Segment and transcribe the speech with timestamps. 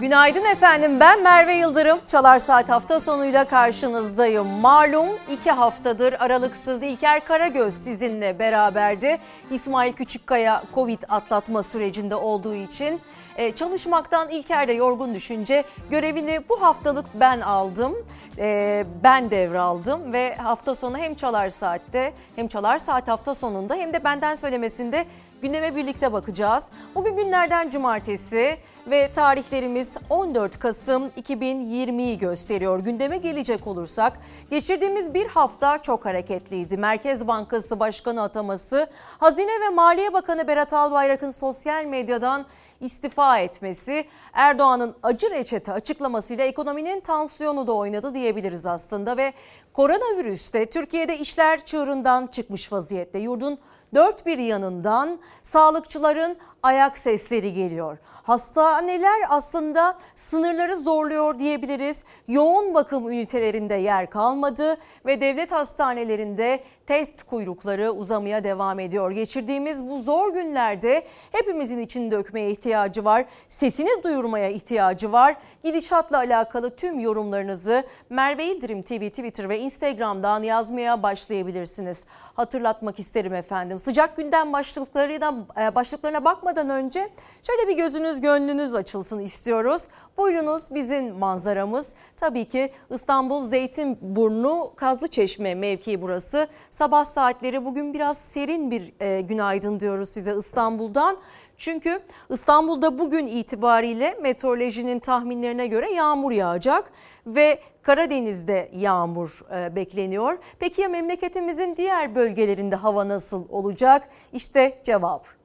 [0.00, 1.98] Günaydın efendim ben Merve Yıldırım.
[2.08, 4.46] Çalar Saat hafta sonuyla karşınızdayım.
[4.46, 9.18] Malum iki haftadır aralıksız İlker Karagöz sizinle beraberdi.
[9.50, 13.00] İsmail Küçükkaya Covid atlatma sürecinde olduğu için
[13.36, 17.94] e, çalışmaktan İlker de yorgun düşünce görevini bu haftalık ben aldım.
[18.38, 23.92] E, ben devraldım ve hafta sonu hem Çalar Saat'te hem Çalar Saat hafta sonunda hem
[23.92, 25.04] de benden söylemesinde
[25.42, 26.70] gündeme birlikte bakacağız.
[26.94, 28.56] Bugün günlerden cumartesi
[28.86, 32.80] ve tarihlerimiz 14 Kasım 2020'yi gösteriyor.
[32.80, 34.20] Gündeme gelecek olursak
[34.50, 36.76] geçirdiğimiz bir hafta çok hareketliydi.
[36.76, 42.46] Merkez Bankası Başkanı ataması, Hazine ve Maliye Bakanı Berat Albayrak'ın sosyal medyadan
[42.80, 49.32] istifa etmesi, Erdoğan'ın acı reçete açıklamasıyla ekonominin tansiyonu da oynadı diyebiliriz aslında ve
[49.72, 53.18] koronavirüste Türkiye'de işler çığırından çıkmış vaziyette.
[53.18, 53.58] Yurdun
[53.94, 57.98] dört bir yanından sağlıkçıların ayak sesleri geliyor.
[58.28, 62.04] Hastaneler aslında sınırları zorluyor diyebiliriz.
[62.28, 69.10] Yoğun bakım ünitelerinde yer kalmadı ve devlet hastanelerinde test kuyrukları uzamaya devam ediyor.
[69.10, 73.24] Geçirdiğimiz bu zor günlerde hepimizin için dökmeye ihtiyacı var.
[73.48, 75.36] Sesini duyurmaya ihtiyacı var.
[75.64, 82.06] Gidişatla alakalı tüm yorumlarınızı Merve İldirim TV, Twitter ve Instagram'dan yazmaya başlayabilirsiniz.
[82.34, 83.78] Hatırlatmak isterim efendim.
[83.78, 87.08] Sıcak gündem başlıklarına, e, başlıklarına bakmadan önce
[87.42, 89.88] şöyle bir gözünüz gönlünüz açılsın istiyoruz.
[90.16, 91.94] Buyurunuz bizim manzaramız.
[92.16, 96.48] Tabii ki İstanbul Zeytinburnu Kazlıçeşme mevkii burası.
[96.70, 101.18] Sabah saatleri bugün biraz serin bir e, günaydın diyoruz size İstanbul'dan.
[101.56, 106.92] Çünkü İstanbul'da bugün itibariyle meteorolojinin tahminlerine göre yağmur yağacak
[107.26, 110.38] ve Karadeniz'de yağmur e, bekleniyor.
[110.58, 114.08] Peki ya memleketimizin diğer bölgelerinde hava nasıl olacak?
[114.32, 115.38] İşte cevap.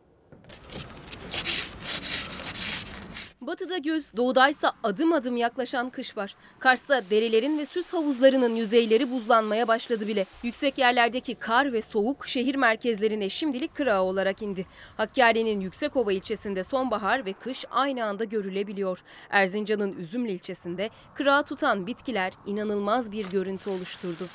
[3.47, 6.35] Batıda göz, doğudaysa adım adım yaklaşan kış var.
[6.59, 10.25] Kars'ta derelerin ve süs havuzlarının yüzeyleri buzlanmaya başladı bile.
[10.43, 14.65] Yüksek yerlerdeki kar ve soğuk şehir merkezlerine şimdilik kırağı olarak indi.
[14.97, 18.99] Hakkari'nin Yüksekova ilçesinde sonbahar ve kış aynı anda görülebiliyor.
[19.29, 24.27] Erzincan'ın Üzümlü ilçesinde kırağı tutan bitkiler inanılmaz bir görüntü oluşturdu.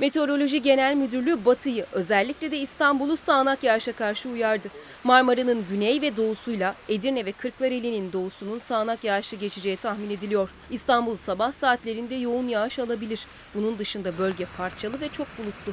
[0.00, 4.68] Meteoroloji Genel Müdürlüğü Batı'yı özellikle de İstanbul'u sağanak yağışa karşı uyardı.
[5.04, 10.50] Marmara'nın güney ve doğusuyla Edirne ve Kırklareli'nin doğusunun sağanak yağışı geçeceği tahmin ediliyor.
[10.70, 13.26] İstanbul sabah saatlerinde yoğun yağış alabilir.
[13.54, 15.72] Bunun dışında bölge parçalı ve çok bulutlu.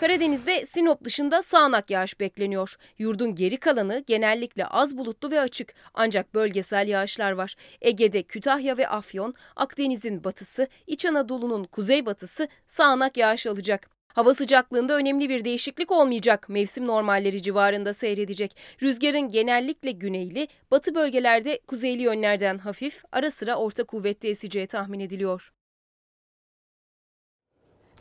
[0.00, 2.76] Karadeniz'de Sinop dışında sağanak yağış bekleniyor.
[2.98, 7.56] Yurdun geri kalanı genellikle az bulutlu ve açık ancak bölgesel yağışlar var.
[7.80, 13.90] Ege'de Kütahya ve Afyon, Akdeniz'in batısı, İç Anadolu'nun kuzeybatısı sağanak yağış alacak.
[14.08, 16.48] Hava sıcaklığında önemli bir değişiklik olmayacak.
[16.48, 18.56] Mevsim normalleri civarında seyredecek.
[18.82, 25.50] Rüzgarın genellikle güneyli, batı bölgelerde kuzeyli yönlerden hafif, ara sıra orta kuvvette eseceği tahmin ediliyor.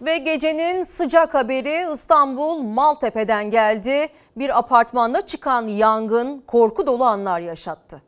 [0.02, 4.10] Ve gecenin sıcak haberi İstanbul Maltepe'den geldi.
[4.36, 8.02] Bir apartmanda çıkan yangın korku dolu anlar yaşattı.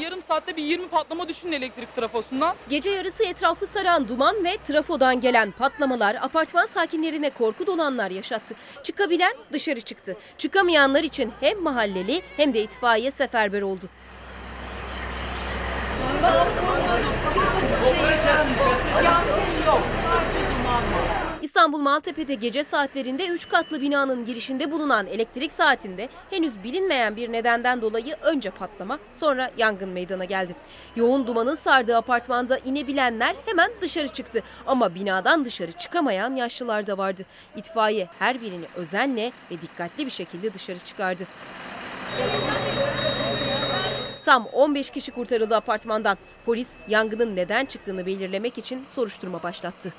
[0.00, 2.56] yarım saatte bir 20 patlama düşünün elektrik trafosundan.
[2.68, 8.54] Gece yarısı etrafı saran duman ve trafodan gelen patlamalar apartman sakinlerine korku dolu anlar yaşattı.
[8.82, 10.16] Çıkabilen dışarı çıktı.
[10.38, 13.88] Çıkamayanlar için hem mahalleli hem de itfaiye seferber oldu.
[21.42, 27.82] İstanbul Maltepe'de gece saatlerinde 3 katlı binanın girişinde bulunan elektrik saatinde henüz bilinmeyen bir nedenden
[27.82, 30.54] dolayı önce patlama sonra yangın meydana geldi.
[30.96, 37.22] Yoğun dumanın sardığı apartmanda inebilenler hemen dışarı çıktı ama binadan dışarı çıkamayan yaşlılar da vardı.
[37.56, 41.26] İtfaiye her birini özenle ve dikkatli bir şekilde dışarı çıkardı.
[44.26, 46.18] Tam 15 kişi kurtarıldı apartmandan.
[46.46, 49.94] Polis yangının neden çıktığını belirlemek için soruşturma başlattı.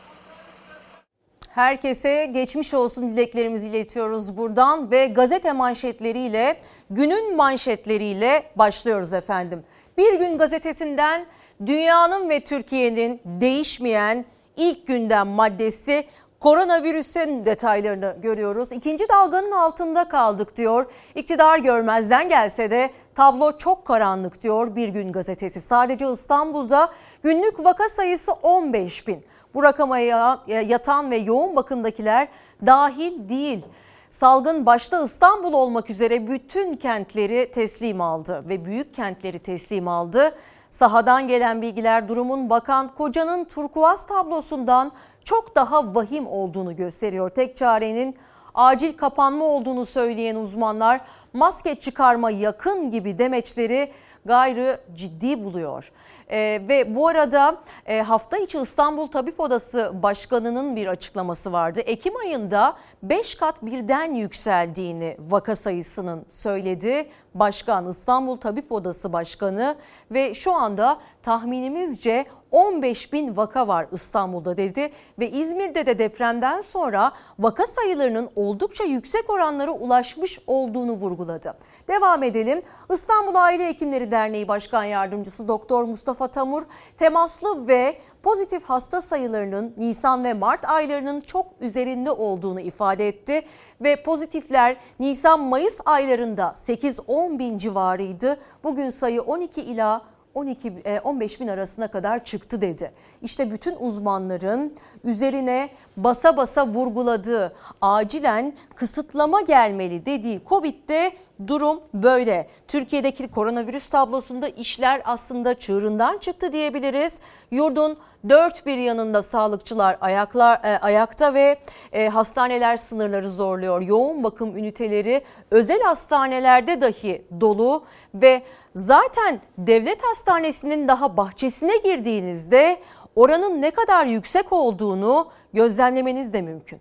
[1.50, 9.63] Herkese geçmiş olsun dileklerimizi iletiyoruz buradan ve gazete manşetleriyle günün manşetleriyle başlıyoruz efendim.
[9.97, 11.25] Bir gün gazetesinden
[11.65, 14.25] dünyanın ve Türkiye'nin değişmeyen
[14.57, 16.07] ilk gündem maddesi
[16.39, 18.71] koronavirüsün detaylarını görüyoruz.
[18.71, 20.85] İkinci dalganın altında kaldık diyor.
[21.15, 25.61] İktidar görmezden gelse de tablo çok karanlık diyor Bir Gün gazetesi.
[25.61, 26.89] Sadece İstanbul'da
[27.23, 29.25] günlük vaka sayısı 15 bin.
[29.53, 29.99] Bu rakama
[30.47, 32.27] yatan ve yoğun bakımdakiler
[32.65, 33.65] dahil değil.
[34.11, 40.35] Salgın başta İstanbul olmak üzere bütün kentleri teslim aldı ve büyük kentleri teslim aldı.
[40.69, 44.91] Sahadan gelen bilgiler durumun bakan kocanın turkuaz tablosundan
[45.23, 47.29] çok daha vahim olduğunu gösteriyor.
[47.29, 48.15] Tek çarenin
[48.55, 51.01] acil kapanma olduğunu söyleyen uzmanlar
[51.38, 53.92] maske çıkarma yakın gibi demeçleri
[54.25, 55.92] gayrı ciddi buluyor.
[56.30, 61.80] Ee, ve bu arada e, hafta içi İstanbul Tabip Odası Başkanı'nın bir açıklaması vardı.
[61.80, 67.10] Ekim ayında 5 kat birden yükseldiğini vaka sayısının söyledi.
[67.36, 69.75] Başkan İstanbul Tabip Odası Başkanı
[70.12, 77.11] ve şu anda tahminimizce 15 bin vaka var İstanbul'da dedi ve İzmir'de de depremden sonra
[77.39, 81.57] vaka sayılarının oldukça yüksek oranlara ulaşmış olduğunu vurguladı.
[81.88, 82.61] Devam edelim.
[82.94, 86.63] İstanbul Aile Hekimleri Derneği Başkan Yardımcısı Doktor Mustafa Tamur
[86.97, 93.41] temaslı ve pozitif hasta sayılarının Nisan ve Mart aylarının çok üzerinde olduğunu ifade etti
[93.81, 98.38] ve pozitifler Nisan-Mayıs aylarında 8-10 bin civarıydı.
[98.63, 100.01] Bugün sayı 12 ila
[100.38, 100.74] 12
[101.04, 102.92] 15 e, bin arasına kadar çıktı dedi.
[103.22, 104.74] İşte bütün uzmanların
[105.04, 111.12] üzerine basa basa vurguladığı acilen kısıtlama gelmeli dediği Covid'de
[111.48, 112.48] durum böyle.
[112.68, 117.19] Türkiye'deki koronavirüs tablosunda işler aslında çığırından çıktı diyebiliriz.
[117.51, 117.98] Yurdun
[118.30, 121.57] dört bir yanında sağlıkçılar ayaklar e, ayakta ve
[121.94, 123.81] e, hastaneler sınırları zorluyor.
[123.81, 128.42] Yoğun bakım üniteleri özel hastanelerde dahi dolu ve
[128.77, 132.79] zaten devlet hastanesinin daha bahçesine girdiğinizde
[133.15, 136.79] oranın ne kadar yüksek olduğunu gözlemlemeniz de mümkün.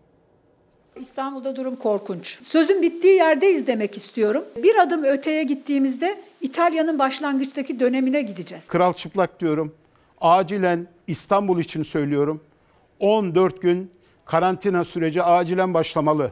[0.96, 2.40] İstanbul'da durum korkunç.
[2.42, 4.44] Sözün bittiği yerdeyiz demek istiyorum.
[4.56, 8.68] Bir adım öteye gittiğimizde İtalya'nın başlangıçtaki dönemine gideceğiz.
[8.68, 9.74] Kral çıplak diyorum.
[10.20, 12.40] Acilen İstanbul için söylüyorum.
[13.00, 13.90] 14 gün
[14.24, 16.30] karantina süreci acilen başlamalı.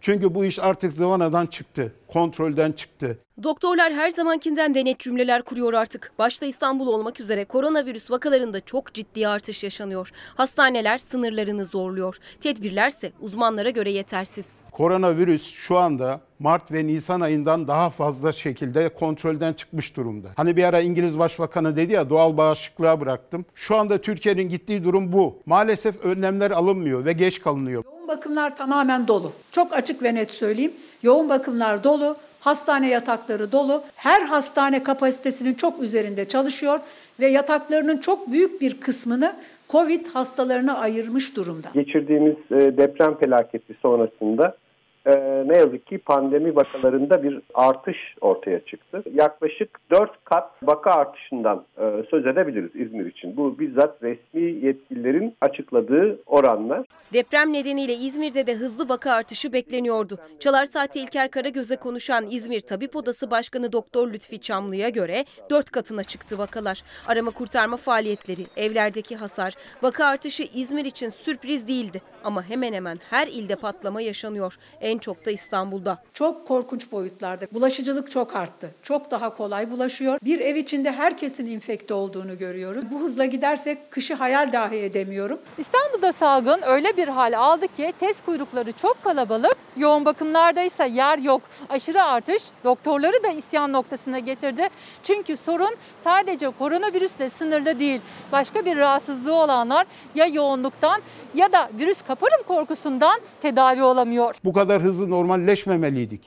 [0.00, 3.18] Çünkü bu iş artık zıvanadan çıktı, kontrolden çıktı.
[3.42, 6.12] Doktorlar her zamankinden denet cümleler kuruyor artık.
[6.18, 10.10] Başta İstanbul olmak üzere koronavirüs vakalarında çok ciddi artış yaşanıyor.
[10.36, 12.16] Hastaneler sınırlarını zorluyor.
[12.40, 14.64] Tedbirlerse uzmanlara göre yetersiz.
[14.72, 20.28] Koronavirüs şu anda Mart ve Nisan ayından daha fazla şekilde kontrolden çıkmış durumda.
[20.36, 23.44] Hani bir ara İngiliz Başbakanı dedi ya doğal bağışıklığa bıraktım.
[23.54, 25.42] Şu anda Türkiye'nin gittiği durum bu.
[25.46, 27.84] Maalesef önlemler alınmıyor ve geç kalınıyor.
[27.84, 29.32] Yoğun bakımlar tamamen dolu.
[29.52, 30.72] Çok açık ve net söyleyeyim.
[31.02, 32.16] Yoğun bakımlar dolu.
[32.44, 33.82] Hastane yatakları dolu.
[33.96, 36.80] Her hastane kapasitesinin çok üzerinde çalışıyor
[37.20, 39.32] ve yataklarının çok büyük bir kısmını
[39.68, 41.68] COVID hastalarına ayırmış durumda.
[41.74, 44.56] Geçirdiğimiz e, deprem felaketi sonrasında
[45.06, 49.02] e, ne yazık ki pandemi vakalarında bir artış ortaya çıktı.
[49.14, 53.36] Yaklaşık 4 kat vaka artışından e, söz edebiliriz İzmir için.
[53.36, 56.86] Bu bizzat resmi yetkililerin açıkladığı oranlar.
[57.12, 60.18] Deprem nedeniyle İzmir'de de hızlı vaka artışı bekleniyordu.
[60.40, 66.04] Çalar Saati İlker Karagöz'e konuşan İzmir Tabip Odası Başkanı Doktor Lütfi Çamlı'ya göre 4 katına
[66.04, 66.82] çıktı vakalar.
[67.08, 72.02] Arama kurtarma faaliyetleri, evlerdeki hasar, vaka artışı İzmir için sürpriz değildi.
[72.24, 74.56] Ama hemen hemen her ilde patlama yaşanıyor.
[74.80, 76.02] En çok da İstanbul'da.
[76.12, 77.46] Çok korkunç boyutlarda.
[77.52, 78.70] Bulaşıcılık çok arttı.
[78.82, 80.18] Çok daha kolay bulaşıyor.
[80.24, 82.84] Bir ev içinde herkesin infekte olduğunu görüyoruz.
[82.90, 85.40] Bu hızla gidersek kışı hayal dahi edemiyorum.
[85.58, 89.56] İstanbul'da salgın öyle bir hal aldı ki test kuyrukları çok kalabalık.
[89.76, 91.42] Yoğun bakımlarda ise yer yok.
[91.68, 94.68] Aşırı artış doktorları da isyan noktasına getirdi.
[95.02, 95.74] Çünkü sorun
[96.04, 98.00] sadece koronavirüsle sınırlı değil.
[98.32, 101.00] Başka bir rahatsızlığı olanlar ya yoğunluktan
[101.34, 104.34] ya da virüs kaparım korkusundan tedavi olamıyor.
[104.44, 106.20] Bu kadar hızlı normalleşmemeliydik.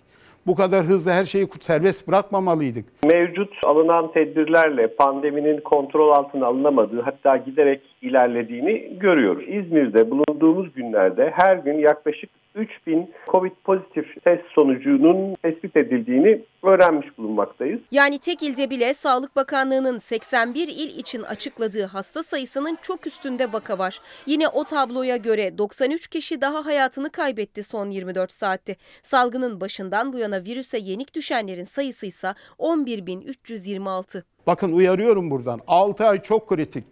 [0.48, 2.86] Bu kadar hızlı her şeyi serbest bırakmamalıydık.
[3.06, 9.44] Mevcut alınan tedbirlerle pandeminin kontrol altına alınamadığı hatta giderek ilerlediğini görüyoruz.
[9.48, 17.80] İzmir'de bulunduğumuz günlerde her gün yaklaşık 3000 Covid pozitif test sonucunun tespit edildiğini öğrenmiş bulunmaktayız.
[17.92, 23.80] Yani tek ilde bile Sağlık Bakanlığı'nın 81 il için açıkladığı hasta sayısının çok üstünde vaka
[23.80, 24.00] var.
[24.26, 28.76] Yine o tabloya göre 93 kişi daha hayatını kaybetti son 24 saatte.
[29.02, 34.24] Salgının başından bu yana virüse yenik düşenlerin sayısı ise 11.326.
[34.48, 36.84] Bakın uyarıyorum buradan 6 ay çok kritik.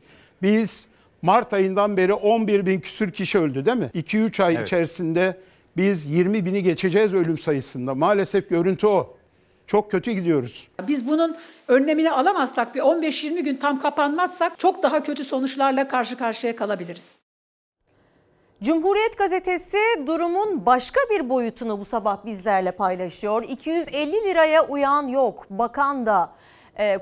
[0.42, 3.92] Biz Mart ayından beri 11 bin küsür kişi öldü değil mi?
[3.96, 4.68] 2-3 ay evet.
[4.68, 5.38] içerisinde
[5.78, 7.96] biz 20 bini geçeceğiz ölüm sayısında.
[7.96, 9.18] Maalesef görüntü o.
[9.68, 10.68] Çok kötü gidiyoruz.
[10.88, 11.36] Biz bunun
[11.68, 17.18] önlemini alamazsak bir 15-20 gün tam kapanmazsak çok daha kötü sonuçlarla karşı karşıya kalabiliriz.
[18.64, 23.44] Cumhuriyet gazetesi durumun başka bir boyutunu bu sabah bizlerle paylaşıyor.
[23.44, 25.46] 250 liraya uyan yok.
[25.50, 26.32] Bakan da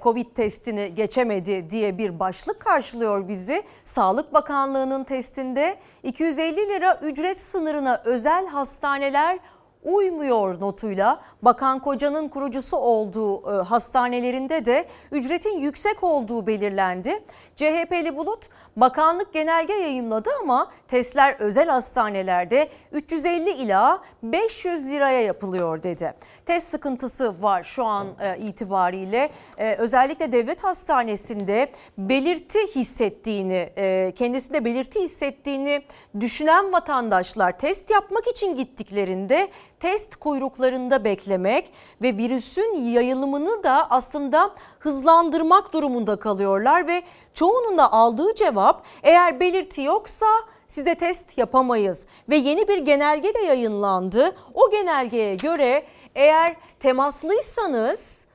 [0.03, 3.63] Covid testini geçemedi diye bir başlık karşılıyor bizi.
[3.83, 9.39] Sağlık Bakanlığı'nın testinde 250 lira ücret sınırına özel hastaneler
[9.83, 17.23] uymuyor notuyla Bakan Koca'nın kurucusu olduğu e, hastanelerinde de ücretin yüksek olduğu belirlendi.
[17.55, 26.13] CHP'li Bulut bakanlık genelge yayımladı ama testler özel hastanelerde 350 ila 500 liraya yapılıyor dedi.
[26.45, 29.29] Test sıkıntısı var şu an e, itibariyle.
[29.57, 35.83] E, özellikle devlet hastanesinde belirti hissettiğini, e, kendisinde belirti hissettiğini
[36.19, 39.47] düşünen vatandaşlar test yapmak için gittiklerinde
[39.83, 48.35] test kuyruklarında beklemek ve virüsün yayılımını da aslında hızlandırmak durumunda kalıyorlar ve çoğunun da aldığı
[48.35, 50.25] cevap eğer belirti yoksa
[50.67, 54.35] size test yapamayız ve yeni bir genelge de yayınlandı.
[54.53, 55.85] O genelgeye göre
[56.15, 58.25] eğer temaslıysanız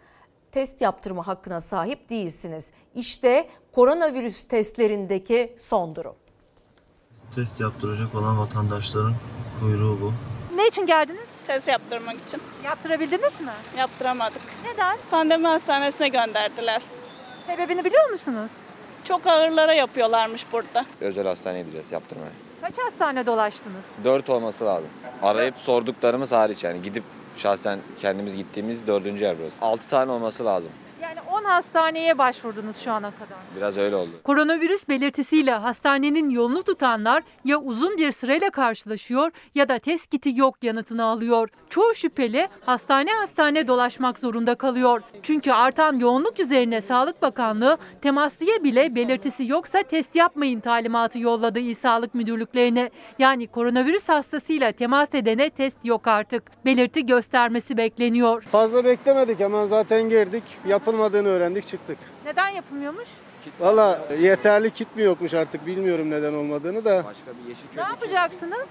[0.53, 2.71] test yaptırma hakkına sahip değilsiniz.
[2.95, 6.15] İşte koronavirüs testlerindeki son durum.
[7.35, 9.15] Test yaptıracak olan vatandaşların
[9.61, 10.13] kuyruğu bu.
[10.57, 11.38] Ne için geldiniz?
[11.49, 12.41] Test yaptırmak için.
[12.65, 13.53] Yaptırabildiniz mi?
[13.79, 14.43] Yaptıramadık.
[14.65, 14.97] Neden?
[15.11, 16.83] Pandemi hastanesine gönderdiler.
[17.47, 18.53] Sebebini biliyor musunuz?
[19.05, 20.85] Çok ağırlara yapıyorlarmış burada.
[21.01, 22.31] özel hastaneye gideceğiz yaptırmaya.
[22.61, 23.85] Kaç hastane dolaştınız?
[24.05, 24.89] 4 olması lazım.
[25.23, 27.03] Arayıp sorduklarımız hariç yani gidip
[27.37, 29.63] şahsen kendimiz gittiğimiz dördüncü yer burası.
[29.63, 30.71] 6 tane olması lazım.
[31.39, 33.39] Yani 10 hastaneye başvurdunuz şu ana kadar.
[33.57, 34.11] Biraz öyle oldu.
[34.25, 40.65] Koronavirüs belirtisiyle hastanenin yolunu tutanlar ya uzun bir sırayla karşılaşıyor ya da test kiti yok
[40.65, 41.49] yanıtını alıyor.
[41.71, 45.03] Çoğu şüpheli hastane hastane dolaşmak zorunda kalıyor.
[45.23, 51.75] Çünkü artan yoğunluk üzerine Sağlık Bakanlığı temaslıya bile belirtisi yoksa test yapmayın talimatı yolladı İl
[51.75, 52.91] Sağlık Müdürlüklerine.
[53.19, 56.43] Yani koronavirüs hastasıyla temas edene test yok artık.
[56.65, 58.43] Belirti göstermesi bekleniyor.
[58.43, 60.43] Fazla beklemedik hemen zaten girdik.
[60.67, 61.99] Yapılmadığını öğrendik çıktık.
[62.25, 63.09] Neden yapılmıyormuş?
[63.61, 67.05] Valla yeterli kit mi yokmuş artık bilmiyorum neden olmadığını da.
[67.05, 68.69] Başka bir yeşil Ne yapacaksınız?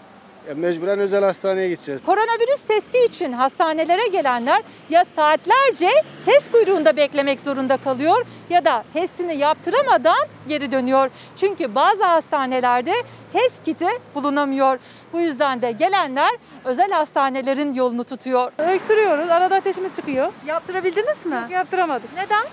[0.48, 2.02] Ya mecburen özel hastaneye gideceğiz.
[2.06, 5.90] Koronavirüs testi için hastanelere gelenler ya saatlerce
[6.26, 11.10] test kuyruğunda beklemek zorunda kalıyor ya da testini yaptıramadan geri dönüyor.
[11.38, 12.94] Çünkü bazı hastanelerde
[13.34, 14.80] test kiti bulunamıyor.
[15.14, 16.32] Bu yüzden de gelenler
[16.66, 18.52] özel hastanelerin yolunu tutuyor.
[18.58, 19.30] Öksürüyoruz.
[19.30, 20.32] Arada ateşimiz çıkıyor.
[20.46, 21.40] Yaptırabildiniz mi?
[21.52, 22.10] Yaptıramadık.
[22.16, 22.46] Neden?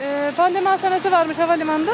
[0.00, 1.92] Ee, pandemi hastanesi varmış havalimanında.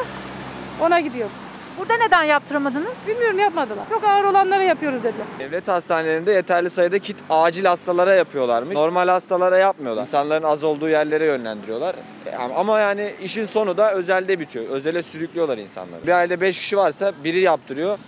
[0.80, 1.51] Ona gidiyoruz.
[1.78, 2.92] Burada neden yaptıramadınız?
[3.08, 3.84] Bilmiyorum yapmadılar.
[3.88, 5.26] Çok ağır olanları yapıyoruz dediler.
[5.38, 8.74] Devlet hastanelerinde yeterli sayıda kit acil hastalara yapıyorlarmış.
[8.74, 10.02] Normal hastalara yapmıyorlar.
[10.02, 11.94] İnsanların az olduğu yerlere yönlendiriyorlar.
[12.26, 14.64] E, Ama yani işin sonu da özelde bitiyor.
[14.70, 16.06] Özele sürüklüyorlar insanları.
[16.06, 17.98] Bir ailede 5 kişi varsa biri yaptırıyor.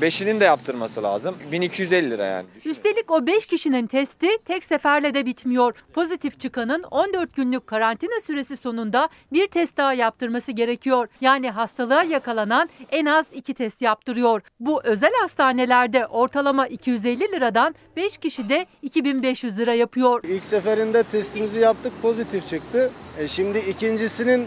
[0.00, 1.34] Beşinin de yaptırması lazım.
[1.52, 2.46] 1250 lira yani.
[2.64, 5.84] Üstelik o 5 kişinin testi tek seferle de bitmiyor.
[5.92, 11.08] Pozitif çıkanın 14 günlük karantina süresi sonunda bir test daha yaptırması gerekiyor.
[11.20, 14.42] Yani hastalığa yakalanan en az 2 test yaptırıyor.
[14.60, 20.24] Bu özel hastanelerde ortalama 250 liradan 5 kişi de 2500 lira yapıyor.
[20.24, 22.90] İlk seferinde testimizi yaptık pozitif çıktı.
[23.18, 24.46] E şimdi ikincisinin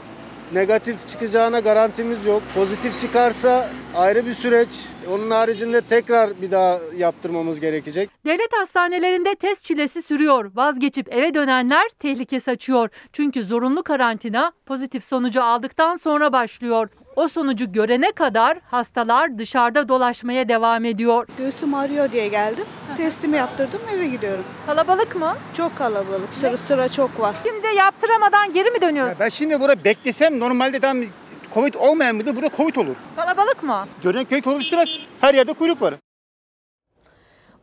[0.54, 2.44] negatif çıkacağına garantimiz yok.
[2.56, 4.70] Pozitif çıkarsa ayrı bir süreç.
[5.12, 8.10] Onun haricinde tekrar bir daha yaptırmamız gerekecek.
[8.25, 10.51] Devlet hastanelerinde test çilesi sürüyor.
[10.56, 12.89] Vazgeçip eve dönenler tehlike saçıyor.
[13.13, 16.89] Çünkü zorunlu karantina pozitif sonucu aldıktan sonra başlıyor.
[17.18, 21.28] O sonucu görene kadar hastalar dışarıda dolaşmaya devam ediyor.
[21.38, 22.66] Göğsüm ağrıyor diye geldim.
[22.98, 24.44] Testimi yaptırdım eve gidiyorum.
[24.66, 25.34] Kalabalık mı?
[25.54, 26.34] Çok kalabalık.
[26.34, 27.36] Sıra sıra çok var.
[27.44, 29.18] Şimdi yaptıramadan geri mi dönüyorsun?
[29.20, 30.98] Ben şimdi burada beklesem normalde tam
[31.54, 32.96] Covid olmayan bir de burada Covid olur.
[33.16, 33.88] Kalabalık mı?
[34.04, 35.00] Görünen köy konuşturmaz.
[35.22, 35.94] Her yerde kuyruk var.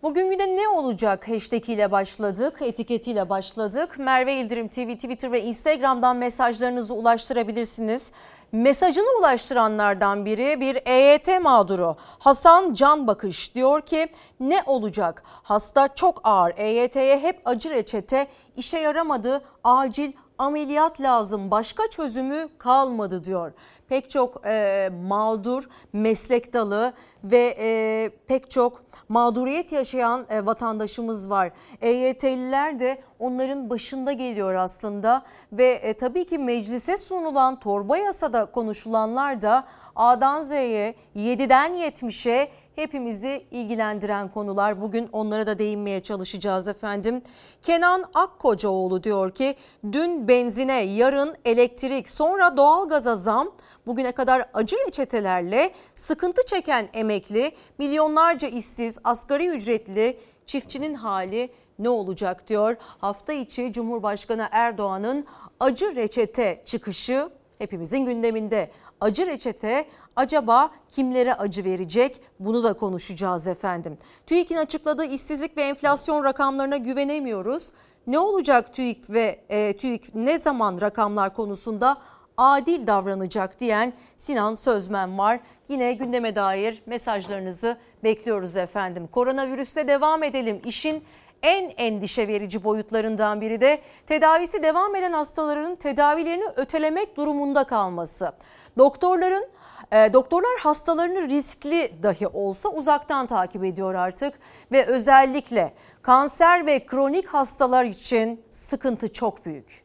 [0.03, 3.99] Bugün güne ne olacak hashtag ile başladık, etiketiyle başladık.
[3.99, 8.13] Merve İldirim TV, Twitter ve Instagram'dan mesajlarınızı ulaştırabilirsiniz.
[8.55, 11.97] Mesajını ulaştıranlardan biri bir EYT mağduru.
[11.99, 14.07] Hasan Can Bakış diyor ki
[14.41, 15.23] ne olacak?
[15.27, 16.53] Hasta çok ağır.
[16.57, 18.27] EYT'ye hep acı reçete.
[18.57, 19.45] İşe yaramadı.
[19.65, 21.51] Acil ameliyat lazım.
[21.51, 23.53] Başka çözümü kalmadı diyor.
[23.89, 26.93] Pek çok e, mağdur meslek dalı
[27.25, 31.51] ve e, pek çok mağduriyet yaşayan e, vatandaşımız var.
[31.81, 39.41] EYT'liler de onların başında geliyor aslında ve e, tabii ki meclise sunulan torba yasada konuşulanlar
[39.41, 39.65] da
[39.97, 44.81] A'dan Z'ye 7'den 70'e hepimizi ilgilendiren konular.
[44.81, 47.23] Bugün onlara da değinmeye çalışacağız efendim.
[47.63, 49.57] Kenan Akkocaoğlu diyor ki
[49.93, 53.51] dün benzine, yarın elektrik, sonra doğalgaza zam,
[53.87, 62.49] bugüne kadar acı reçetelerle sıkıntı çeken emekli, milyonlarca işsiz, asgari ücretli çiftçinin hali ne olacak
[62.49, 62.77] diyor.
[62.81, 65.27] Hafta içi Cumhurbaşkanı Erdoğan'ın
[65.61, 68.71] acı reçete çıkışı hepimizin gündeminde.
[69.01, 72.21] acı reçete acaba kimlere acı verecek?
[72.41, 73.99] Bunu da konuşacağız efendim.
[74.27, 77.71] TÜİK'in açıkladığı işsizlik ve enflasyon rakamlarına güvenemiyoruz.
[78.07, 81.97] Ne olacak TÜİK ve e, TÜİK ne zaman rakamlar konusunda
[82.37, 85.41] adil davranacak diyen Sinan Sözmen var.
[85.69, 89.09] Yine gündeme dair mesajlarınızı bekliyoruz efendim.
[89.13, 90.61] Koronavirüste devam edelim.
[90.65, 91.05] İşin
[91.43, 98.33] en endişe verici boyutlarından biri de tedavisi devam eden hastaların tedavilerini ötelemek durumunda kalması.
[98.79, 99.49] Doktorların
[99.93, 104.35] e, doktorlar hastalarını riskli dahi olsa uzaktan takip ediyor artık
[104.73, 109.84] ve özellikle kanser ve kronik hastalar için sıkıntı çok büyük.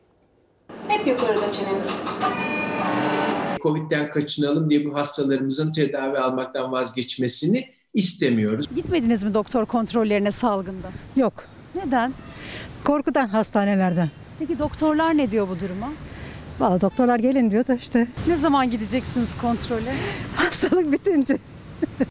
[0.90, 1.90] Hep yukarıda çenemiz.
[3.64, 8.66] Covid'den kaçınalım diye bu hastalarımızın tedavi almaktan vazgeçmesini istemiyoruz.
[8.76, 10.88] Gitmediniz mi doktor kontrollerine salgında?
[11.16, 11.34] Yok.
[11.76, 12.14] Neden?
[12.84, 14.10] Korkudan hastanelerden.
[14.40, 15.92] Peki doktorlar ne diyor bu duruma?
[16.60, 18.08] Valla doktorlar gelin diyor da işte.
[18.28, 19.96] Ne zaman gideceksiniz kontrole?
[20.36, 21.38] Hastalık bitince.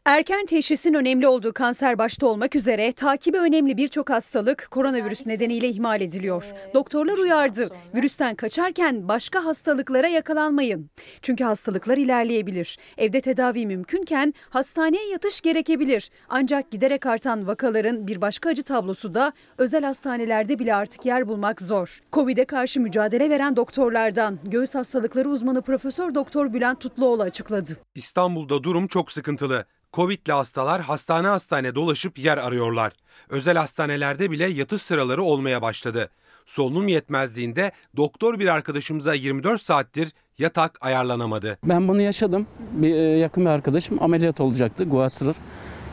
[0.05, 6.01] Erken teşhisin önemli olduğu kanser başta olmak üzere takibi önemli birçok hastalık koronavirüs nedeniyle ihmal
[6.01, 6.45] ediliyor.
[6.73, 7.69] Doktorlar uyardı.
[7.95, 10.89] Virüsten kaçarken başka hastalıklara yakalanmayın.
[11.21, 12.77] Çünkü hastalıklar ilerleyebilir.
[12.97, 16.09] Evde tedavi mümkünken hastaneye yatış gerekebilir.
[16.29, 21.61] Ancak giderek artan vakaların bir başka acı tablosu da özel hastanelerde bile artık yer bulmak
[21.61, 21.99] zor.
[22.13, 27.77] Covid'e karşı mücadele veren doktorlardan göğüs hastalıkları uzmanı Profesör Doktor Bülent Tutluoğlu açıkladı.
[27.95, 29.58] İstanbul'da durum çok sıkıntılı.
[29.93, 32.93] Covid'li hastalar hastane hastane dolaşıp yer arıyorlar.
[33.29, 36.09] Özel hastanelerde bile yatış sıraları olmaya başladı.
[36.45, 41.57] Solunum yetmezliğinde doktor bir arkadaşımıza 24 saattir yatak ayarlanamadı.
[41.63, 42.47] Ben bunu yaşadım.
[42.71, 45.25] Bir e, yakın bir arkadaşım ameliyat olacaktı guatr.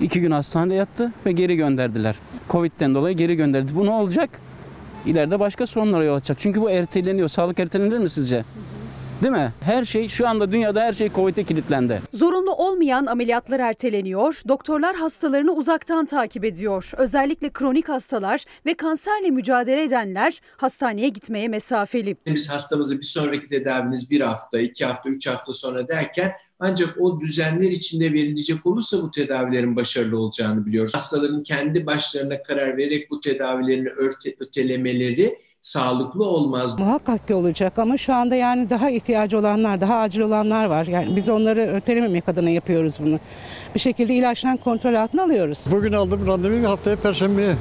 [0.00, 2.16] İki gün hastanede yattı ve geri gönderdiler.
[2.50, 3.74] Covid'den dolayı geri gönderdi.
[3.74, 4.40] Bu ne olacak?
[5.06, 6.38] İleride başka sorunlara yol açacak.
[6.40, 7.28] Çünkü bu erteleniyor.
[7.28, 8.44] Sağlık ertelenir mi sizce?
[9.22, 9.52] Değil mi?
[9.60, 12.02] Her şey şu anda dünyada her şey Covid'e kilitlendi.
[12.12, 16.90] Zorunlu olmayan ameliyatlar erteleniyor, doktorlar hastalarını uzaktan takip ediyor.
[16.96, 22.16] Özellikle kronik hastalar ve kanserle mücadele edenler hastaneye gitmeye mesafeli.
[22.26, 27.20] Biz hastamızı bir sonraki tedaviniz bir hafta, iki hafta, üç hafta sonra derken ancak o
[27.20, 30.94] düzenler içinde verilecek olursa bu tedavilerin başarılı olacağını biliyoruz.
[30.94, 33.88] Hastaların kendi başlarına karar vererek bu tedavilerini
[34.40, 36.78] ötelemeleri sağlıklı olmaz.
[36.78, 40.86] Muhakkak ki olacak ama şu anda yani daha ihtiyacı olanlar, daha acil olanlar var.
[40.86, 43.18] Yani biz onları ötelememek adına yapıyoruz bunu.
[43.74, 45.64] Bir şekilde ilaçtan kontrol altına alıyoruz.
[45.70, 47.54] Bugün aldım randevu haftaya perşembeye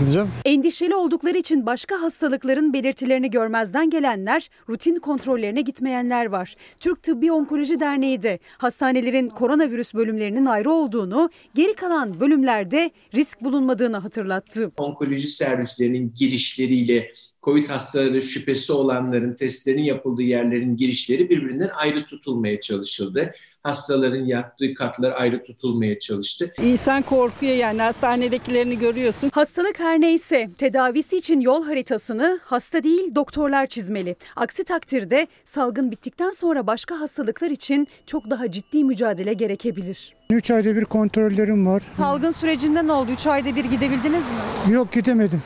[0.00, 0.28] gideceğim.
[0.44, 6.54] Endişeli oldukları için başka hastalıkların belirtilerini görmezden gelenler, rutin kontrollerine gitmeyenler var.
[6.80, 13.96] Türk Tıbbi Onkoloji Derneği de hastanelerin koronavirüs bölümlerinin ayrı olduğunu, geri kalan bölümlerde risk bulunmadığını
[13.96, 14.72] hatırlattı.
[14.76, 17.12] Onkoloji servislerinin girişleriyle
[17.46, 23.32] COVID hastaları şüphesi olanların testlerin yapıldığı yerlerin girişleri birbirinden ayrı tutulmaya çalışıldı.
[23.62, 26.52] Hastaların yattığı katlar ayrı tutulmaya çalıştı.
[26.62, 29.30] İnsan korkuyor yani hastanedekilerini görüyorsun.
[29.34, 34.16] Hastalık her neyse tedavisi için yol haritasını hasta değil doktorlar çizmeli.
[34.36, 40.16] Aksi takdirde salgın bittikten sonra başka hastalıklar için çok daha ciddi mücadele gerekebilir.
[40.30, 41.82] 3 ayda bir kontrollerim var.
[41.92, 43.10] Salgın sürecinde ne oldu?
[43.12, 44.72] 3 ayda bir gidebildiniz mi?
[44.72, 45.42] Yok gidemedim.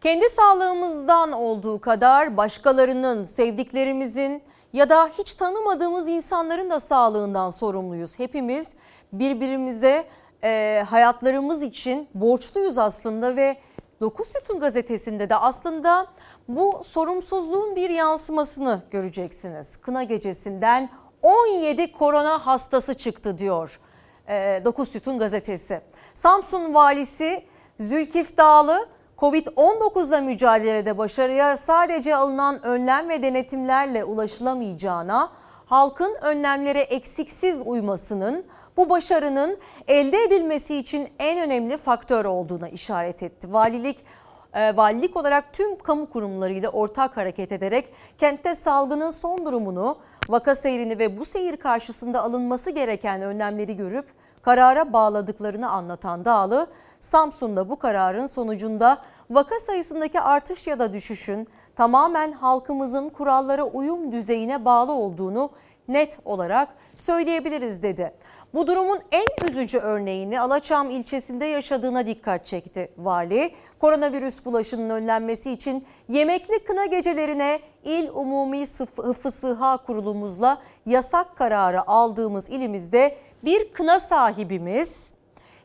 [0.00, 8.18] Kendi sağlığımızdan olduğu kadar başkalarının, sevdiklerimizin ya da hiç tanımadığımız insanların da sağlığından sorumluyuz.
[8.18, 8.76] Hepimiz
[9.12, 10.04] birbirimize
[10.44, 13.56] e, hayatlarımız için borçluyuz aslında ve
[14.00, 16.06] Dokuz Sütun gazetesinde de aslında
[16.48, 19.76] bu sorumsuzluğun bir yansımasını göreceksiniz.
[19.76, 20.90] Kına gecesinden
[21.22, 23.80] 17 korona hastası çıktı diyor
[24.28, 25.80] e, Dokuz Sütun gazetesi.
[26.14, 27.44] Samsun valisi
[27.80, 35.30] Zülkif Dağlı Covid-19'la mücadelede başarıya sadece alınan önlem ve denetimlerle ulaşılamayacağına,
[35.66, 38.44] halkın önlemlere eksiksiz uymasının
[38.76, 43.52] bu başarının elde edilmesi için en önemli faktör olduğuna işaret etti.
[43.52, 43.98] Valilik
[44.54, 50.98] e, valilik olarak tüm kamu kurumlarıyla ortak hareket ederek kentte salgının son durumunu, vaka seyrini
[50.98, 54.06] ve bu seyir karşısında alınması gereken önlemleri görüp
[54.42, 56.66] karara bağladıklarını anlatan Dağlı,
[57.00, 58.98] Samsun'da bu kararın sonucunda
[59.30, 65.50] vaka sayısındaki artış ya da düşüşün tamamen halkımızın kurallara uyum düzeyine bağlı olduğunu
[65.88, 68.12] net olarak söyleyebiliriz dedi.
[68.54, 73.54] Bu durumun en üzücü örneğini Alaçam ilçesinde yaşadığına dikkat çekti vali.
[73.80, 82.48] Koronavirüs bulaşının önlenmesi için yemekli kına gecelerine İl Umumi Hıfı Sıha Kurulumuzla yasak kararı aldığımız
[82.50, 85.17] ilimizde bir kına sahibimiz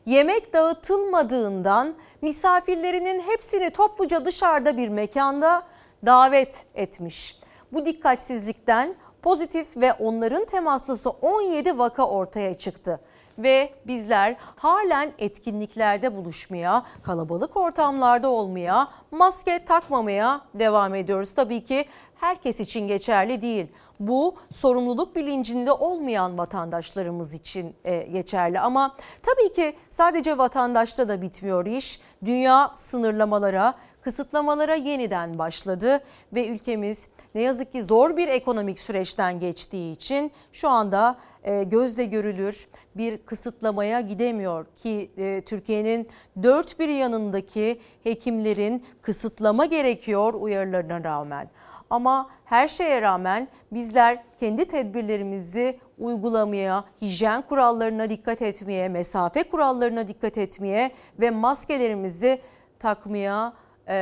[0.06, 5.62] yemek dağıtılmadığından misafirlerinin hepsini topluca dışarıda bir mekanda
[6.06, 7.38] davet etmiş.
[7.72, 13.00] Bu dikkatsizlikten pozitif ve onların temaslısı 17 vaka ortaya çıktı
[13.38, 21.34] ve bizler halen etkinliklerde buluşmaya, kalabalık ortamlarda olmaya, maske takmamaya devam ediyoruz.
[21.34, 23.66] Tabii ki herkes için geçerli değil.
[24.00, 31.66] Bu sorumluluk bilincinde olmayan vatandaşlarımız için e, geçerli ama tabii ki sadece vatandaşta da bitmiyor
[31.66, 32.00] iş.
[32.24, 36.00] Dünya sınırlamalara, kısıtlamalara yeniden başladı
[36.34, 42.04] ve ülkemiz ne yazık ki zor bir ekonomik süreçten geçtiği için şu anda e, gözle
[42.04, 46.08] görülür bir kısıtlamaya gidemiyor ki e, Türkiye'nin
[46.42, 51.50] dört bir yanındaki hekimlerin kısıtlama gerekiyor uyarılarına rağmen.
[51.94, 60.38] Ama her şeye rağmen bizler kendi tedbirlerimizi uygulamaya, hijyen kurallarına dikkat etmeye, mesafe kurallarına dikkat
[60.38, 62.40] etmeye ve maskelerimizi
[62.78, 63.52] takmaya
[63.88, 63.94] e,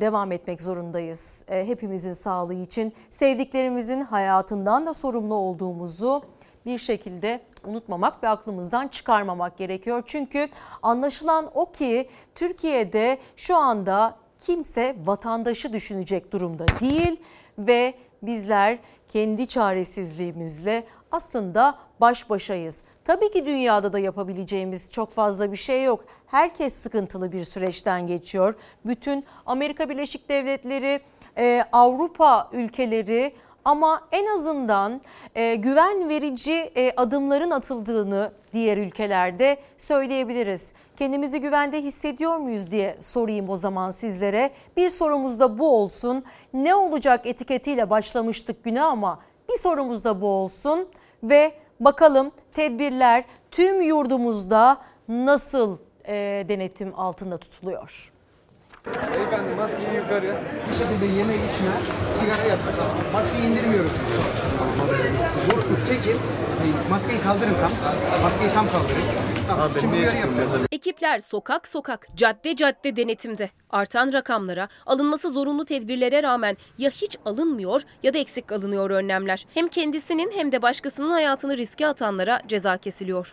[0.00, 1.44] devam etmek zorundayız.
[1.48, 6.22] E, hepimizin sağlığı için sevdiklerimizin hayatından da sorumlu olduğumuzu
[6.66, 10.02] bir şekilde unutmamak ve aklımızdan çıkarmamak gerekiyor.
[10.06, 10.48] Çünkü
[10.82, 17.20] anlaşılan o ki Türkiye'de şu anda kimse vatandaşı düşünecek durumda değil
[17.58, 22.82] ve bizler kendi çaresizliğimizle aslında baş başayız.
[23.04, 26.04] Tabii ki dünyada da yapabileceğimiz çok fazla bir şey yok.
[26.26, 28.54] Herkes sıkıntılı bir süreçten geçiyor.
[28.84, 31.00] Bütün Amerika Birleşik Devletleri,
[31.38, 33.32] e, Avrupa ülkeleri
[33.66, 35.00] ama en azından
[35.34, 40.74] e, güven verici e, adımların atıldığını diğer ülkelerde söyleyebiliriz.
[40.96, 44.50] Kendimizi güvende hissediyor muyuz diye sorayım o zaman sizlere.
[44.76, 46.24] Bir sorumuz da bu olsun.
[46.54, 50.88] Ne olacak etiketiyle başlamıştık güne ama bir sorumuz da bu olsun
[51.22, 55.76] ve bakalım tedbirler tüm yurdumuzda nasıl
[56.08, 56.14] e,
[56.48, 58.15] denetim altında tutuluyor?
[58.86, 60.36] Beyefendi maskeyi yukarı.
[60.70, 61.70] Bir şekilde yeme içme,
[62.18, 62.74] sigara yasak.
[63.12, 63.90] Maskeyi indirmiyoruz.
[65.50, 66.16] Dur, çekin.
[66.90, 67.70] Maskeyi kaldırın tam.
[68.22, 69.02] Maskeyi tam kaldırın.
[69.48, 70.50] Tamam, şimdi uyarı yapacağız.
[70.72, 73.50] Ekipler sokak sokak, cadde cadde denetimde.
[73.70, 79.46] Artan rakamlara, alınması zorunlu tedbirlere rağmen ya hiç alınmıyor ya da eksik alınıyor önlemler.
[79.54, 83.32] Hem kendisinin hem de başkasının hayatını riske atanlara ceza kesiliyor.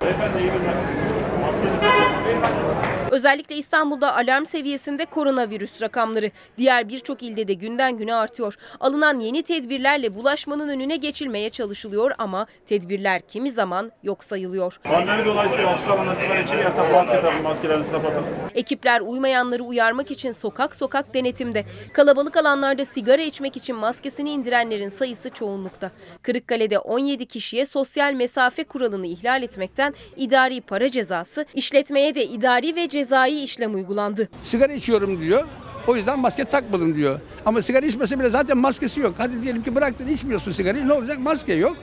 [3.13, 6.31] Özellikle İstanbul'da alarm seviyesinde koronavirüs rakamları.
[6.57, 8.55] Diğer birçok ilde de günden güne artıyor.
[8.79, 14.79] Alınan yeni tedbirlerle bulaşmanın önüne geçilmeye çalışılıyor ama tedbirler kimi zaman yok sayılıyor.
[14.83, 18.23] Pandemi dolayısıyla açık alanda sigara için yasak maske takın, maskelerinizi kapatın.
[18.55, 21.65] Ekipler uymayanları uyarmak için sokak sokak denetimde.
[21.93, 25.91] Kalabalık alanlarda sigara içmek için maskesini indirenlerin sayısı çoğunlukta.
[26.21, 32.87] Kırıkkale'de 17 kişiye sosyal mesafe kuralını ihlal etmekten idari para cezası, işletmeye de idari ve
[32.89, 34.29] cezai işlem uygulandı.
[34.43, 35.43] Sigara içiyorum diyor.
[35.87, 37.19] O yüzden maske takmadım diyor.
[37.45, 39.13] Ama sigara içmese bile zaten maskesi yok.
[39.17, 41.19] Hadi diyelim ki bıraktın içmiyorsun sigarayı ne olacak?
[41.19, 41.77] Maske yok.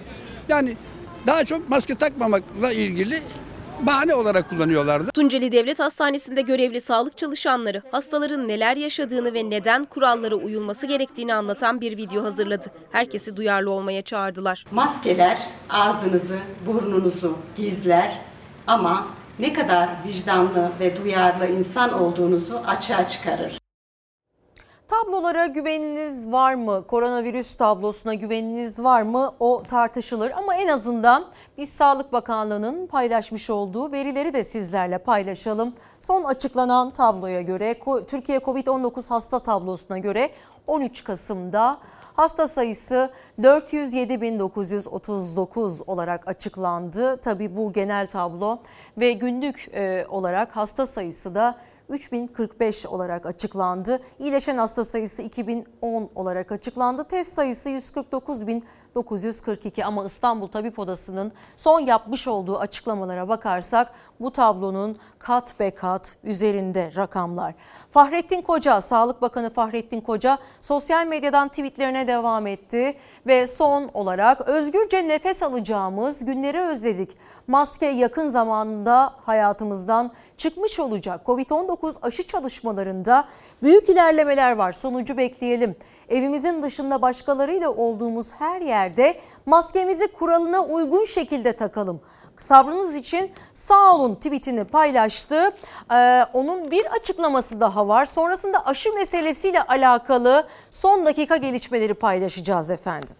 [0.48, 0.76] Yani
[1.26, 3.22] daha çok maske takmamakla ilgili
[3.87, 5.11] bahane olarak kullanıyorlardı.
[5.11, 11.81] Tunceli Devlet Hastanesi'nde görevli sağlık çalışanları hastaların neler yaşadığını ve neden kurallara uyulması gerektiğini anlatan
[11.81, 12.66] bir video hazırladı.
[12.92, 14.64] Herkesi duyarlı olmaya çağırdılar.
[14.70, 15.38] Maskeler
[15.70, 18.18] ağzınızı, burnunuzu gizler
[18.66, 23.61] ama ne kadar vicdanlı ve duyarlı insan olduğunuzu açığa çıkarır.
[24.88, 26.87] Tablolara güveniniz var mı?
[26.87, 29.35] Koronavirüs tablosuna güveniniz var mı?
[29.40, 31.24] O tartışılır ama en azından
[31.59, 35.74] biz Sağlık Bakanlığı'nın paylaşmış olduğu verileri de sizlerle paylaşalım.
[36.00, 40.31] Son açıklanan tabloya göre Türkiye Covid-19 hasta tablosuna göre
[40.66, 41.79] 13 Kasım'da
[42.20, 47.16] hasta sayısı 407.939 olarak açıklandı.
[47.16, 48.59] Tabi bu genel tablo
[48.98, 49.70] ve günlük
[50.09, 54.00] olarak hasta sayısı da 3045 olarak açıklandı.
[54.18, 57.04] İyileşen hasta sayısı 2010 olarak açıklandı.
[57.04, 65.61] Test sayısı 149.942 ama İstanbul Tabip Odası'nın son yapmış olduğu açıklamalara bakarsak bu tablonun kat
[65.61, 67.54] be kat üzerinde rakamlar.
[67.90, 72.94] Fahrettin Koca, Sağlık Bakanı Fahrettin Koca sosyal medyadan tweetlerine devam etti
[73.26, 77.11] ve son olarak özgürce nefes alacağımız günleri özledik.
[77.46, 81.20] Maske yakın zamanda hayatımızdan çıkmış olacak.
[81.26, 83.29] Covid-19 aşı çalışmalarında
[83.62, 84.72] büyük ilerlemeler var.
[84.72, 85.76] Sonucu bekleyelim.
[86.09, 92.00] Evimizin dışında başkalarıyla olduğumuz her yerde maskemizi kuralına uygun şekilde takalım.
[92.40, 95.53] Sabrınız için sağ olun tweetini paylaştı.
[95.92, 98.05] Ee, onun bir açıklaması daha var.
[98.05, 103.16] Sonrasında aşı meselesiyle alakalı son dakika gelişmeleri paylaşacağız efendim.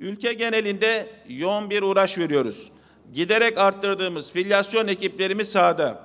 [0.00, 2.72] Ülke genelinde yoğun bir uğraş veriyoruz.
[3.12, 6.00] Giderek arttırdığımız filyasyon ekiplerimiz sahada.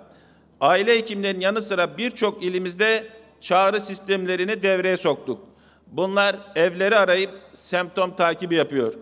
[0.61, 3.07] Aile hekimlerinin yanı sıra birçok ilimizde
[3.41, 5.39] çağrı sistemlerini devreye soktuk.
[5.87, 8.93] Bunlar evleri arayıp semptom takibi yapıyor.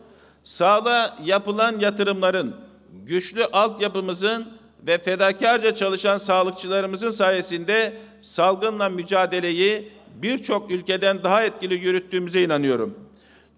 [0.47, 2.55] Sağlığa yapılan yatırımların,
[3.05, 4.47] güçlü altyapımızın
[4.87, 12.99] ve fedakarca çalışan sağlıkçılarımızın sayesinde salgınla mücadeleyi birçok ülkeden daha etkili yürüttüğümüze inanıyorum.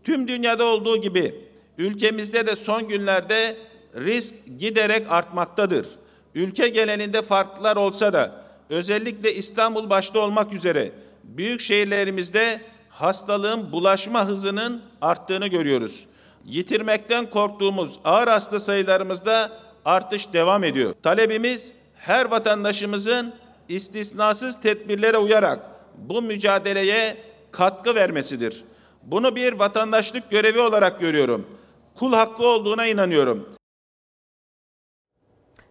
[0.04, 1.36] Tüm dünyada olduğu gibi
[1.78, 3.58] ülkemizde de son günlerde
[3.96, 5.88] risk giderek artmaktadır.
[6.36, 10.92] Ülke genelinde farklılar olsa da özellikle İstanbul başta olmak üzere
[11.24, 16.08] büyük şehirlerimizde hastalığın bulaşma hızının arttığını görüyoruz.
[16.46, 19.52] Yitirmekten korktuğumuz ağır hasta sayılarımızda
[19.86, 20.94] artış devam ediyor.
[21.04, 23.34] Talebimiz her vatandaşımızın
[23.70, 25.60] istisnasız tedbirlere uyarak
[25.98, 27.18] bu mücadeleye
[27.52, 28.64] katkı vermesidir.
[29.04, 31.48] Bunu bir vatandaşlık görevi olarak görüyorum.
[31.96, 33.50] Kul hakkı olduğuna inanıyorum.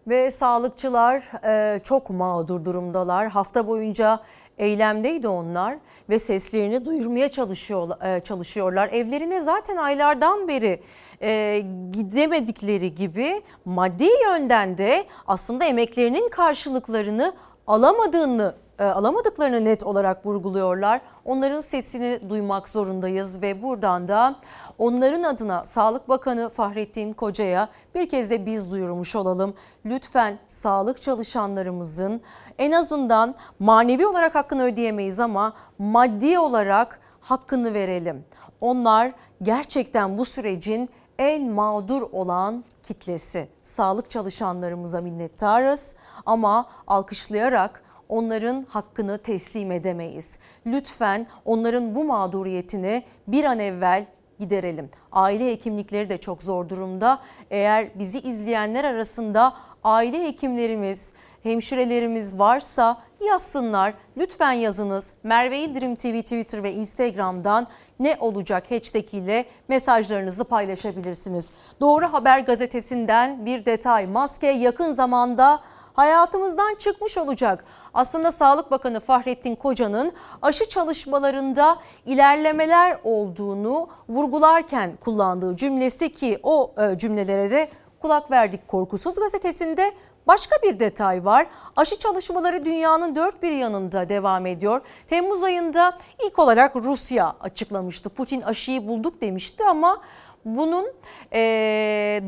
[0.07, 3.29] Ve sağlıkçılar e, çok mağdur durumdalar.
[3.29, 4.19] Hafta boyunca
[4.59, 5.77] eylemdeydi onlar
[6.09, 8.89] ve seslerini duyurmaya çalışıyor, e, çalışıyorlar.
[8.89, 10.81] Evlerine zaten aylardan beri
[11.21, 17.33] e, gidemedikleri gibi maddi yönden de aslında emeklerinin karşılıklarını
[17.67, 21.01] alamadığını alamadıklarını net olarak vurguluyorlar.
[21.25, 24.35] Onların sesini duymak zorundayız ve buradan da
[24.77, 29.53] onların adına Sağlık Bakanı Fahrettin Koca'ya bir kez de biz duyurmuş olalım.
[29.85, 32.21] Lütfen sağlık çalışanlarımızın
[32.57, 38.25] en azından manevi olarak hakkını ödeyemeyiz ama maddi olarak hakkını verelim.
[38.61, 39.11] Onlar
[39.43, 40.89] gerçekten bu sürecin
[41.19, 43.49] en mağdur olan kitlesi.
[43.63, 50.39] Sağlık çalışanlarımıza minnettarız ama alkışlayarak onların hakkını teslim edemeyiz.
[50.65, 54.05] Lütfen onların bu mağduriyetini bir an evvel
[54.39, 54.89] giderelim.
[55.11, 57.19] Aile hekimlikleri de çok zor durumda.
[57.51, 63.93] Eğer bizi izleyenler arasında aile hekimlerimiz, hemşirelerimiz varsa yazsınlar.
[64.17, 65.13] Lütfen yazınız.
[65.23, 67.67] Merve İldirim TV Twitter ve Instagram'dan
[67.99, 71.51] ne olacak hashtag ile mesajlarınızı paylaşabilirsiniz.
[71.79, 74.07] Doğru Haber gazetesinden bir detay.
[74.07, 75.59] Maske yakın zamanda
[75.93, 77.65] hayatımızdan çıkmış olacak.
[77.93, 86.97] Aslında Sağlık Bakanı Fahrettin Koca'nın aşı çalışmalarında ilerlemeler olduğunu vurgularken kullandığı cümlesi ki o e,
[86.97, 87.69] cümlelere de
[88.01, 89.93] kulak verdik Korkusuz gazetesinde
[90.29, 91.47] Başka bir detay var.
[91.75, 94.81] Aşı çalışmaları dünyanın dört bir yanında devam ediyor.
[95.07, 98.09] Temmuz ayında ilk olarak Rusya açıklamıştı.
[98.09, 100.01] Putin aşıyı bulduk demişti ama
[100.45, 100.87] bunun
[101.33, 101.41] e,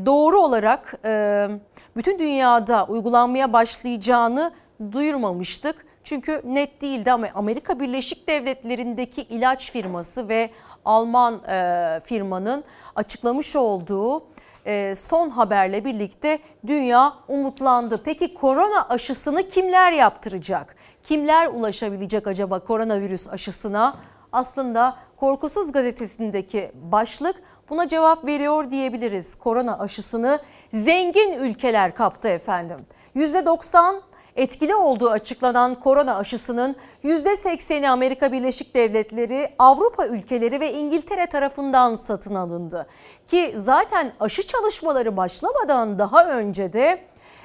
[0.06, 1.48] doğru olarak e,
[1.96, 4.52] bütün dünyada uygulanmaya başlayacağını
[4.92, 5.86] duyurmamıştık.
[6.04, 10.50] Çünkü net değildi ama Amerika Birleşik Devletleri'ndeki ilaç firması ve
[10.84, 12.64] Alman e, firmanın
[12.96, 14.22] açıklamış olduğu
[14.66, 18.02] e, son haberle birlikte dünya umutlandı.
[18.04, 20.76] Peki korona aşısını kimler yaptıracak?
[21.04, 23.94] Kimler ulaşabilecek acaba koronavirüs aşısına?
[24.32, 29.34] Aslında Korkusuz gazetesindeki başlık buna cevap veriyor diyebiliriz.
[29.34, 30.40] Korona aşısını
[30.72, 32.76] zengin ülkeler kaptı efendim.
[33.16, 34.00] %90
[34.36, 42.34] etkili olduğu açıklanan korona aşısının %80'i Amerika Birleşik Devletleri, Avrupa ülkeleri ve İngiltere tarafından satın
[42.34, 42.86] alındı.
[43.26, 46.98] Ki zaten aşı çalışmaları başlamadan daha önce de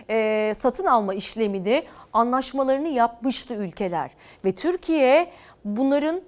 [0.10, 4.12] e, satın alma işlemini, anlaşmalarını yapmıştı ülkeler.
[4.46, 5.32] Ve Türkiye
[5.66, 6.22] bunların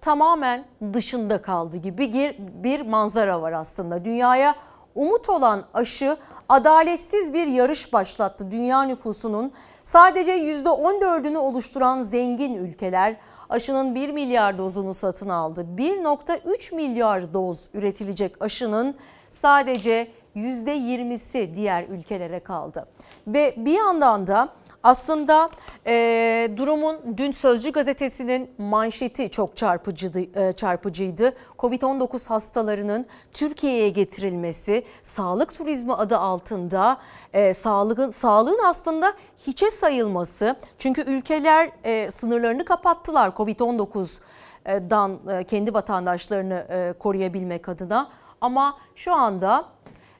[0.00, 4.04] tamamen dışında kaldı gibi bir, bir manzara var aslında.
[4.04, 4.54] Dünyaya
[4.94, 6.16] umut olan aşı
[6.48, 9.52] adaletsiz bir yarış başlattı dünya nüfusunun
[9.84, 13.16] Sadece %14'ünü oluşturan zengin ülkeler
[13.48, 15.66] aşının 1 milyar dozunu satın aldı.
[15.76, 18.94] 1.3 milyar doz üretilecek aşının
[19.30, 22.86] sadece %20'si diğer ülkelere kaldı.
[23.26, 24.48] Ve bir yandan da
[24.82, 25.50] aslında
[25.86, 30.40] e, durumun dün Sözcü gazetesinin manşeti çok çarpıcıydı.
[30.40, 31.34] E, çarpıcıydı.
[31.58, 36.98] Covid-19 hastalarının Türkiye'ye getirilmesi, sağlık turizmi adı altında
[37.32, 39.12] e, sağlığın, sağlığın aslında
[39.46, 40.56] hiçe sayılması.
[40.78, 48.10] Çünkü ülkeler e, sınırlarını kapattılar Covid-19'dan e, kendi vatandaşlarını e, koruyabilmek adına.
[48.40, 49.64] Ama şu anda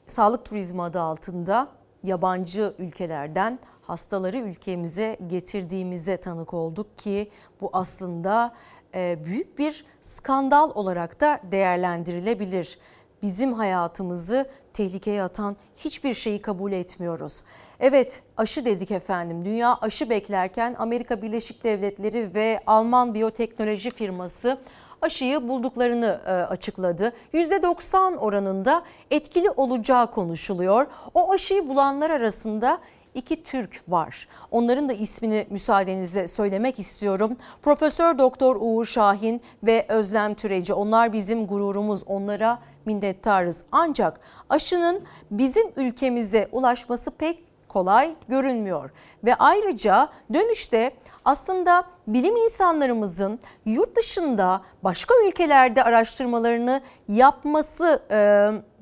[0.07, 1.67] sağlık turizmi adı altında
[2.03, 7.29] yabancı ülkelerden hastaları ülkemize getirdiğimize tanık olduk ki
[7.61, 8.53] bu aslında
[8.95, 12.79] e, büyük bir skandal olarak da değerlendirilebilir.
[13.21, 17.43] Bizim hayatımızı tehlikeye atan hiçbir şeyi kabul etmiyoruz.
[17.79, 19.45] Evet aşı dedik efendim.
[19.45, 24.57] Dünya aşı beklerken Amerika Birleşik Devletleri ve Alman biyoteknoloji firması
[25.01, 27.13] aşıyı bulduklarını e, açıkladı.
[27.33, 30.87] %90 oranında etkili olacağı konuşuluyor.
[31.13, 32.79] O aşıyı bulanlar arasında
[33.15, 34.27] iki Türk var.
[34.51, 37.37] Onların da ismini müsaadenizle söylemek istiyorum.
[37.61, 40.73] Profesör Doktor Uğur Şahin ve Özlem Türeci.
[40.73, 42.03] Onlar bizim gururumuz.
[42.05, 43.63] Onlara minnettarız.
[43.71, 48.89] Ancak aşının bizim ülkemize ulaşması pek kolay görünmüyor.
[49.23, 50.91] Ve ayrıca dönüşte
[51.25, 58.17] aslında bilim insanlarımızın yurt dışında başka ülkelerde araştırmalarını yapması e,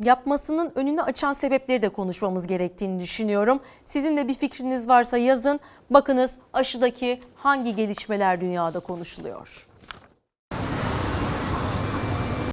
[0.08, 3.60] yapmasının önünü açan sebepleri de konuşmamız gerektiğini düşünüyorum.
[3.86, 5.60] Sizin de bir fikriniz varsa yazın.
[5.90, 9.68] Bakınız aşıdaki hangi gelişmeler dünyada konuşuluyor.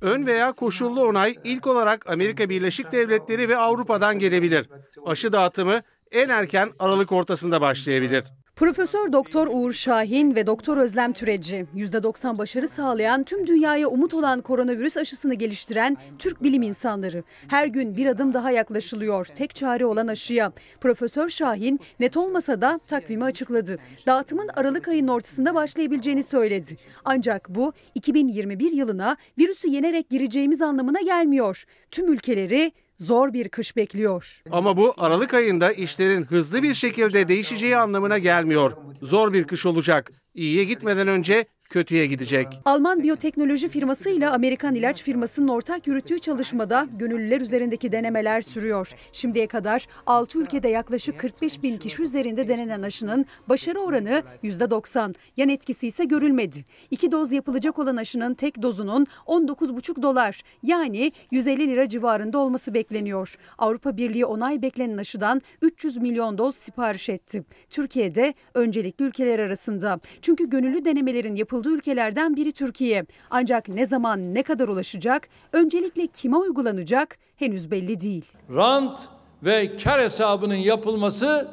[0.02, 4.68] Ön veya koşullu onay ilk olarak Amerika Birleşik Devletleri ve Avrupa'dan gelebilir.
[5.06, 5.80] Aşı dağıtımı
[6.12, 8.24] en erken Aralık ortasında başlayabilir.
[8.58, 14.40] Profesör Doktor Uğur Şahin ve Doktor Özlem Türeci, %90 başarı sağlayan, tüm dünyaya umut olan
[14.40, 17.22] koronavirüs aşısını geliştiren Türk bilim insanları.
[17.48, 20.52] Her gün bir adım daha yaklaşılıyor tek çare olan aşıya.
[20.80, 23.78] Profesör Şahin net olmasa da takvimi açıkladı.
[24.06, 26.76] Dağıtımın Aralık ayının ortasında başlayabileceğini söyledi.
[27.04, 31.64] Ancak bu 2021 yılına virüsü yenerek gireceğimiz anlamına gelmiyor.
[31.90, 34.42] Tüm ülkeleri zor bir kış bekliyor.
[34.50, 38.72] Ama bu Aralık ayında işlerin hızlı bir şekilde değişeceği anlamına gelmiyor.
[39.02, 40.10] Zor bir kış olacak.
[40.34, 42.46] İyiye gitmeden önce kötüye gidecek.
[42.64, 48.92] Alman biyoteknoloji firmasıyla Amerikan ilaç firmasının ortak yürüttüğü çalışmada gönüllüler üzerindeki denemeler sürüyor.
[49.12, 55.14] Şimdiye kadar 6 ülkede yaklaşık 45 bin kişi üzerinde denenen aşının başarı oranı %90.
[55.36, 56.64] Yan etkisi ise görülmedi.
[56.90, 63.36] İki doz yapılacak olan aşının tek dozunun 19,5 dolar yani 150 lira civarında olması bekleniyor.
[63.58, 67.44] Avrupa Birliği onay beklenen aşıdan 300 milyon doz sipariş etti.
[67.70, 70.00] Türkiye'de öncelikli ülkeler arasında.
[70.22, 73.04] Çünkü gönüllü denemelerin yapıldığı ülkelerden biri Türkiye.
[73.30, 78.24] Ancak ne zaman ne kadar ulaşacak, öncelikle kime uygulanacak henüz belli değil.
[78.54, 79.08] Rant
[79.42, 81.48] ve kar hesabının yapılması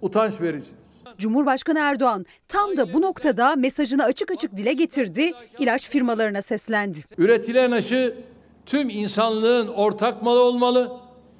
[0.00, 0.78] utanç vericidir.
[1.18, 6.98] Cumhurbaşkanı Erdoğan tam da bu noktada mesajını açık açık dile getirdi, ilaç firmalarına seslendi.
[7.18, 8.14] Üretilen aşı
[8.66, 10.92] tüm insanlığın ortak malı olmalı,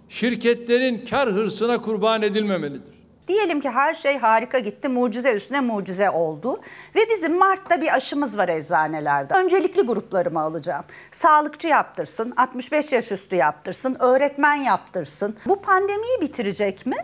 [0.09, 2.98] şirketlerin kar hırsına kurban edilmemelidir.
[3.29, 6.61] Diyelim ki her şey harika gitti, mucize üstüne mucize oldu
[6.95, 9.35] ve bizim Mart'ta bir aşımız var eczanelerde.
[9.35, 10.85] Öncelikli gruplarımı alacağım.
[11.11, 15.37] Sağlıkçı yaptırsın, 65 yaş üstü yaptırsın, öğretmen yaptırsın.
[15.47, 16.97] Bu pandemiyi bitirecek mi?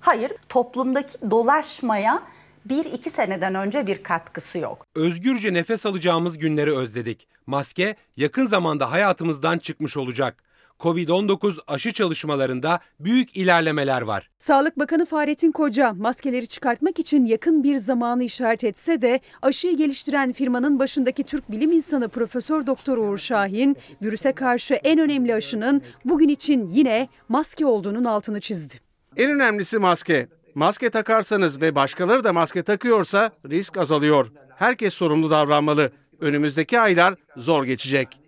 [0.00, 2.22] Hayır, toplumdaki dolaşmaya
[2.64, 4.86] bir iki seneden önce bir katkısı yok.
[4.96, 7.28] Özgürce nefes alacağımız günleri özledik.
[7.46, 10.51] Maske yakın zamanda hayatımızdan çıkmış olacak.
[10.82, 14.30] Covid-19 aşı çalışmalarında büyük ilerlemeler var.
[14.38, 20.32] Sağlık Bakanı Fahrettin Koca maskeleri çıkartmak için yakın bir zamanı işaret etse de aşıyı geliştiren
[20.32, 26.28] firmanın başındaki Türk bilim insanı Profesör Doktor Uğur Şahin virüse karşı en önemli aşının bugün
[26.28, 28.74] için yine maske olduğunun altını çizdi.
[29.16, 30.28] En önemlisi maske.
[30.54, 34.32] Maske takarsanız ve başkaları da maske takıyorsa risk azalıyor.
[34.56, 35.92] Herkes sorumlu davranmalı.
[36.20, 38.21] Önümüzdeki aylar zor geçecek.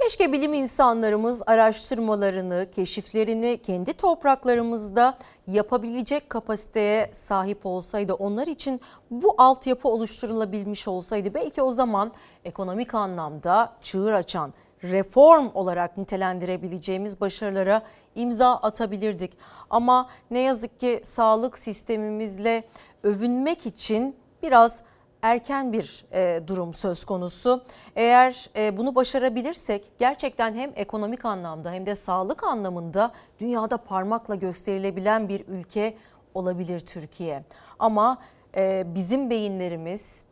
[0.00, 8.80] Keşke bilim insanlarımız araştırmalarını, keşiflerini kendi topraklarımızda yapabilecek kapasiteye sahip olsaydı, onlar için
[9.10, 12.12] bu altyapı oluşturulabilmiş olsaydı belki o zaman
[12.44, 17.82] ekonomik anlamda çığır açan, reform olarak nitelendirebileceğimiz başarılara
[18.14, 19.38] imza atabilirdik.
[19.70, 22.64] Ama ne yazık ki sağlık sistemimizle
[23.02, 24.82] övünmek için biraz
[25.22, 27.64] erken bir e, durum söz konusu.
[27.96, 35.28] Eğer e, bunu başarabilirsek gerçekten hem ekonomik anlamda hem de sağlık anlamında dünyada parmakla gösterilebilen
[35.28, 35.96] bir ülke
[36.34, 37.44] olabilir Türkiye.
[37.78, 38.18] Ama
[38.56, 40.24] e, bizim beyinlerimiz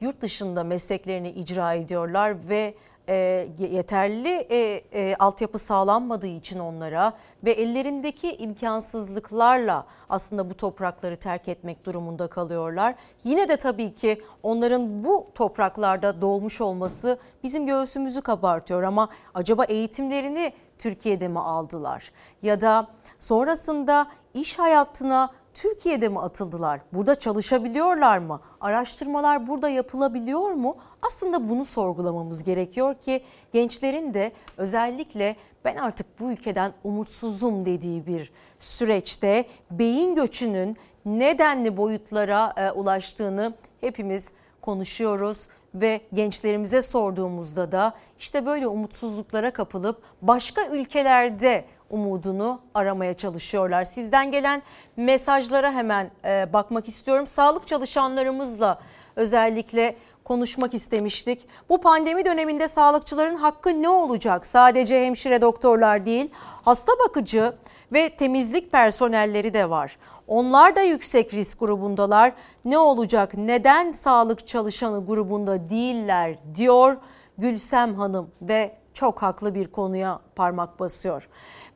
[0.00, 2.74] yurt dışında mesleklerini icra ediyorlar ve
[3.08, 7.12] e, yeterli e, e, altyapı sağlanmadığı için onlara
[7.44, 12.94] ve ellerindeki imkansızlıklarla aslında bu toprakları terk etmek durumunda kalıyorlar.
[13.24, 20.52] Yine de tabii ki onların bu topraklarda doğmuş olması bizim göğsümüzü kabartıyor ama acaba eğitimlerini
[20.78, 22.12] Türkiye'de mi aldılar?
[22.42, 22.86] Ya da
[23.18, 26.80] sonrasında iş hayatına Türkiye'de mi atıldılar?
[26.92, 28.40] Burada çalışabiliyorlar mı?
[28.60, 30.76] Araştırmalar burada yapılabiliyor mu?
[31.02, 33.20] Aslında bunu sorgulamamız gerekiyor ki
[33.52, 42.54] gençlerin de özellikle ben artık bu ülkeden umutsuzum dediği bir süreçte beyin göçünün nedenli boyutlara
[42.56, 52.60] e, ulaştığını hepimiz konuşuyoruz ve gençlerimize sorduğumuzda da işte böyle umutsuzluklara kapılıp başka ülkelerde umudunu
[52.74, 53.84] aramaya çalışıyorlar.
[53.84, 54.62] Sizden gelen
[54.96, 57.26] mesajlara hemen e, bakmak istiyorum.
[57.26, 58.78] Sağlık çalışanlarımızla
[59.16, 61.48] özellikle konuşmak istemiştik.
[61.68, 64.46] Bu pandemi döneminde sağlıkçıların hakkı ne olacak?
[64.46, 66.30] Sadece hemşire doktorlar değil,
[66.62, 67.52] hasta bakıcı
[67.92, 69.96] ve temizlik personelleri de var.
[70.26, 72.32] Onlar da yüksek risk grubundalar.
[72.64, 73.34] Ne olacak?
[73.34, 76.96] Neden sağlık çalışanı grubunda değiller diyor
[77.38, 81.28] Gülsem Hanım ve çok haklı bir konuya parmak basıyor.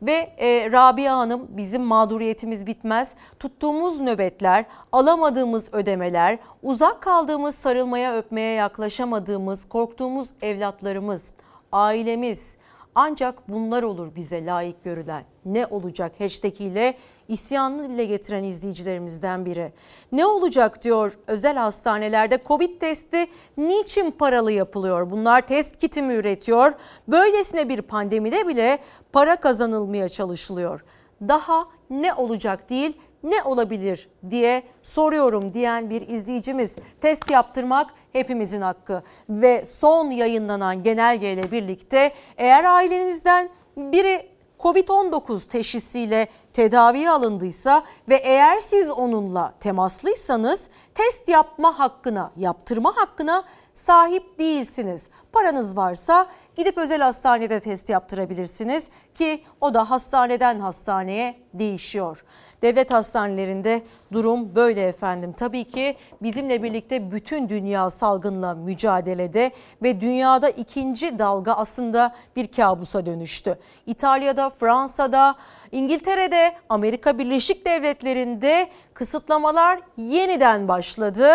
[0.02, 3.14] Ve e, Rabia Hanım bizim mağduriyetimiz bitmez.
[3.38, 11.34] Tuttuğumuz nöbetler, alamadığımız ödemeler, uzak kaldığımız sarılmaya öpmeye yaklaşamadığımız, korktuğumuz evlatlarımız,
[11.72, 12.56] ailemiz
[12.94, 15.24] ancak bunlar olur bize layık görülen.
[15.44, 16.94] Ne olacak hashtag ile
[17.28, 19.72] isyanını dile getiren izleyicilerimizden biri.
[20.12, 23.26] Ne olacak diyor özel hastanelerde Covid testi
[23.56, 25.10] niçin paralı yapılıyor?
[25.10, 26.72] Bunlar test kiti mi üretiyor?
[27.08, 28.78] Böylesine bir pandemide bile
[29.12, 30.84] para kazanılmaya çalışılıyor.
[31.28, 36.76] Daha ne olacak değil ne olabilir diye soruyorum diyen bir izleyicimiz.
[37.00, 47.10] Test yaptırmak hepimizin hakkı ve son yayınlanan genelgeyle birlikte eğer ailenizden biri Covid-19 teşhisiyle tedaviye
[47.10, 53.44] alındıysa ve eğer siz onunla temaslıysanız test yapma hakkına, yaptırma hakkına
[53.74, 55.08] sahip değilsiniz.
[55.32, 56.26] Paranız varsa
[56.56, 62.24] gidip özel hastanede test yaptırabilirsiniz ki o da hastaneden hastaneye değişiyor.
[62.62, 63.82] Devlet hastanelerinde
[64.12, 65.32] durum böyle efendim.
[65.32, 69.50] Tabii ki bizimle birlikte bütün dünya salgınla mücadelede
[69.82, 73.58] ve dünyada ikinci dalga aslında bir kabusa dönüştü.
[73.86, 75.34] İtalya'da, Fransa'da,
[75.72, 81.26] İngiltere'de, Amerika Birleşik Devletleri'nde kısıtlamalar yeniden başladı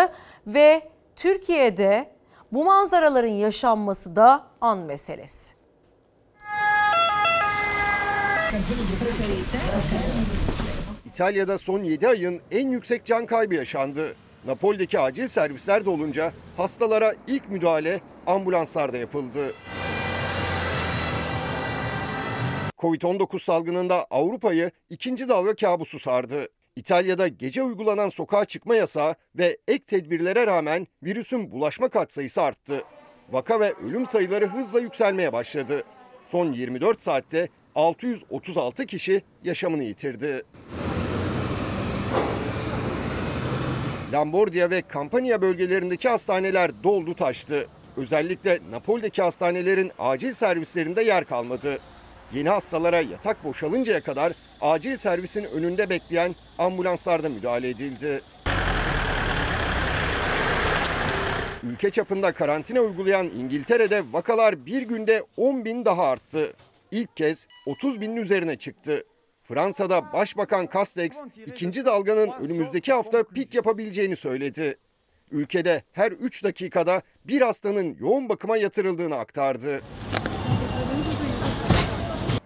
[0.46, 0.82] ve
[1.16, 2.17] Türkiye'de
[2.52, 5.54] bu manzaraların yaşanması da an meselesi.
[11.04, 14.14] İtalya'da son 7 ayın en yüksek can kaybı yaşandı.
[14.46, 19.52] Napoli'deki acil servisler dolunca hastalara ilk müdahale ambulanslarda yapıldı.
[22.78, 26.48] Covid-19 salgınında Avrupa'yı ikinci dalga kabusu sardı.
[26.78, 32.82] İtalya'da gece uygulanan sokağa çıkma yasağı ve ek tedbirlere rağmen virüsün bulaşma katsayısı arttı.
[33.30, 35.82] Vaka ve ölüm sayıları hızla yükselmeye başladı.
[36.26, 40.42] Son 24 saatte 636 kişi yaşamını yitirdi.
[44.12, 47.68] Lambordia ve Campania bölgelerindeki hastaneler doldu taştı.
[47.96, 51.78] Özellikle Napoli'deki hastanelerin acil servislerinde yer kalmadı.
[52.32, 58.22] Yeni hastalara yatak boşalıncaya kadar acil servisin önünde bekleyen ambulanslarda müdahale edildi.
[61.62, 66.52] Ülke çapında karantina uygulayan İngiltere'de vakalar bir günde 10 bin daha arttı.
[66.90, 69.04] İlk kez 30 binin üzerine çıktı.
[69.48, 71.10] Fransa'da Başbakan Castex
[71.46, 74.76] ikinci dalganın önümüzdeki hafta pik yapabileceğini söyledi.
[75.30, 79.82] Ülkede her 3 dakikada bir hastanın yoğun bakıma yatırıldığını aktardı.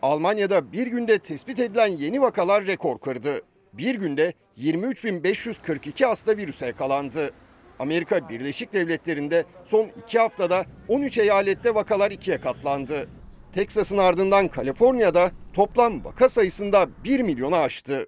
[0.03, 3.40] Almanya'da bir günde tespit edilen yeni vakalar rekor kırdı.
[3.72, 7.30] Bir günde 23.542 hasta virüse yakalandı.
[7.78, 13.09] Amerika Birleşik Devletleri'nde son iki haftada 13 eyalette vakalar ikiye katlandı.
[13.53, 18.07] Teksas'ın ardından Kaliforniya'da toplam vaka sayısında 1 milyonu aştı.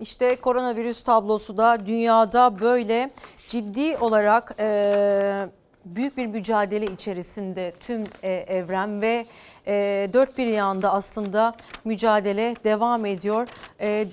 [0.00, 3.10] İşte koronavirüs tablosu da dünyada böyle
[3.48, 5.48] ciddi olarak e,
[5.84, 9.26] büyük bir mücadele içerisinde tüm e, evren ve
[9.66, 11.54] e, dört bir yanda aslında
[11.84, 13.48] mücadele devam ediyor.
[13.80, 14.06] E,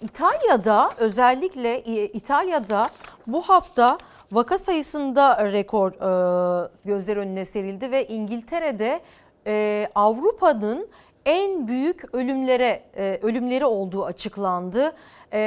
[0.00, 2.88] İtalya'da özellikle İtalya'da
[3.26, 3.98] bu hafta
[4.32, 5.92] vaka sayısında rekor
[6.84, 9.00] gözler önüne serildi ve İngiltere'de
[9.94, 10.88] Avrupa'nın
[11.26, 12.82] en büyük ölümlere
[13.22, 14.92] ölümleri olduğu açıklandı.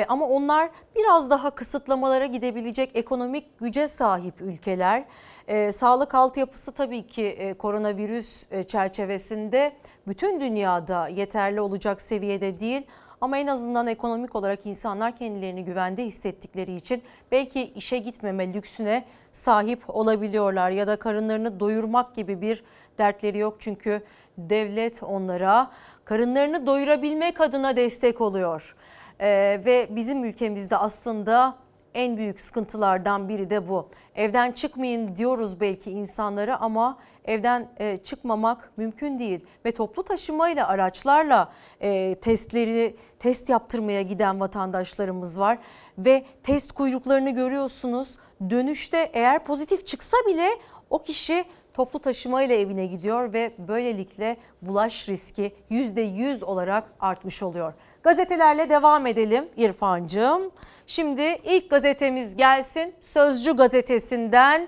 [0.07, 5.03] Ama onlar biraz daha kısıtlamalara gidebilecek ekonomik güce sahip ülkeler.
[5.47, 9.71] E, sağlık altyapısı tabii ki e, koronavirüs e, çerçevesinde
[10.07, 12.81] bütün dünyada yeterli olacak seviyede değil.
[13.21, 19.83] Ama en azından ekonomik olarak insanlar kendilerini güvende hissettikleri için belki işe gitmeme lüksüne sahip
[19.87, 22.63] olabiliyorlar ya da karınlarını doyurmak gibi bir
[22.97, 24.01] dertleri yok çünkü
[24.37, 25.71] devlet onlara
[26.05, 28.75] karınlarını doyurabilmek adına destek oluyor.
[29.19, 31.55] Ee, ve bizim ülkemizde aslında
[31.93, 33.89] en büyük sıkıntılardan biri de bu.
[34.15, 41.51] Evden çıkmayın diyoruz belki insanlara ama evden e, çıkmamak mümkün değil ve toplu taşımayla araçlarla
[41.81, 45.57] e, testleri test yaptırmaya giden vatandaşlarımız var
[45.97, 48.17] ve test kuyruklarını görüyorsunuz.
[48.49, 50.49] Dönüşte eğer pozitif çıksa bile
[50.89, 57.73] o kişi toplu taşımayla evine gidiyor ve böylelikle bulaş riski %100 olarak artmış oluyor.
[58.03, 60.51] Gazetelerle devam edelim İrfancığım.
[60.87, 62.93] Şimdi ilk gazetemiz gelsin.
[63.01, 64.67] Sözcü gazetesinden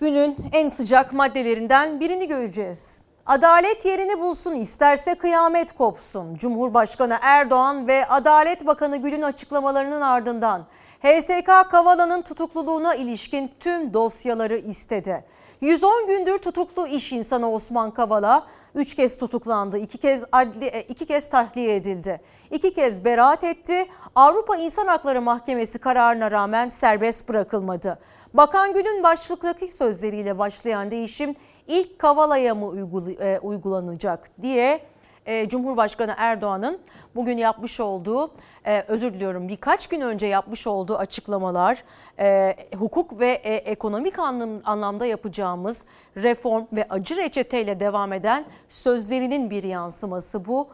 [0.00, 3.02] günün en sıcak maddelerinden birini göreceğiz.
[3.26, 6.34] Adalet yerini bulsun isterse kıyamet kopsun.
[6.34, 10.66] Cumhurbaşkanı Erdoğan ve Adalet Bakanı Gül'ün açıklamalarının ardından
[11.02, 15.24] HSK Kavala'nın tutukluluğuna ilişkin tüm dosyaları istedi.
[15.60, 21.30] 110 gündür tutuklu iş insanı Osman Kavala 3 kez tutuklandı, 2 kez adli, 2 kez
[21.30, 22.20] tahliye edildi.
[22.50, 23.86] 2 kez beraat etti.
[24.14, 27.98] Avrupa İnsan Hakları Mahkemesi kararına rağmen serbest bırakılmadı.
[28.34, 31.34] Bakan Gül'ün başlıktaki sözleriyle başlayan değişim
[31.66, 32.66] ilk Kavala'ya mı
[33.42, 34.80] uygulanacak diye
[35.46, 36.78] Cumhurbaşkanı Erdoğan'ın
[37.14, 38.30] bugün yapmış olduğu,
[38.88, 41.84] özür diliyorum birkaç gün önce yapmış olduğu açıklamalar,
[42.78, 43.30] hukuk ve
[43.64, 44.18] ekonomik
[44.64, 45.84] anlamda yapacağımız
[46.16, 50.68] reform ve acı reçeteyle devam eden sözlerinin bir yansıması bu.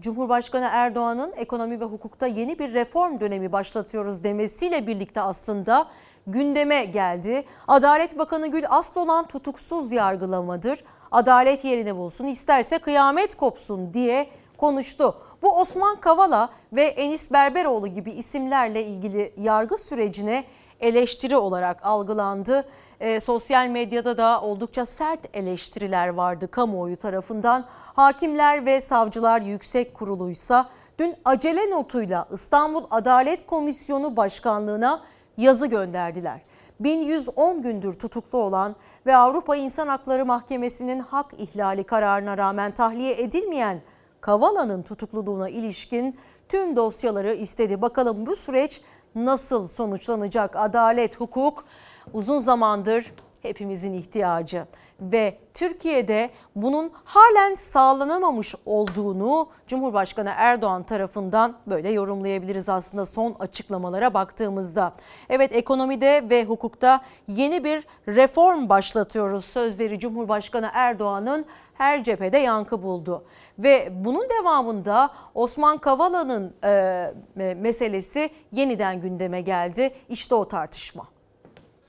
[0.00, 5.88] Cumhurbaşkanı Erdoğan'ın ekonomi ve hukukta yeni bir reform dönemi başlatıyoruz demesiyle birlikte aslında
[6.26, 7.44] gündeme geldi.
[7.68, 10.84] Adalet Bakanı Gül Aslolan tutuksuz yargılamadır.
[11.12, 15.14] Adalet yerini bulsun isterse kıyamet kopsun diye konuştu.
[15.42, 20.44] Bu Osman Kavala ve Enis Berberoğlu gibi isimlerle ilgili yargı sürecine
[20.80, 22.64] eleştiri olarak algılandı.
[23.00, 27.64] E, sosyal medyada da oldukça sert eleştiriler vardı kamuoyu tarafından.
[27.94, 35.02] Hakimler ve Savcılar Yüksek Kurulu'ysa dün acele notuyla İstanbul Adalet Komisyonu Başkanlığı'na
[35.36, 36.40] yazı gönderdiler.
[36.80, 43.80] 1110 gündür tutuklu olan ve Avrupa İnsan Hakları Mahkemesi'nin hak ihlali kararına rağmen tahliye edilmeyen
[44.20, 47.82] Kavala'nın tutukluluğuna ilişkin tüm dosyaları istedi.
[47.82, 48.80] Bakalım bu süreç
[49.14, 50.56] nasıl sonuçlanacak?
[50.56, 51.64] Adalet, hukuk
[52.12, 54.66] uzun zamandır hepimizin ihtiyacı
[55.02, 64.92] ve Türkiye'de bunun halen sağlanamamış olduğunu Cumhurbaşkanı Erdoğan tarafından böyle yorumlayabiliriz aslında son açıklamalara baktığımızda.
[65.28, 73.24] Evet ekonomide ve hukukta yeni bir reform başlatıyoruz sözleri Cumhurbaşkanı Erdoğan'ın her cephede yankı buldu.
[73.58, 79.94] Ve bunun devamında Osman Kavala'nın e, meselesi yeniden gündeme geldi.
[80.08, 81.08] İşte o tartışma.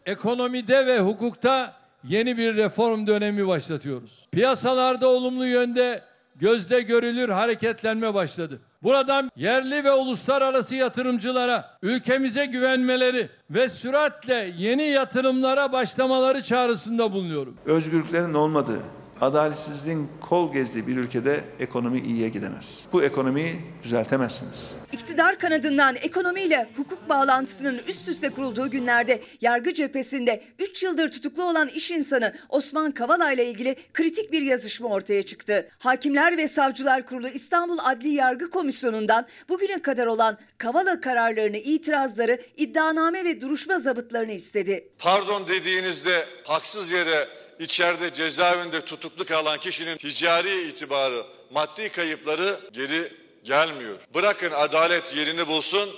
[0.05, 4.28] Ekonomide ve hukukta yeni bir reform dönemi başlatıyoruz.
[4.32, 6.01] Piyasalarda olumlu yönde
[6.36, 8.60] gözde görülür hareketlenme başladı.
[8.84, 17.58] Buradan yerli ve uluslararası yatırımcılara ülkemize güvenmeleri ve süratle yeni yatırımlara başlamaları çağrısında bulunuyorum.
[17.66, 18.80] Özgürlüklerin olmadığı,
[19.22, 22.80] adaletsizliğin kol gezdiği bir ülkede ekonomi iyiye gidemez.
[22.93, 24.76] Bu ekonomiyi düzeltemezsiniz.
[24.91, 31.68] İktidar kanadından ekonomiyle hukuk bağlantısının üst üste kurulduğu günlerde yargı cephesinde 3 yıldır tutuklu olan
[31.68, 35.70] iş insanı Osman Kavala ile ilgili kritik bir yazışma ortaya çıktı.
[35.80, 43.26] Hakimler ve Savcılar Kurulu İstanbul Adli Yargı Komisyonu'ndan bugüne kadar olan Kavala kararlarını, itirazları, iddianame
[43.26, 44.89] ve duruşma zabıtlarını istedi.
[44.99, 47.28] Pardon dediğinizde haksız yere
[47.64, 53.11] içeride cezaevinde tutuklu kalan kişinin ticari itibarı, maddi kayıpları geri
[53.43, 53.95] gelmiyor.
[54.16, 55.89] Bırakın adalet yerini bulsun,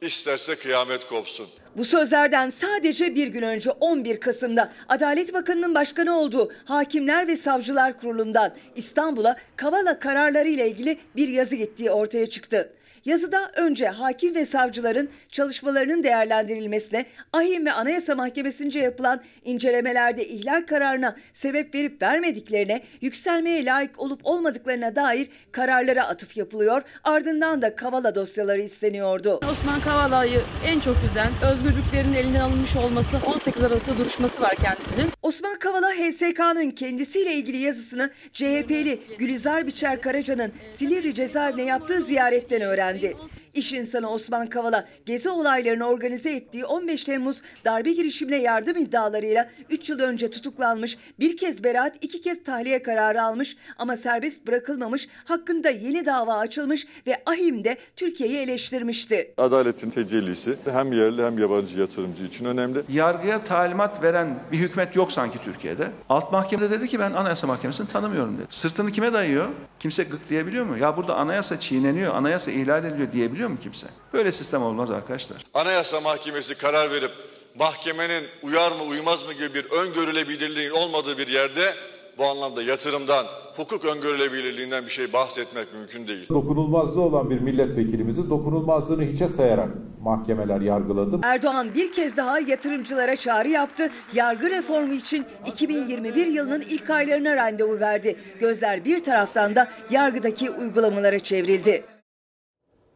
[0.00, 1.46] isterse kıyamet kopsun.
[1.76, 8.00] Bu sözlerden sadece bir gün önce 11 Kasım'da Adalet Bakanı'nın başkanı olduğu Hakimler ve Savcılar
[8.00, 12.72] Kurulu'ndan İstanbul'a Kavala kararları ile ilgili bir yazı gittiği ortaya çıktı.
[13.04, 21.16] Yazıda önce hakim ve savcıların çalışmalarının değerlendirilmesine, ahim ve anayasa mahkemesince yapılan incelemelerde ihlal kararına
[21.34, 26.82] sebep verip vermediklerine, yükselmeye layık olup olmadıklarına dair kararlara atıf yapılıyor.
[27.04, 29.40] Ardından da Kavala dosyaları isteniyordu.
[29.50, 35.10] Osman Kavala'yı en çok üzen özgürlüklerin elinden alınmış olması 18 Aralık'ta duruşması var kendisinin.
[35.22, 42.93] Osman Kavala HSK'nın kendisiyle ilgili yazısını CHP'li Gülizar Biçer Karaca'nın Silivri cezaevine yaptığı ziyaretten öğrendi.
[42.98, 43.16] 对。
[43.54, 49.98] İş insanı Osman Kavala gezi olaylarını organize ettiği 15 Temmuz darbe girişimine yardım iddialarıyla 3 yıl
[50.00, 56.06] önce tutuklanmış, bir kez beraat, iki kez tahliye kararı almış ama serbest bırakılmamış, hakkında yeni
[56.06, 59.34] dava açılmış ve ahim de Türkiye'yi eleştirmişti.
[59.36, 62.78] Adaletin tecellisi hem yerli hem yabancı yatırımcı için önemli.
[62.88, 65.90] Yargıya talimat veren bir hükümet yok sanki Türkiye'de.
[66.08, 68.46] Alt mahkemede dedi ki ben anayasa mahkemesini tanımıyorum dedi.
[68.50, 69.48] Sırtını kime dayıyor?
[69.80, 70.78] Kimse gık diyebiliyor mu?
[70.78, 73.86] Ya burada anayasa çiğneniyor, anayasa ihlal ediliyor diyebiliyor mu kimse?
[74.12, 75.38] Böyle sistem olmaz arkadaşlar.
[75.54, 77.10] Anayasa Mahkemesi karar verip
[77.58, 81.74] mahkemenin uyar mı uymaz mı gibi bir öngörülebilirliğin olmadığı bir yerde
[82.18, 83.26] bu anlamda yatırımdan,
[83.56, 86.28] hukuk öngörülebilirliğinden bir şey bahsetmek mümkün değil.
[86.28, 89.68] Dokunulmazlığı olan bir milletvekilimizi dokunulmazlığını hiçe sayarak
[90.02, 91.20] mahkemeler yargıladı.
[91.22, 93.90] Erdoğan bir kez daha yatırımcılara çağrı yaptı.
[94.14, 98.16] Yargı reformu için 2021 yılının ilk aylarına randevu verdi.
[98.40, 101.84] Gözler bir taraftan da yargıdaki uygulamalara çevrildi.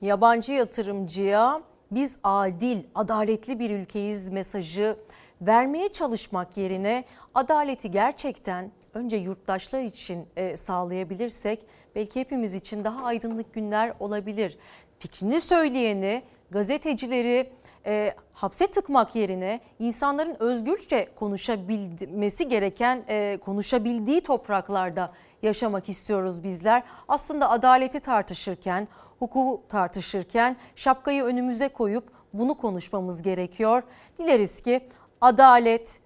[0.00, 4.96] Yabancı yatırımcıya biz adil, adaletli bir ülkeyiz mesajı
[5.40, 13.54] vermeye çalışmak yerine adaleti gerçekten önce yurttaşlar için e, sağlayabilirsek belki hepimiz için daha aydınlık
[13.54, 14.58] günler olabilir.
[14.98, 17.50] Fikrini söyleyeni, gazetecileri
[17.86, 26.82] e, hapse tıkmak yerine insanların özgürce konuşabilmesi gereken, e, konuşabildiği topraklarda yaşamak istiyoruz bizler.
[27.08, 28.88] Aslında adaleti tartışırken,
[29.18, 33.82] hukuku tartışırken şapkayı önümüze koyup bunu konuşmamız gerekiyor.
[34.18, 34.88] Dileriz ki
[35.20, 36.00] adalet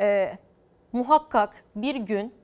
[0.00, 0.38] e,
[0.92, 2.34] muhakkak bir gün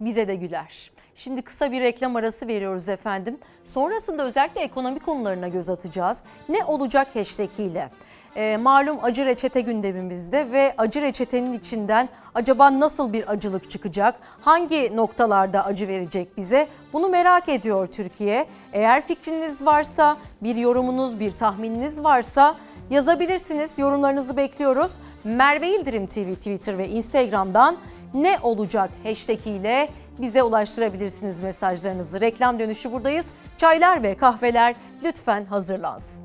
[0.00, 0.92] bize de güler.
[1.14, 3.38] Şimdi kısa bir reklam arası veriyoruz efendim.
[3.64, 6.18] Sonrasında özellikle ekonomi konularına göz atacağız.
[6.48, 7.90] Ne olacak hashtag ile?
[8.36, 14.14] E, malum acı reçete gündemimizde ve acı reçetenin içinden acaba nasıl bir acılık çıkacak?
[14.40, 16.68] Hangi noktalarda acı verecek bize?
[16.92, 18.46] Bunu merak ediyor Türkiye.
[18.72, 22.54] Eğer fikriniz varsa, bir yorumunuz, bir tahmininiz varsa
[22.90, 23.78] yazabilirsiniz.
[23.78, 24.92] Yorumlarınızı bekliyoruz.
[25.24, 27.76] Merve İldirim TV Twitter ve Instagram'dan
[28.14, 32.20] ne olacak hashtag ile bize ulaştırabilirsiniz mesajlarınızı.
[32.20, 33.30] Reklam dönüşü buradayız.
[33.56, 34.74] Çaylar ve kahveler
[35.04, 36.24] lütfen hazırlansın.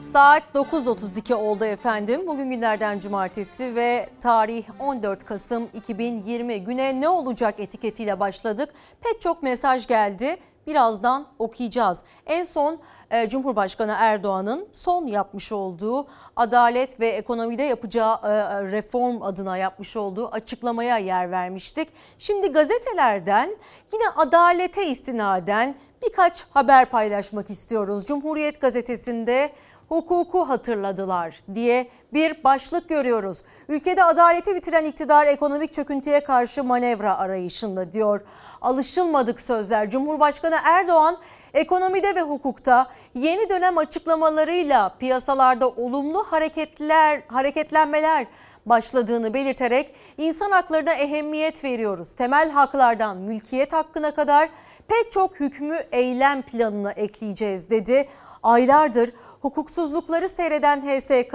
[0.00, 2.26] Saat 9.32 oldu efendim.
[2.26, 8.68] Bugün günlerden cumartesi ve tarih 14 Kasım 2020 güne ne olacak etiketiyle başladık.
[9.00, 10.36] Pek çok mesaj geldi.
[10.66, 12.02] Birazdan okuyacağız.
[12.26, 12.78] En son
[13.10, 18.28] e, Cumhurbaşkanı Erdoğan'ın son yapmış olduğu adalet ve ekonomide yapacağı e,
[18.72, 21.88] reform adına yapmış olduğu açıklamaya yer vermiştik.
[22.18, 23.56] Şimdi gazetelerden
[23.92, 28.06] yine adalete istinaden birkaç haber paylaşmak istiyoruz.
[28.06, 29.52] Cumhuriyet gazetesinde
[29.90, 33.38] hukuku hatırladılar diye bir başlık görüyoruz.
[33.68, 38.20] Ülkede adaleti bitiren iktidar ekonomik çöküntüye karşı manevra arayışında diyor.
[38.60, 39.90] Alışılmadık sözler.
[39.90, 41.18] Cumhurbaşkanı Erdoğan
[41.54, 48.26] ekonomide ve hukukta yeni dönem açıklamalarıyla piyasalarda olumlu hareketler, hareketlenmeler
[48.66, 52.16] başladığını belirterek insan haklarına ehemmiyet veriyoruz.
[52.16, 54.48] Temel haklardan mülkiyet hakkına kadar
[54.88, 58.08] pek çok hükmü eylem planına ekleyeceğiz dedi.
[58.42, 61.34] Aylardır hukuksuzlukları seyreden HSK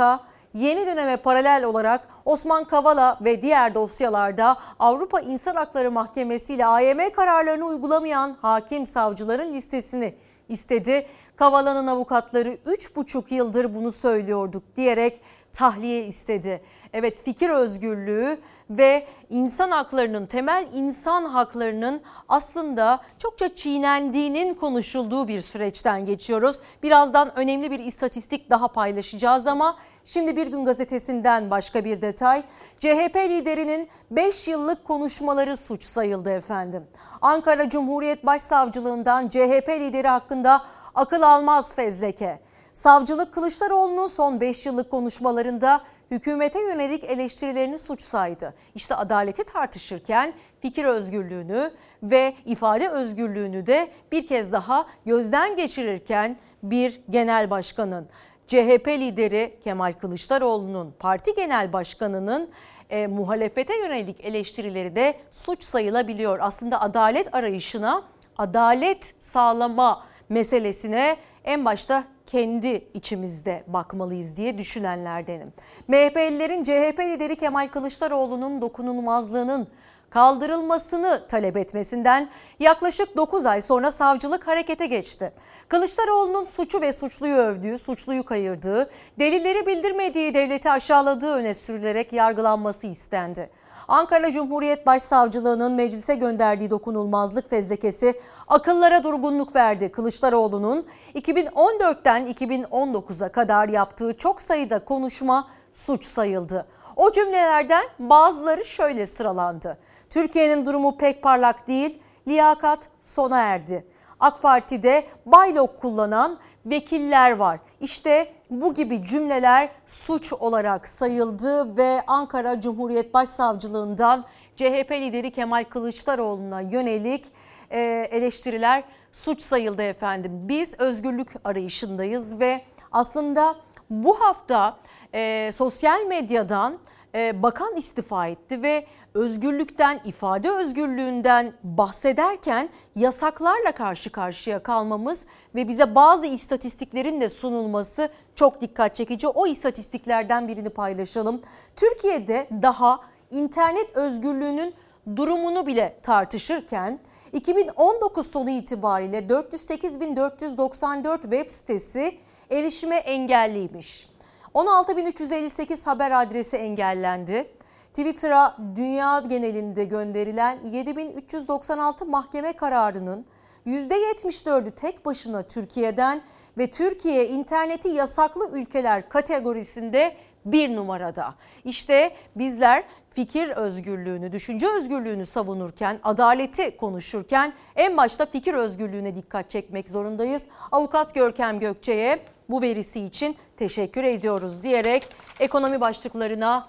[0.54, 7.10] yeni döneme paralel olarak Osman Kavala ve diğer dosyalarda Avrupa İnsan Hakları Mahkemesi ile AYM
[7.16, 10.16] kararlarını uygulamayan hakim savcıların listesini
[10.50, 11.08] istedi.
[11.36, 15.22] Kavala'nın avukatları 3,5 yıldır bunu söylüyorduk diyerek
[15.54, 16.62] tahliye istedi.
[16.94, 18.38] Evet fikir özgürlüğü
[18.70, 26.60] ve insan haklarının, temel insan haklarının aslında çokça çiğnendiğinin konuşulduğu bir süreçten geçiyoruz.
[26.84, 32.44] Birazdan önemli bir istatistik daha paylaşacağız ama şimdi Bir Gün Gazetesi'nden başka bir detay.
[32.80, 36.84] CHP liderinin 5 yıllık konuşmaları suç sayıldı efendim.
[37.22, 40.62] Ankara Cumhuriyet Başsavcılığından CHP lideri hakkında
[40.96, 42.40] akıl almaz fezleke.
[42.74, 45.82] Savcılık Kılıçdaroğlu'nun son 5 yıllık konuşmalarında
[46.12, 48.54] hükümete yönelik eleştirilerini suç saydı.
[48.76, 51.72] İşte adaleti tartışırken fikir özgürlüğünü
[52.04, 58.08] ve ifade özgürlüğünü de bir kez daha gözden geçirirken bir genel başkanın
[58.48, 62.50] CHP lideri Kemal Kılıçdaroğlu'nun parti genel başkanının
[62.90, 66.40] e, muhalefete yönelik eleştirileri de suç sayılabiliyor.
[66.42, 68.04] Aslında adalet arayışına,
[68.38, 75.54] adalet sağlama meselesine en başta kendi içimizde bakmalıyız diye düşünenlerdenim.
[75.88, 79.68] MHP'lilerin CHP lideri Kemal Kılıçdaroğlu'nun dokunulmazlığının
[80.10, 85.32] kaldırılmasını talep etmesinden yaklaşık 9 ay sonra savcılık harekete geçti.
[85.68, 93.50] Kılıçdaroğlu'nun suçu ve suçluyu övdüğü, suçluyu kayırdığı, delilleri bildirmediği devleti aşağıladığı öne sürülerek yargılanması istendi.
[93.88, 99.92] Ankara Cumhuriyet Başsavcılığı'nın meclise gönderdiği dokunulmazlık fezlekesi akıllara durgunluk verdi.
[99.92, 106.66] Kılıçdaroğlu'nun 2014'ten 2019'a kadar yaptığı çok sayıda konuşma suç sayıldı.
[106.96, 109.78] O cümlelerden bazıları şöyle sıralandı.
[110.10, 113.88] Türkiye'nin durumu pek parlak değil, liyakat sona erdi.
[114.20, 117.60] AK Parti'de baylok kullanan vekiller var.
[117.82, 124.26] İşte bu gibi cümleler suç olarak sayıldı ve Ankara Cumhuriyet Başsavcılığından
[124.56, 127.26] CHP lideri Kemal Kılıçdaroğlu'na yönelik
[127.72, 127.80] e,
[128.12, 130.32] eleştiriler suç sayıldı efendim.
[130.34, 133.56] Biz özgürlük arayışındayız ve aslında
[133.90, 134.78] bu hafta
[135.14, 136.80] e, sosyal medyadan
[137.16, 138.86] e, bakan istifa etti ve
[139.16, 148.62] özgürlükten, ifade özgürlüğünden bahsederken yasaklarla karşı karşıya kalmamız ve bize bazı istatistiklerin de sunulması çok
[148.62, 149.28] dikkat çekici.
[149.28, 151.42] O istatistiklerden birini paylaşalım.
[151.76, 153.00] Türkiye'de daha
[153.32, 154.74] internet özgürlüğünün
[155.16, 157.00] durumunu bile tartışırken
[157.34, 162.18] 2019 sonu itibariyle 408.494 web sitesi
[162.52, 164.10] erişime engelliymiş.
[164.54, 167.48] 16.358 haber adresi engellendi.
[167.96, 173.26] Twitter'a dünya genelinde gönderilen 7396 mahkeme kararının
[173.68, 176.22] %74'ü tek başına Türkiye'den
[176.58, 180.16] ve Türkiye interneti yasaklı ülkeler kategorisinde
[180.46, 181.36] bir numarada.
[181.66, 189.90] İşte bizler fikir özgürlüğünü, düşünce özgürlüğünü savunurken, adaleti konuşurken en başta fikir özgürlüğüne dikkat çekmek
[189.90, 190.46] zorundayız.
[190.72, 192.20] Avukat Görkem Gökçe'ye
[192.50, 196.68] bu verisi için teşekkür ediyoruz diyerek ekonomi başlıklarına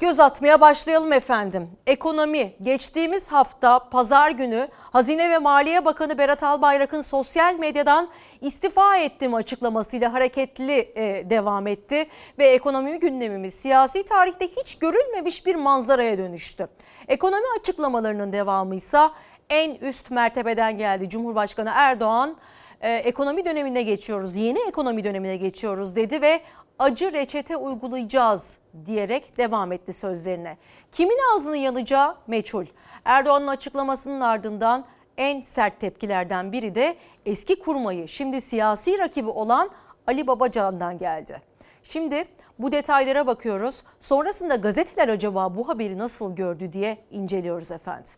[0.00, 1.70] Göz atmaya başlayalım efendim.
[1.86, 8.08] Ekonomi geçtiğimiz hafta pazar günü Hazine ve Maliye Bakanı Berat Albayrak'ın sosyal medyadan
[8.40, 12.06] istifa ettim açıklamasıyla hareketli e, devam etti
[12.38, 16.68] ve ekonomi gündemimiz siyasi tarihte hiç görülmemiş bir manzaraya dönüştü.
[17.08, 19.08] Ekonomi açıklamalarının devamı ise
[19.50, 21.08] en üst mertebeden geldi.
[21.08, 22.36] Cumhurbaşkanı Erdoğan
[22.80, 26.40] e, ekonomi dönemine geçiyoruz, yeni ekonomi dönemine geçiyoruz dedi ve
[26.80, 30.56] acı reçete uygulayacağız diyerek devam etti sözlerine.
[30.92, 32.66] Kimin ağzını yanacağı meçhul.
[33.04, 34.84] Erdoğan'ın açıklamasının ardından
[35.16, 39.70] en sert tepkilerden biri de eski kurmayı şimdi siyasi rakibi olan
[40.06, 41.42] Ali Babacan'dan geldi.
[41.82, 42.24] Şimdi
[42.58, 43.82] bu detaylara bakıyoruz.
[44.00, 48.12] Sonrasında gazeteler acaba bu haberi nasıl gördü diye inceliyoruz efendim.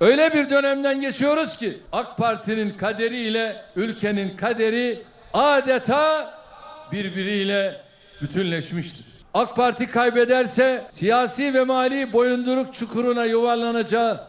[0.00, 6.37] Öyle bir dönemden geçiyoruz ki AK Parti'nin kaderiyle ülkenin kaderi adeta
[6.92, 7.80] birbiriyle
[8.22, 9.06] bütünleşmiştir.
[9.34, 14.20] AK Parti kaybederse siyasi ve mali boyunduruk çukuruna yuvarlanacağı,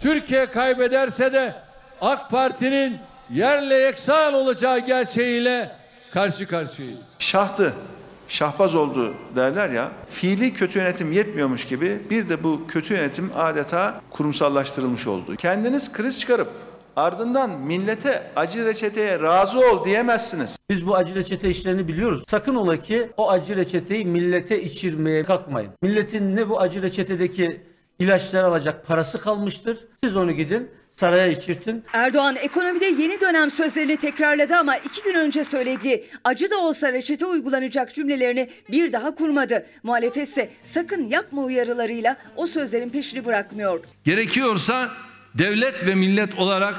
[0.00, 1.54] Türkiye kaybederse de
[2.00, 2.98] AK Parti'nin
[3.30, 5.70] yerle yeksan olacağı gerçeğiyle
[6.12, 7.16] karşı karşıyayız.
[7.18, 7.74] Şahtı,
[8.28, 9.88] şahbaz oldu derler ya.
[10.10, 15.36] Fiili kötü yönetim yetmiyormuş gibi bir de bu kötü yönetim adeta kurumsallaştırılmış oldu.
[15.36, 16.48] Kendiniz kriz çıkarıp
[16.98, 20.58] ardından millete acı reçeteye razı ol diyemezsiniz.
[20.70, 22.24] Biz bu acı reçete işlerini biliyoruz.
[22.26, 25.70] Sakın ola ki o acı reçeteyi millete içirmeye kalkmayın.
[25.82, 27.60] Milletin ne bu acı reçetedeki
[27.98, 29.78] ilaçlar alacak parası kalmıştır.
[30.04, 31.84] Siz onu gidin saraya içirtin.
[31.92, 37.26] Erdoğan ekonomide yeni dönem sözlerini tekrarladı ama iki gün önce söylediği acı da olsa reçete
[37.26, 39.66] uygulanacak cümlelerini bir daha kurmadı.
[39.82, 43.80] Muhalefet ise sakın yapma uyarılarıyla o sözlerin peşini bırakmıyor.
[44.04, 44.88] Gerekiyorsa
[45.38, 46.76] devlet ve millet olarak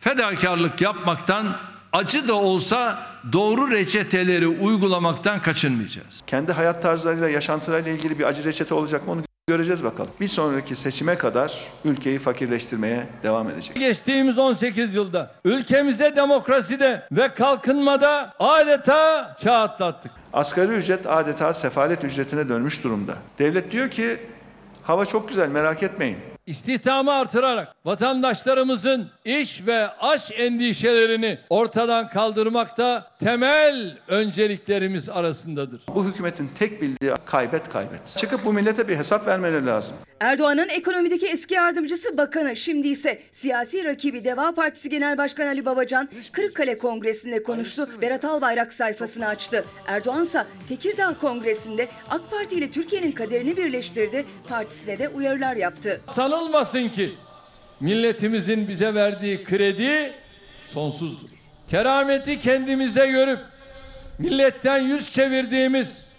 [0.00, 1.56] fedakarlık yapmaktan
[1.92, 2.98] acı da olsa
[3.32, 6.22] doğru reçeteleri uygulamaktan kaçınmayacağız.
[6.26, 10.10] Kendi hayat tarzlarıyla, yaşantılarıyla ilgili bir acı reçete olacak mı onu göreceğiz bakalım.
[10.20, 11.54] Bir sonraki seçime kadar
[11.84, 13.76] ülkeyi fakirleştirmeye devam edecek.
[13.76, 20.12] Geçtiğimiz 18 yılda ülkemize demokraside ve kalkınmada adeta çağ atlattık.
[20.32, 23.14] Asgari ücret adeta sefalet ücretine dönmüş durumda.
[23.38, 24.18] Devlet diyor ki
[24.82, 26.35] hava çok güzel merak etmeyin.
[26.46, 35.80] İstihdamı artırarak vatandaşlarımızın iş ve aş endişelerini ortadan kaldırmakta temel önceliklerimiz arasındadır.
[35.94, 38.16] Bu hükümetin tek bildiği kaybet kaybet.
[38.16, 39.96] Çıkıp bu millete bir hesap vermeleri lazım.
[40.20, 46.08] Erdoğan'ın ekonomideki eski yardımcısı bakanı şimdi ise siyasi rakibi Deva Partisi Genel Başkanı Ali Babacan
[46.32, 47.88] Kırıkkale Kongresi'nde konuştu.
[48.02, 49.64] Berat Albayrak sayfasını açtı.
[49.86, 54.24] Erdoğan ise Tekirdağ Kongresi'nde AK Parti ile Türkiye'nin kaderini birleştirdi.
[54.48, 56.00] Partisine de uyarılar yaptı.
[56.06, 57.10] Sanılmasın ki
[57.80, 60.12] milletimizin bize verdiği kredi
[60.62, 61.35] sonsuzdur.
[61.68, 63.38] Kerameti kendimizde görüp
[64.18, 66.12] milletten yüz çevirdiğimiz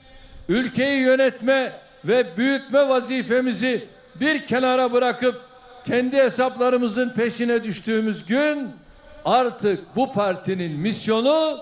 [0.50, 1.72] ülkeyi yönetme
[2.06, 3.84] ve büyütme vazifemizi
[4.16, 5.42] bir kenara bırakıp
[5.86, 8.70] kendi hesaplarımızın peşine düştüğümüz gün
[9.26, 11.58] artık bu partinin misyonu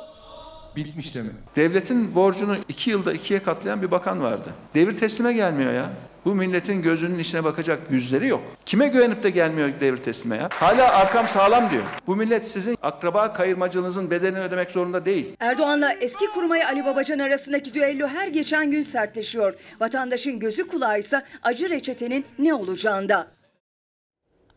[0.76, 1.32] bitmiş demek.
[1.56, 4.50] Devletin borcunu iki yılda ikiye katlayan bir bakan vardı.
[4.74, 5.90] Devir teslime gelmiyor ya.
[6.26, 8.42] Bu milletin gözünün içine bakacak yüzleri yok.
[8.66, 10.50] Kime güvenip de gelmiyor devir teslime ya?
[10.52, 11.84] Hala arkam sağlam diyor.
[12.08, 15.36] Bu millet sizin akraba kayırmacılığınızın bedelini ödemek zorunda değil.
[15.40, 19.54] Erdoğan'la eski kurmayı Ali Babacan arasındaki düello her geçen gün sertleşiyor.
[19.80, 23.28] Vatandaşın gözü kulağı ise acı reçetenin ne olacağında.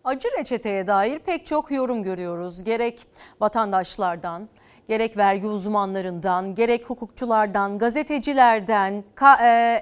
[0.05, 2.65] Acı reçeteye dair pek çok yorum görüyoruz.
[2.65, 3.01] Gerek
[3.41, 4.49] vatandaşlardan,
[4.89, 9.05] gerek vergi uzmanlarından, gerek hukukçulardan, gazetecilerden,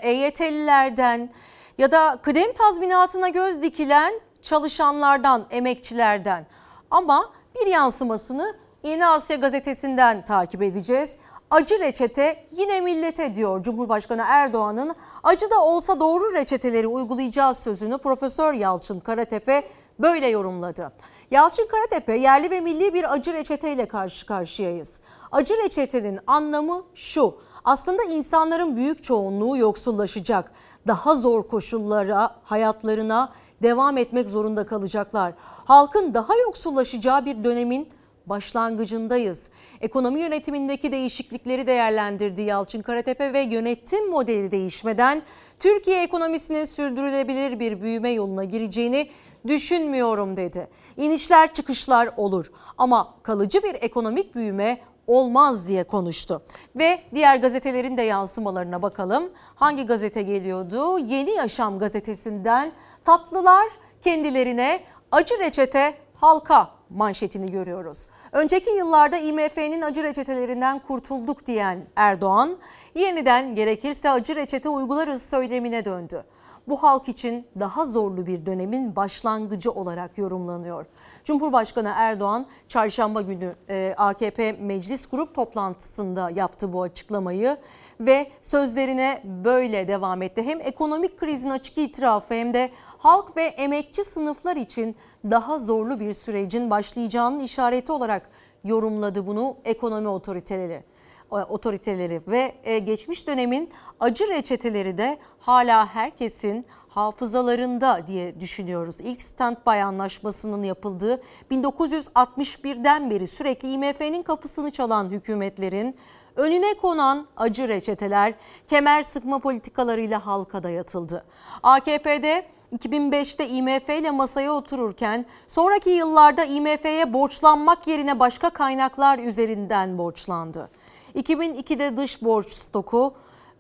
[0.03, 1.30] EYT'lilerden
[1.79, 6.47] ya da kıdem tazminatına göz dikilen çalışanlardan, emekçilerden.
[6.91, 11.16] Ama bir yansımasını Yeni Asya gazetesinden takip edeceğiz.
[11.51, 18.55] Acı reçete yine millete diyor Cumhurbaşkanı Erdoğan'ın Acı da olsa doğru reçeteleri uygulayacağız sözünü Profesör
[18.55, 19.68] Yalçın Karatepe
[19.99, 20.93] böyle yorumladı.
[21.31, 25.01] Yalçın Karatepe yerli ve milli bir acı reçeteyle karşı karşıyayız.
[25.33, 27.39] Acı reçetenin anlamı şu.
[27.64, 30.53] Aslında insanların büyük çoğunluğu yoksullaşacak.
[30.87, 33.32] Daha zor koşullara, hayatlarına
[33.62, 35.32] devam etmek zorunda kalacaklar.
[35.64, 37.89] Halkın daha yoksullaşacağı bir dönemin
[38.26, 39.43] başlangıcındayız.
[39.80, 45.22] Ekonomi yönetimindeki değişiklikleri değerlendirdi Yalçın Karatepe ve yönetim modeli değişmeden
[45.61, 49.11] Türkiye ekonomisinin sürdürülebilir bir büyüme yoluna gireceğini
[49.47, 50.68] düşünmüyorum dedi.
[50.97, 56.42] İnişler çıkışlar olur ama kalıcı bir ekonomik büyüme olmaz diye konuştu.
[56.76, 59.30] Ve diğer gazetelerin de yansımalarına bakalım.
[59.54, 60.98] Hangi gazete geliyordu?
[60.98, 62.72] Yeni Yaşam gazetesinden
[63.04, 63.66] tatlılar
[64.02, 64.80] kendilerine
[65.12, 67.98] acı reçete halka manşetini görüyoruz.
[68.32, 72.57] Önceki yıllarda IMF'nin acı reçetelerinden kurtulduk diyen Erdoğan,
[72.94, 76.24] yeniden gerekirse acı reçete uygularız söylemine döndü.
[76.68, 80.86] Bu halk için daha zorlu bir dönemin başlangıcı olarak yorumlanıyor.
[81.27, 87.57] Cumhurbaşkanı Erdoğan çarşamba günü e, AKP Meclis Grup toplantısında yaptı bu açıklamayı
[88.01, 90.43] ve sözlerine böyle devam etti.
[90.43, 96.12] Hem ekonomik krizin açık itirafı hem de halk ve emekçi sınıflar için daha zorlu bir
[96.12, 98.31] sürecin başlayacağının işareti olarak
[98.64, 100.83] yorumladı bunu ekonomi otoriteleri
[101.31, 103.70] otoriteleri ve e, geçmiş dönemin
[104.01, 106.66] acı reçeteleri de hala herkesin
[106.97, 108.97] hafızalarında diye düşünüyoruz.
[108.99, 115.97] İlk standby anlaşmasının yapıldığı 1961'den beri sürekli IMF'nin kapısını çalan hükümetlerin
[116.36, 118.34] önüne konan acı reçeteler
[118.68, 121.24] kemer sıkma politikalarıyla halka dayatıldı.
[121.62, 122.47] AKP'de
[122.78, 130.70] 2005'te IMF ile masaya otururken sonraki yıllarda IMF'ye borçlanmak yerine başka kaynaklar üzerinden borçlandı.
[131.14, 133.14] 2002'de dış borç stoku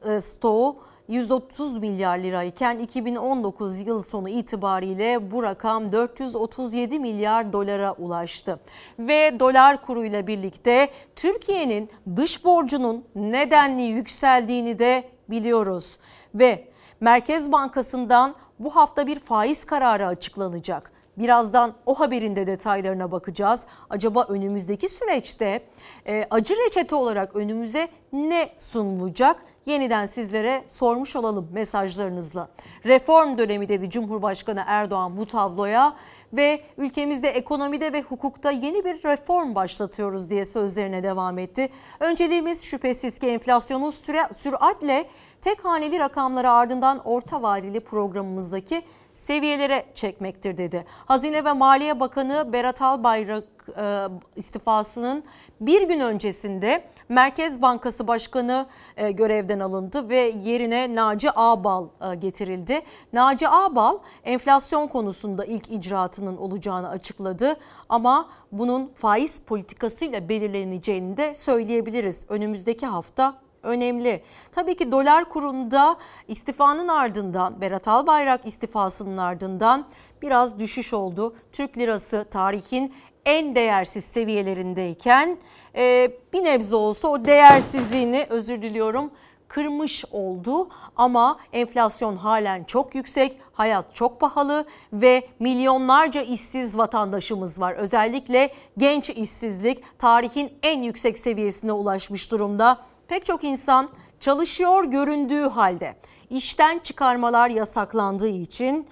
[0.04, 0.76] e, stoğu
[1.08, 8.60] 130 milyar lirayken 2019 yıl sonu itibariyle bu rakam 437 milyar dolara ulaştı.
[8.98, 15.98] Ve dolar kuruyla birlikte Türkiye'nin dış borcunun nedenli yükseldiğini de biliyoruz.
[16.34, 16.68] Ve
[17.00, 20.92] Merkez Bankası'ndan bu hafta bir faiz kararı açıklanacak.
[21.18, 23.66] Birazdan o haberin de detaylarına bakacağız.
[23.90, 25.62] Acaba önümüzdeki süreçte
[26.06, 29.42] e, acı reçete olarak önümüze ne sunulacak?
[29.66, 32.48] Yeniden sizlere sormuş olalım mesajlarınızla.
[32.84, 35.96] Reform dönemi dedi Cumhurbaşkanı Erdoğan bu tabloya
[36.32, 41.68] ve ülkemizde ekonomide ve hukukta yeni bir reform başlatıyoruz diye sözlerine devam etti.
[42.00, 43.92] Önceliğimiz şüphesiz ki enflasyonu
[44.38, 45.08] süratle
[45.40, 48.82] tek haneli rakamları ardından orta vadeli programımızdaki
[49.14, 50.84] seviyelere çekmektir dedi.
[51.06, 53.44] Hazine ve Maliye Bakanı Berat Albayrak
[53.76, 54.06] e,
[54.36, 55.24] istifasının
[55.60, 62.80] bir gün öncesinde Merkez Bankası Başkanı e, görevden alındı ve yerine Naci Ağbal e, getirildi.
[63.12, 67.56] Naci Ağbal enflasyon konusunda ilk icraatının olacağını açıkladı
[67.88, 72.26] ama bunun faiz politikasıyla belirleneceğini de söyleyebiliriz.
[72.28, 74.22] Önümüzdeki hafta önemli.
[74.52, 75.96] Tabii ki dolar kurunda
[76.28, 79.86] istifanın ardından Berat Albayrak istifasının ardından
[80.22, 81.36] biraz düşüş oldu.
[81.52, 82.94] Türk lirası tarihin
[83.26, 85.38] en değersiz seviyelerindeyken
[85.74, 89.10] e, bir nebze olsa o değersizliğini özür diliyorum
[89.48, 90.68] kırmış oldu.
[90.96, 97.72] Ama enflasyon halen çok yüksek, hayat çok pahalı ve milyonlarca işsiz vatandaşımız var.
[97.72, 102.78] Özellikle genç işsizlik tarihin en yüksek seviyesine ulaşmış durumda.
[103.08, 103.88] Pek çok insan
[104.20, 105.96] çalışıyor göründüğü halde.
[106.30, 108.86] İşten çıkarmalar yasaklandığı için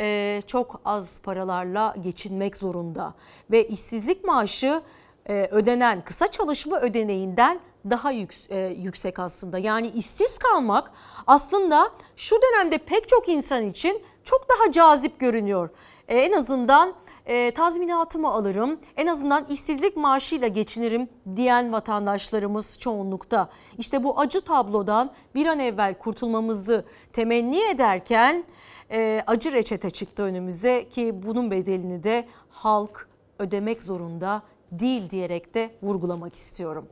[0.00, 3.14] e, çok az paralarla geçinmek zorunda
[3.50, 4.82] ve işsizlik maaşı
[5.28, 9.58] e, ödenen kısa çalışma ödeneğinden daha e, yüksek aslında.
[9.58, 10.92] Yani işsiz kalmak
[11.26, 15.70] aslında şu dönemde pek çok insan için çok daha cazip görünüyor.
[16.08, 16.94] E, en azından
[17.26, 23.48] e, tazminatımı alırım, en azından işsizlik maaşıyla geçinirim diyen vatandaşlarımız çoğunlukta.
[23.78, 28.44] İşte bu acı tablodan bir an evvel kurtulmamızı temenni ederken
[28.90, 35.70] e, acı reçete çıktı önümüze ki bunun bedelini de halk ödemek zorunda değil diyerek de
[35.82, 36.86] vurgulamak istiyorum.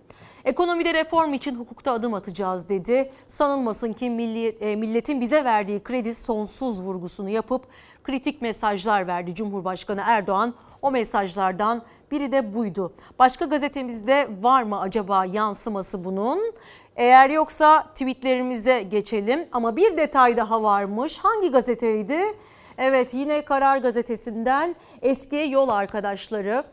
[0.45, 3.13] Ekonomide reform için hukukta adım atacağız dedi.
[3.29, 7.63] Sanılmasın ki milli, e, milletin bize verdiği kredi sonsuz vurgusunu yapıp
[8.05, 10.55] kritik mesajlar verdi Cumhurbaşkanı Erdoğan.
[10.83, 12.93] O mesajlardan biri de buydu.
[13.19, 16.53] Başka gazetemizde var mı acaba yansıması bunun?
[16.99, 21.19] Eğer yoksa tweetlerimize geçelim ama bir detay daha varmış.
[21.19, 22.19] Hangi gazeteydi?
[22.79, 26.65] Evet yine Karar Gazetesi'nden eski yol arkadaşları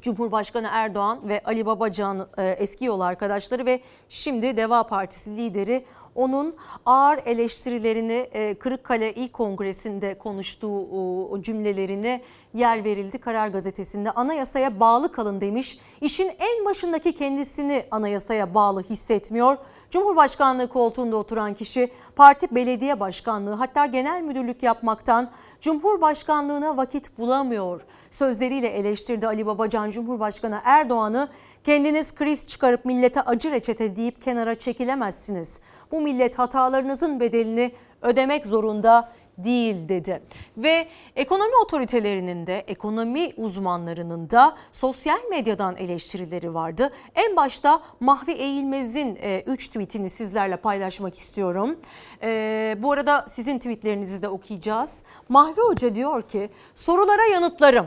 [0.00, 5.84] Cumhurbaşkanı Erdoğan ve Ali Babacan e, eski yol arkadaşları ve şimdi Deva Partisi lideri
[6.14, 6.56] onun
[6.86, 12.20] ağır eleştirilerini e, Kırıkkale İl Kongresi'nde konuştuğu cümlelerini
[12.54, 14.10] yer verildi Karar Gazetesi'nde.
[14.10, 15.78] Anayasaya bağlı kalın demiş.
[16.00, 19.56] İşin en başındaki kendisini anayasaya bağlı hissetmiyor.
[19.90, 25.30] Cumhurbaşkanlığı koltuğunda oturan kişi parti belediye başkanlığı hatta genel müdürlük yapmaktan
[25.60, 27.80] Cumhurbaşkanlığına vakit bulamıyor.
[28.10, 31.28] Sözleriyle eleştirdi Ali Babacan Cumhurbaşkanı Erdoğan'ı
[31.64, 35.60] kendiniz kriz çıkarıp millete acı reçete deyip kenara çekilemezsiniz.
[35.92, 40.22] Bu millet hatalarınızın bedelini ödemek zorunda değil dedi.
[40.56, 46.90] Ve ekonomi otoritelerinin de ekonomi uzmanlarının da sosyal medyadan eleştirileri vardı.
[47.14, 51.76] En başta Mahvi Eğilmez'in 3 tweetini sizlerle paylaşmak istiyorum.
[52.22, 55.02] E, bu arada sizin tweetlerinizi de okuyacağız.
[55.28, 57.86] Mahvi Hoca diyor ki sorulara yanıtlarım.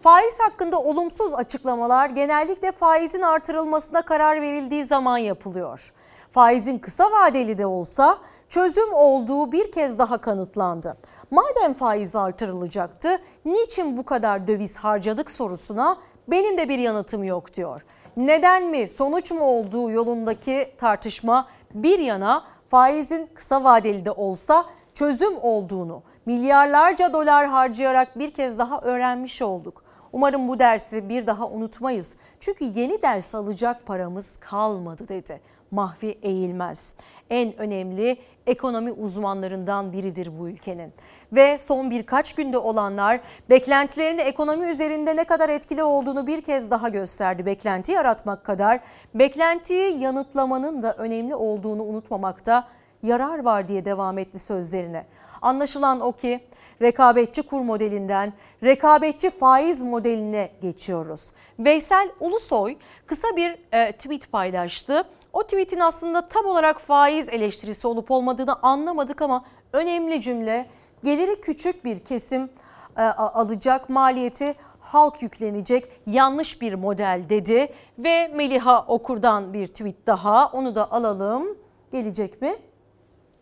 [0.00, 5.92] Faiz hakkında olumsuz açıklamalar genellikle faizin artırılmasına karar verildiği zaman yapılıyor.
[6.32, 8.18] Faizin kısa vadeli de olsa
[8.52, 10.96] çözüm olduğu bir kez daha kanıtlandı.
[11.30, 15.98] Madem faiz artırılacaktı, niçin bu kadar döviz harcadık sorusuna
[16.28, 17.84] benim de bir yanıtım yok diyor.
[18.16, 25.38] Neden mi, sonuç mu olduğu yolundaki tartışma bir yana faizin kısa vadeli de olsa çözüm
[25.42, 29.84] olduğunu milyarlarca dolar harcayarak bir kez daha öğrenmiş olduk.
[30.12, 32.16] Umarım bu dersi bir daha unutmayız.
[32.40, 35.40] Çünkü yeni ders alacak paramız kalmadı dedi.
[35.72, 36.94] Mahvi Eğilmez.
[37.30, 40.92] En önemli ekonomi uzmanlarından biridir bu ülkenin.
[41.32, 43.20] Ve son birkaç günde olanlar
[43.50, 47.46] beklentilerini ekonomi üzerinde ne kadar etkili olduğunu bir kez daha gösterdi.
[47.46, 48.80] Beklenti yaratmak kadar
[49.14, 52.68] beklentiyi yanıtlamanın da önemli olduğunu unutmamakta
[53.02, 55.06] yarar var diye devam etti sözlerine.
[55.42, 56.40] Anlaşılan o ki
[56.82, 58.32] rekabetçi kur modelinden
[58.62, 61.24] rekabetçi faiz modeline geçiyoruz.
[61.58, 62.76] Veysel Ulusoy
[63.06, 65.04] kısa bir e, tweet paylaştı.
[65.32, 70.66] O tweetin aslında tam olarak faiz eleştirisi olup olmadığını anlamadık ama önemli cümle
[71.04, 72.50] geliri küçük bir kesim
[72.96, 80.46] e, alacak maliyeti halk yüklenecek yanlış bir model dedi ve Meliha Okur'dan bir tweet daha
[80.46, 81.58] onu da alalım
[81.92, 82.56] gelecek mi?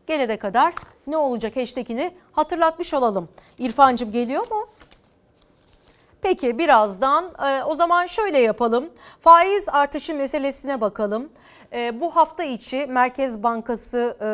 [0.06, 0.74] Gelene kadar
[1.06, 3.28] ne olacak hashtagini hatırlatmış olalım.
[3.58, 4.66] İrfancım geliyor mu?
[6.22, 8.90] Peki birazdan e, o zaman şöyle yapalım.
[9.20, 11.28] Faiz artışı meselesine bakalım.
[11.72, 14.26] E, bu hafta içi Merkez Bankası e,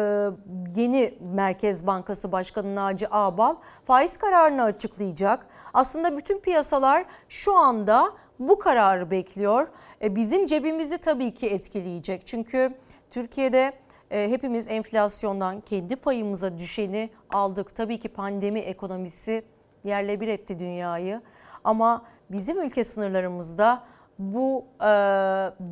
[0.80, 5.46] yeni Merkez Bankası Başkanı Naci Ağbal faiz kararını açıklayacak.
[5.74, 9.68] Aslında bütün piyasalar şu anda bu kararı bekliyor.
[10.02, 12.26] E, bizim cebimizi tabii ki etkileyecek.
[12.26, 12.74] Çünkü
[13.10, 13.72] Türkiye'de
[14.10, 17.76] e, hepimiz enflasyondan kendi payımıza düşeni aldık.
[17.76, 19.44] Tabii ki pandemi ekonomisi
[19.84, 21.22] yerle bir etti dünyayı.
[21.64, 23.82] Ama bizim ülke sınırlarımızda
[24.18, 24.64] bu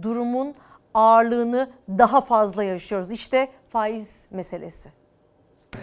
[0.03, 0.55] durumun
[0.95, 3.13] ağırlığını daha fazla yaşıyoruz.
[3.13, 4.91] İşte faiz meselesi.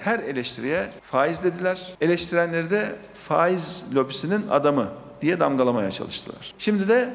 [0.03, 1.93] Her eleştiriye faiz dediler.
[2.01, 2.95] Eleştirenleri de
[3.27, 4.87] faiz lobisinin adamı
[5.21, 6.53] diye damgalamaya çalıştılar.
[6.57, 7.13] Şimdi de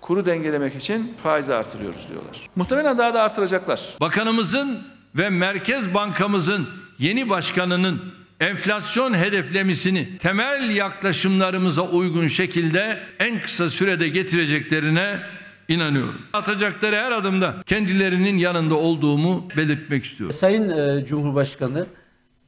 [0.00, 2.50] kuru dengelemek için faizi artırıyoruz diyorlar.
[2.56, 3.96] Muhtemelen daha da artıracaklar.
[4.00, 4.78] Bakanımızın
[5.14, 6.68] ve Merkez Bankamızın
[6.98, 8.02] yeni başkanının
[8.40, 15.20] enflasyon hedeflemisini temel yaklaşımlarımıza uygun şekilde en kısa sürede getireceklerine
[15.68, 16.20] inanıyorum.
[16.32, 20.36] Atacakları her adımda kendilerinin yanında olduğumu belirtmek istiyorum.
[20.36, 21.86] Sayın e, Cumhurbaşkanı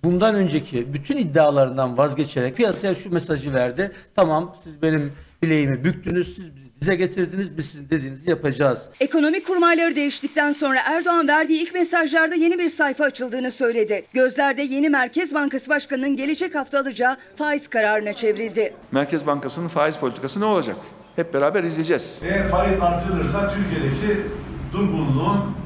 [0.05, 3.93] bundan önceki bütün iddialarından vazgeçerek piyasaya şu mesajı verdi.
[4.17, 5.13] Tamam siz benim
[5.43, 8.89] bileğimi büktünüz, siz bizi dize getirdiniz, biz sizin dediğinizi yapacağız.
[9.01, 14.07] Ekonomi kurmayları değiştikten sonra Erdoğan verdiği ilk mesajlarda yeni bir sayfa açıldığını söyledi.
[14.13, 18.75] Gözlerde yeni Merkez Bankası Başkanı'nın gelecek hafta alacağı faiz kararına çevrildi.
[18.93, 20.77] Merkez Bankası'nın faiz politikası ne olacak?
[21.19, 22.21] Hep beraber izleyeceğiz.
[22.23, 24.27] Eğer faiz artırılırsa Türkiye'deki
[24.73, 25.57] durgunluğun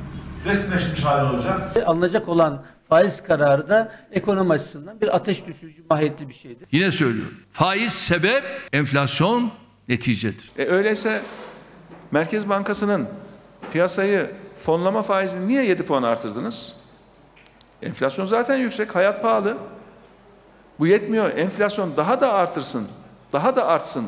[0.45, 1.77] resmeşmiş hali olacak.
[1.87, 6.69] Alınacak olan faiz kararı da ekonomi açısından bir ateş düşürücü mahiyetli bir şeydir.
[6.73, 7.35] Yine söylüyorum.
[7.53, 9.51] Faiz sebep, enflasyon
[9.89, 10.51] neticedir.
[10.59, 11.21] E öyleyse
[12.11, 13.09] Merkez Bankası'nın
[13.73, 14.31] piyasayı
[14.65, 16.77] fonlama faizini niye 7 puan artırdınız?
[17.83, 19.57] Enflasyon zaten yüksek, hayat pahalı.
[20.79, 21.31] Bu yetmiyor.
[21.37, 22.89] Enflasyon daha da artırsın,
[23.33, 24.07] daha da artsın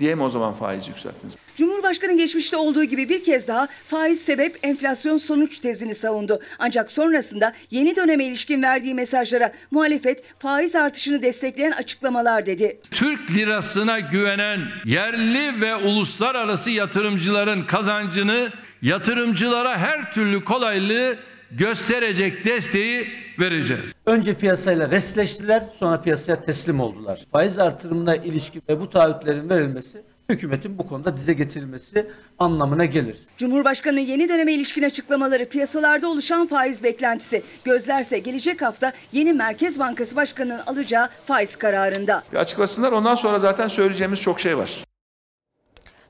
[0.00, 1.36] diye mi o zaman faiz yükselttiniz?
[1.56, 6.40] Cumhurbaşkanı geçmişte olduğu gibi bir kez daha faiz sebep enflasyon sonuç tezini savundu.
[6.58, 12.80] Ancak sonrasında yeni döneme ilişkin verdiği mesajlara muhalefet faiz artışını destekleyen açıklamalar dedi.
[12.90, 18.50] Türk lirasına güvenen yerli ve uluslararası yatırımcıların kazancını
[18.82, 21.16] yatırımcılara her türlü kolaylığı
[21.50, 23.06] gösterecek desteği
[23.38, 23.92] vereceğiz.
[24.06, 27.24] Önce piyasayla resleştiler, sonra piyasaya teslim oldular.
[27.32, 33.16] Faiz artırımına ilişkin ve bu taahhütlerin verilmesi hükümetin bu konuda dize getirilmesi anlamına gelir.
[33.36, 37.42] Cumhurbaşkanı'nın yeni döneme ilişkin açıklamaları, piyasalarda oluşan faiz beklentisi.
[37.64, 42.22] Gözlerse gelecek hafta yeni Merkez Bankası Başkanı'nın alacağı faiz kararında.
[42.32, 44.84] Bir açıklasınlar ondan sonra zaten söyleyeceğimiz çok şey var.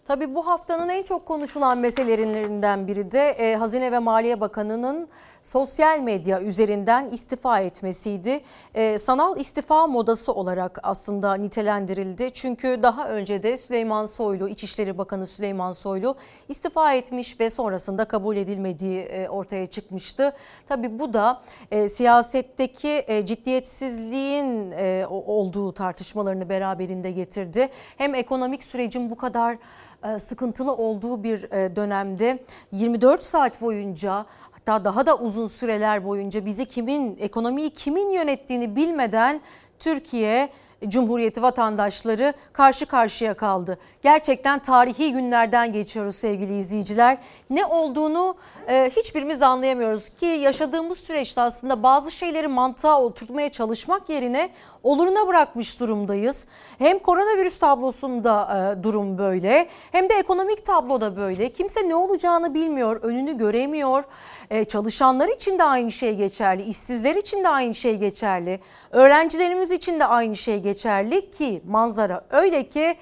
[0.09, 5.09] Tabii bu haftanın en çok konuşulan meselelerinden biri de e, Hazine ve Maliye Bakanı'nın
[5.47, 8.41] sosyal medya üzerinden istifa etmesiydi.
[8.75, 12.31] E, sanal istifa modası olarak aslında nitelendirildi.
[12.35, 16.17] Çünkü daha önce de Süleyman Soylu, İçişleri Bakanı Süleyman Soylu
[16.49, 20.33] istifa etmiş ve sonrasında kabul edilmediği e, ortaya çıkmıştı.
[20.67, 27.69] Tabii bu da e, siyasetteki e, ciddiyetsizliğin e, olduğu tartışmalarını beraberinde getirdi.
[27.97, 29.59] Hem ekonomik sürecin bu kadar
[30.05, 32.39] e, sıkıntılı olduğu bir e, dönemde
[32.73, 34.27] 24 saat boyunca
[34.67, 39.41] hatta daha da uzun süreler boyunca bizi kimin ekonomiyi kimin yönettiğini bilmeden
[39.79, 40.49] Türkiye
[40.89, 43.79] Cumhuriyeti vatandaşları karşı karşıya kaldı.
[44.03, 47.19] Gerçekten tarihi günlerden geçiyoruz sevgili izleyiciler.
[47.51, 48.37] Ne olduğunu
[48.69, 54.51] e, hiçbirimiz anlayamıyoruz ki yaşadığımız süreçte aslında bazı şeyleri mantığa oturtmaya çalışmak yerine
[54.83, 56.47] oluruna bırakmış durumdayız.
[56.79, 61.53] Hem koronavirüs tablosunda e, durum böyle hem de ekonomik tabloda böyle.
[61.53, 64.05] Kimse ne olacağını bilmiyor, önünü göremiyor.
[64.51, 70.01] E, çalışanlar için de aynı şey geçerli, işsizler için de aynı şey geçerli, öğrencilerimiz için
[70.01, 72.97] de aynı şey geçerli ki manzara öyle ki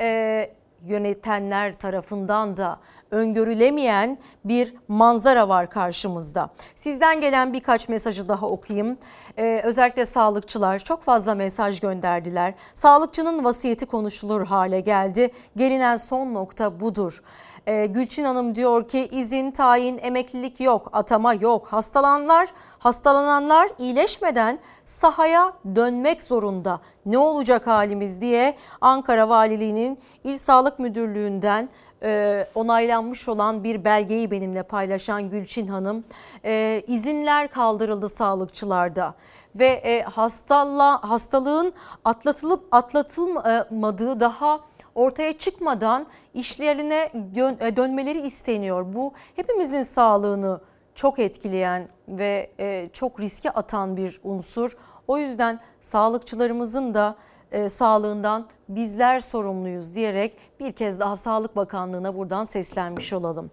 [0.00, 0.50] e,
[0.86, 2.78] yönetenler tarafından da
[3.10, 6.50] öngörülemeyen bir manzara var karşımızda.
[6.76, 8.98] Sizden gelen birkaç mesajı daha okuyayım.
[9.38, 12.54] Ee, özellikle sağlıkçılar çok fazla mesaj gönderdiler.
[12.74, 15.30] Sağlıkçının vasiyeti konuşulur hale geldi.
[15.56, 17.22] Gelinen son nokta budur.
[17.66, 21.66] Ee, Gülçin Hanım diyor ki izin, tayin, emeklilik yok, atama yok.
[21.66, 22.48] Hastalananlar,
[22.78, 26.80] hastalananlar iyileşmeden sahaya dönmek zorunda.
[27.06, 31.68] Ne olacak halimiz diye Ankara Valiliği'nin İl Sağlık Müdürlüğü'nden
[32.02, 36.04] e, onaylanmış olan bir belgeyi benimle paylaşan Gülçin Hanım
[36.44, 39.14] e, izinler kaldırıldı sağlıkçılarda
[39.54, 41.72] ve e, hastala, hastalığın
[42.04, 44.60] atlatılıp atlatılmadığı daha
[44.96, 48.94] ortaya çıkmadan işlerine dön- e, dönmeleri isteniyor.
[48.94, 50.60] Bu hepimizin sağlığını
[50.94, 54.76] çok etkileyen ve e, çok riske atan bir unsur.
[55.08, 57.16] O yüzden sağlıkçılarımızın da
[57.52, 63.50] e, sağlığından bizler sorumluyuz diyerek bir kez daha Sağlık Bakanlığı'na buradan seslenmiş olalım.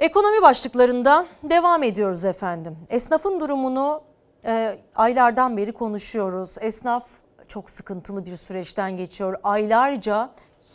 [0.00, 2.78] Ekonomi başlıklarında devam ediyoruz efendim.
[2.90, 4.02] Esnafın durumunu
[4.44, 6.50] e, aylardan beri konuşuyoruz.
[6.60, 7.19] Esnaf
[7.50, 9.36] çok sıkıntılı bir süreçten geçiyor.
[9.42, 10.30] Aylarca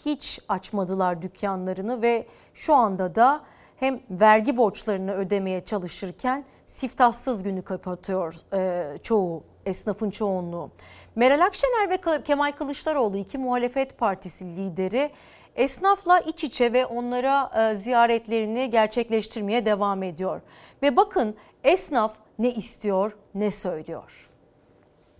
[0.05, 3.41] hiç açmadılar dükkanlarını ve şu anda da
[3.78, 10.71] hem vergi borçlarını ödemeye çalışırken siftahsız günü kapatıyor e, çoğu esnafın çoğunluğu.
[11.15, 15.11] Meral Akşener ve Kemal Kılıçdaroğlu iki muhalefet partisi lideri
[15.55, 20.41] esnafla iç içe ve onlara e, ziyaretlerini gerçekleştirmeye devam ediyor.
[20.84, 24.34] Ve bakın esnaf ne istiyor ne söylüyor.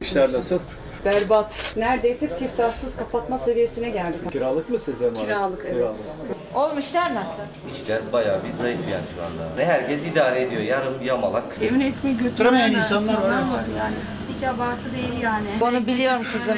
[0.02, 0.60] İşler nasıl?
[1.06, 1.74] Berbat.
[1.78, 4.32] Neredeyse siftahsız kapatma seviyesine geldik.
[4.32, 5.16] Kiralık mı size mal?
[5.16, 6.12] Kiralık, evet.
[6.56, 7.42] Oğlum işler nasıl?
[7.76, 9.58] İşler bayağı bir zayıf yani şu anda.
[9.58, 10.62] Ve herkes idare ediyor.
[10.62, 11.44] Yarım yamalak.
[11.62, 13.44] Evine ekmeği Götüremeyen insanlar var.
[13.80, 13.96] yani.
[14.38, 15.48] Hiç abartı değil yani.
[15.62, 16.58] Onu biliyorum kızım.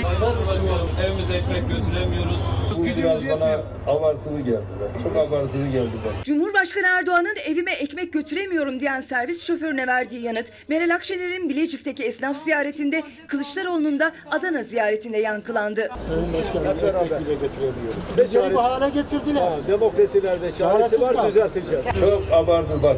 [1.06, 2.40] Evimize ekmek götüremiyoruz.
[2.78, 4.64] Bu biraz bana abartılı geldi.
[5.04, 6.24] Çok abartılı geldi bana.
[6.24, 13.04] Cumhurbaşkanı Erdoğan'ın evime ekmek götüremiyorum diyen servis şoförüne verdiği yanıt, Meral Akşener'in Bilecik'teki esnaf ziyaretinde,
[13.28, 15.90] Kılıçdaroğlu'nun da Adana ziyaretinde yankılandı.
[16.08, 18.18] Sayın Başkanım beraber bile götürebiliyoruz.
[18.18, 19.50] Beceri bahane getirdiler.
[19.68, 21.86] demokrasilerde çaresi var düzelteceğiz.
[22.00, 22.98] Çok abartı bak.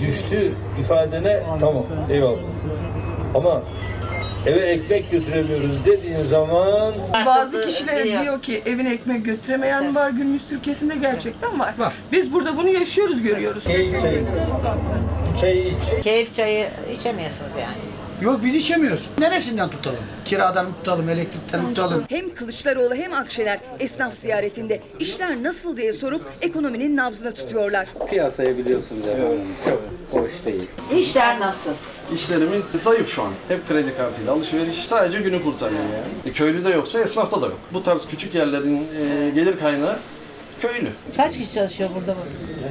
[0.00, 2.38] Düştü ifadene tamam eyvallah.
[3.34, 3.62] Ama
[4.46, 6.94] eve ekmek götüremiyoruz dediğin zaman
[7.26, 11.74] Bazı kişiler diyor ki evine ekmek götüremeyen var günümüz Türkiye'sinde gerçekten var.
[12.12, 13.64] Biz burada bunu yaşıyoruz, görüyoruz.
[13.64, 14.26] Keyif çayı.
[15.40, 16.04] Çayı iç.
[16.04, 16.66] Keyif çayı
[16.98, 17.95] içemiyorsunuz yani.
[18.22, 19.06] Yok biz içemiyoruz.
[19.18, 19.98] Neresinden tutalım?
[20.24, 22.04] Kiradan tutalım, elektrikten tutalım?
[22.08, 27.88] Hem Kılıçdaroğlu hem Akşener esnaf ziyaretinde işler nasıl diye sorup ekonominin nabzına tutuyorlar.
[28.10, 29.40] Piyasayı biliyorsunuz efendim.
[29.64, 29.82] Çok
[30.22, 30.68] hoş değil.
[30.96, 31.70] İşler nasıl?
[32.14, 33.32] İşlerimiz zayıf şu an.
[33.48, 34.86] Hep kredi kartıyla alışveriş.
[34.86, 36.30] Sadece günü kurtarıyor yani.
[36.30, 37.58] E, köylü de yoksa esnafta da yok.
[37.72, 39.96] Bu tarz küçük yerlerin e, gelir kaynağı
[40.62, 40.88] köylü.
[41.16, 42.18] Kaç kişi çalışıyor burada bu?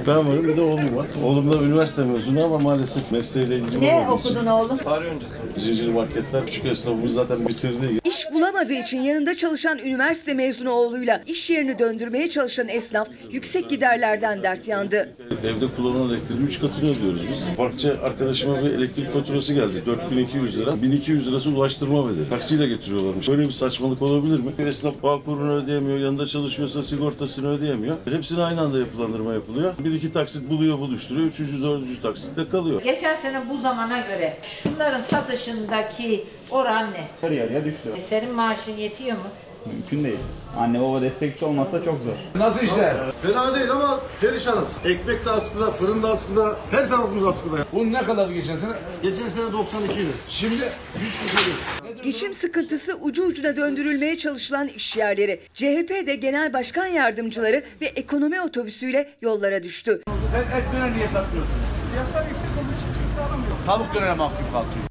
[0.08, 1.06] Ben varım bir de oğlum var.
[1.24, 4.30] Oğlum da üniversite mezunu ama maalesef mesleğiyle ilgili Ne olmadığı için.
[4.30, 4.78] okudun oğlum?
[4.78, 5.34] Tarih öncesi.
[5.58, 8.00] Zincir marketler küçük esnafımız zaten bitirdi.
[8.10, 14.44] İş bulamadığı için yanında çalışan üniversite mezunu oğluyla iş yerini döndürmeye çalışan esnaf yüksek giderlerden
[14.44, 15.10] dert yandı.
[15.44, 17.44] Evde kullanılan elektriğin 3 katını ödüyoruz biz.
[17.58, 19.84] Parkçı arkadaşıma bir elektrik faturası geldi.
[19.86, 20.82] 4200 lira.
[20.82, 22.30] 1200 lirası ulaştırma bedeli.
[22.30, 23.28] Taksiyle getiriyorlarmış.
[23.30, 24.52] Böyle bir saçmalık olabilir mi?
[24.68, 25.98] Esnaf bağ kurunu ödeyemiyor.
[26.00, 27.75] Yanında çalışıyorsa sigortasını ödeyemiyor.
[28.06, 29.74] Hepsine aynı anda yapılandırma yapılıyor.
[29.80, 31.28] Bir iki taksit buluyor buluşturuyor.
[31.28, 32.82] Üçüncü, dördüncü taksitte kalıyor.
[32.84, 37.08] Geçen sene bu zamana göre şunların satışındaki oran ne?
[37.24, 37.90] Yarı yarıya düştü.
[37.98, 39.24] E, Senin maaşın yetiyor mu?
[39.66, 40.18] Mümkün değil.
[40.58, 42.40] Anne baba destekçi olmazsa çok zor.
[42.42, 42.96] Nasıl işler?
[43.22, 44.68] Fena değil ama perişanız.
[44.86, 47.58] Ekmek de askıda, fırın da askıda, her tarafımız askıda.
[47.74, 48.72] Bu ne kadar geçen sene?
[49.04, 50.08] Geçen sene 92 idi.
[50.30, 52.04] Şimdi 147.
[52.04, 55.42] Geçim sıkıntısı ucu ucuna döndürülmeye çalışılan iş yerleri.
[55.54, 60.02] CHP de genel başkan yardımcıları ve ekonomi otobüsüyle yollara düştü.
[60.32, 61.56] Sen et döner niye satmıyorsun?
[61.92, 63.56] Fiyatlar yüksek olduğu için kimse alamıyor.
[63.66, 64.86] Tavuk dönere mahkum kalkıyor.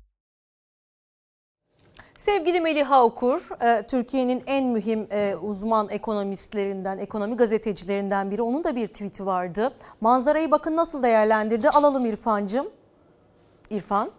[2.16, 8.42] Sevgili Meliha Okur, e, Türkiye'nin en mühim e, uzman ekonomistlerinden, ekonomi gazetecilerinden biri.
[8.42, 9.74] Onun da bir tweet'i vardı.
[10.00, 11.70] Manzarayı bakın nasıl değerlendirdi.
[11.70, 12.66] Alalım İrfan'cığım.
[13.70, 14.10] İrfan.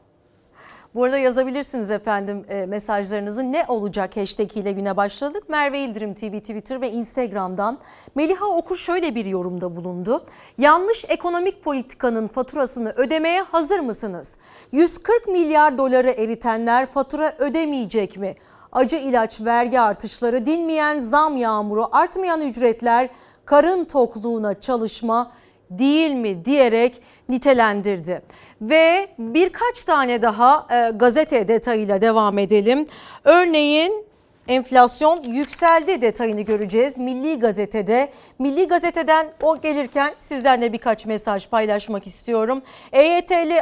[0.95, 3.51] Bu arada yazabilirsiniz efendim e, mesajlarınızı.
[3.51, 5.49] Ne olacak hashtag ile güne başladık.
[5.49, 7.77] Merve İldirim TV, Twitter ve Instagram'dan.
[8.15, 10.23] Meliha Okur şöyle bir yorumda bulundu.
[10.57, 14.37] Yanlış ekonomik politikanın faturasını ödemeye hazır mısınız?
[14.71, 18.35] 140 milyar doları eritenler fatura ödemeyecek mi?
[18.71, 23.09] Acı ilaç vergi artışları, dinmeyen zam yağmuru, artmayan ücretler,
[23.45, 25.31] karın tokluğuna çalışma
[25.69, 28.21] değil mi diyerek nitelendirdi.
[28.61, 32.87] Ve birkaç tane daha e, gazete detayıyla devam edelim.
[33.23, 34.05] Örneğin
[34.47, 36.97] enflasyon yükseldi detayını göreceğiz.
[36.97, 38.09] Milli Gazete'de.
[38.39, 42.61] Milli Gazete'den o gelirken sizden de birkaç mesaj paylaşmak istiyorum.
[42.91, 43.61] EYT'li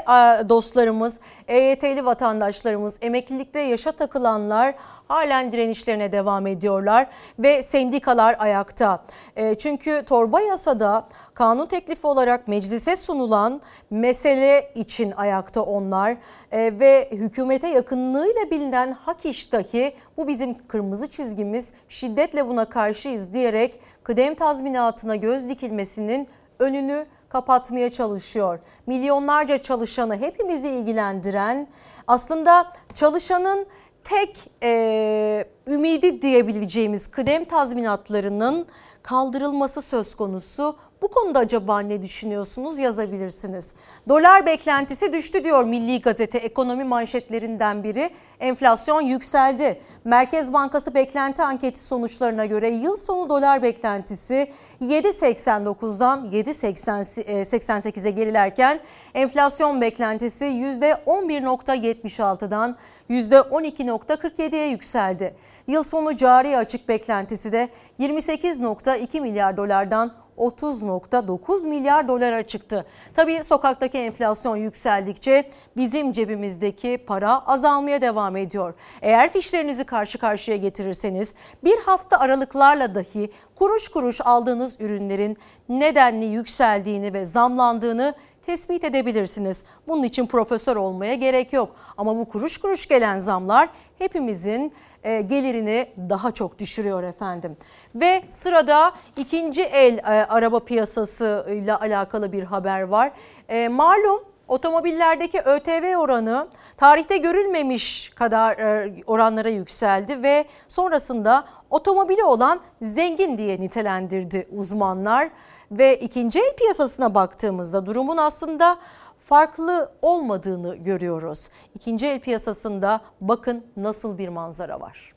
[0.50, 4.76] dostlarımız, EYT'li vatandaşlarımız, emeklilikte yaşa takılanlar
[5.08, 7.08] halen direnişlerine devam ediyorlar
[7.40, 9.04] ve sendikalar ayakta.
[9.36, 16.18] E, çünkü torba yasada kanun teklifi olarak meclise sunulan mesele için ayakta onlar
[16.52, 23.34] E, ve hükümete yakınlığıyla bilinen hak iş dahi bu bizim kırmızı çizgimiz şiddetle buna karşıyız
[23.34, 26.28] diyerek kıdem tazminatına göz dikilmesinin
[26.60, 28.60] önünü kapatmaya çalışıyor.
[28.88, 31.68] Milyonlarca çalışanı hepimizi ilgilendiren
[32.08, 32.66] aslında
[32.96, 33.66] çalışanın
[34.04, 38.68] tek e, ümidi diyebileceğimiz kıdem tazminatlarının
[39.04, 40.76] kaldırılması söz konusu.
[41.04, 43.74] Bu konuda acaba ne düşünüyorsunuz yazabilirsiniz.
[44.10, 48.10] Dolar beklentisi düştü diyor Milli Gazete ekonomi manşetlerinden biri.
[48.40, 49.82] Enflasyon yükseldi.
[50.04, 54.52] Merkez Bankası beklenti anketi sonuçlarına göre yıl sonu dolar beklentisi
[54.82, 58.80] 7.89'dan 7.88'e gerilerken
[59.14, 62.78] enflasyon beklentisi %11.76'dan
[63.10, 65.36] %12.47'ye yükseldi.
[65.68, 67.70] Yıl sonu cari açık beklentisi de
[68.00, 72.86] 28.2 milyar dolardan 30.9 milyar dolara çıktı.
[73.14, 78.74] Tabii sokaktaki enflasyon yükseldikçe bizim cebimizdeki para azalmaya devam ediyor.
[79.02, 81.34] Eğer fişlerinizi karşı karşıya getirirseniz
[81.64, 85.38] bir hafta aralıklarla dahi kuruş kuruş aldığınız ürünlerin
[85.70, 88.16] nedenli yükseldiğini ve zamlandığını
[88.46, 89.64] tespit edebilirsiniz.
[89.88, 91.76] Bunun için profesör olmaya gerek yok.
[91.98, 93.70] Ama bu kuruş kuruş gelen zamlar
[94.00, 94.74] hepimizin
[95.04, 97.58] e, gelirini daha çok düşürüyor efendim.
[97.96, 103.12] Ve sırada ikinci el e, araba piyasasıyla alakalı bir haber var.
[103.50, 106.48] E, malum otomobillerdeki ÖTV oranı
[106.78, 115.30] tarihte görülmemiş kadar e, oranlara yükseldi ve sonrasında otomobili olan zengin diye nitelendirdi uzmanlar.
[115.72, 118.78] Ve ikinci el piyasasına baktığımızda durumun aslında
[119.26, 121.50] farklı olmadığını görüyoruz.
[121.76, 125.14] İkinci el piyasasında bakın nasıl bir manzara var.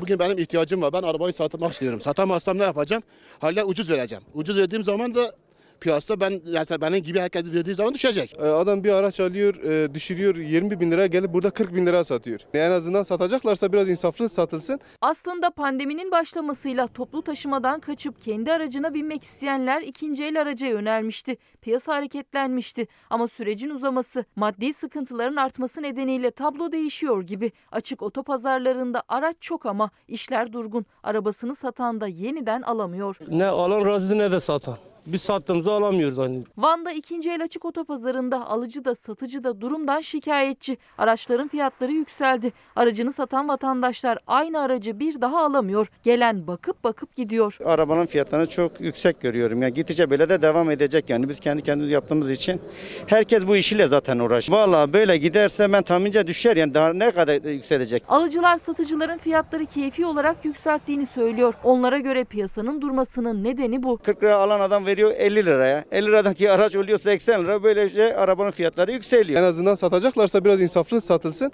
[0.00, 0.92] Bugün benim ihtiyacım var.
[0.92, 2.00] Ben arabayı satmak istiyorum.
[2.00, 3.02] Satamazsam ne yapacağım?
[3.40, 4.24] Hala ucuz vereceğim.
[4.34, 5.32] Ucuz verdiğim zaman da
[5.80, 8.34] piyasada ben yani benim gibi herkes verdiği zaman düşecek.
[8.38, 12.04] Ee, Adam bir araç alıyor, e, düşürüyor 20 bin lira gelip burada 40 bin lira
[12.04, 12.40] satıyor.
[12.54, 14.80] En azından satacaklarsa biraz insaflı satılsın.
[15.00, 21.36] Aslında pandeminin başlamasıyla toplu taşımadan kaçıp kendi aracına binmek isteyenler ikinci el araca yönelmişti.
[21.62, 27.52] Piyasa hareketlenmişti ama sürecin uzaması, maddi sıkıntıların artması nedeniyle tablo değişiyor gibi.
[27.72, 30.86] Açık otopazarlarında araç çok ama işler durgun.
[31.02, 33.16] Arabasını satan da yeniden alamıyor.
[33.28, 34.89] Ne alan razı ne de satan.
[35.06, 36.44] Biz sattığımızı alamıyoruz hani.
[36.58, 40.78] Van'da ikinci el açık otopazarında alıcı da satıcı da durumdan şikayetçi.
[40.98, 42.52] Araçların fiyatları yükseldi.
[42.76, 45.88] Aracını satan vatandaşlar aynı aracı bir daha alamıyor.
[46.02, 47.58] Gelen bakıp bakıp gidiyor.
[47.64, 49.62] Arabanın fiyatlarını çok yüksek görüyorum.
[49.62, 51.28] Yani gittikçe böyle de devam edecek yani.
[51.28, 52.60] Biz kendi kendimiz yaptığımız için
[53.06, 54.58] herkes bu işiyle zaten uğraşıyor.
[54.58, 58.02] Vallahi böyle giderse ben tahmince düşer yani daha ne kadar yükselecek.
[58.08, 61.54] Alıcılar satıcıların fiyatları keyfi olarak yükselttiğini söylüyor.
[61.64, 63.98] Onlara göre piyasanın durmasının nedeni bu.
[63.98, 65.84] 40 lira alan adam veriyor 50 liraya.
[65.92, 67.62] 50 liradaki araç oluyor 80 lira.
[67.62, 69.40] Böylece arabanın fiyatları yükseliyor.
[69.40, 71.52] En azından satacaklarsa biraz insaflı satılsın.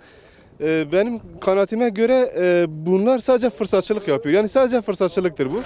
[0.61, 4.35] Ee, Benim kanaatime göre e, bunlar sadece fırsatçılık yapıyor.
[4.35, 5.63] Yani sadece fırsatçılıktır bu.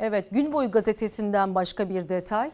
[0.00, 2.50] Evet, Gün Boyu gazetesinden başka bir detay.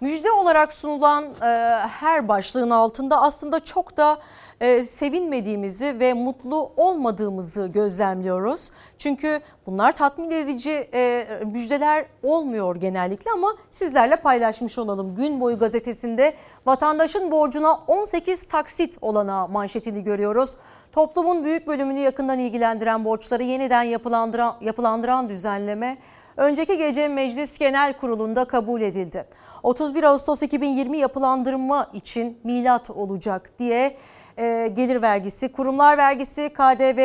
[0.00, 1.46] Müjde olarak sunulan e,
[1.88, 4.18] her başlığın altında aslında çok da
[4.60, 8.70] e, sevinmediğimizi ve mutlu olmadığımızı gözlemliyoruz.
[8.98, 15.14] Çünkü bunlar tatmin edici e, müjdeler olmuyor genellikle ama sizlerle paylaşmış olalım.
[15.14, 16.34] Gün Boyu gazetesinde
[16.66, 20.50] vatandaşın borcuna 18 taksit olana manşetini görüyoruz.
[20.92, 25.98] Toplumun büyük bölümünü yakından ilgilendiren borçları yeniden yapılandıran, yapılandıran düzenleme
[26.36, 29.26] önceki gece Meclis Genel Kurulu'nda kabul edildi.
[29.62, 33.96] 31 Ağustos 2020 yapılandırma için milat olacak diye
[34.38, 36.98] e, gelir vergisi, kurumlar vergisi, KDV,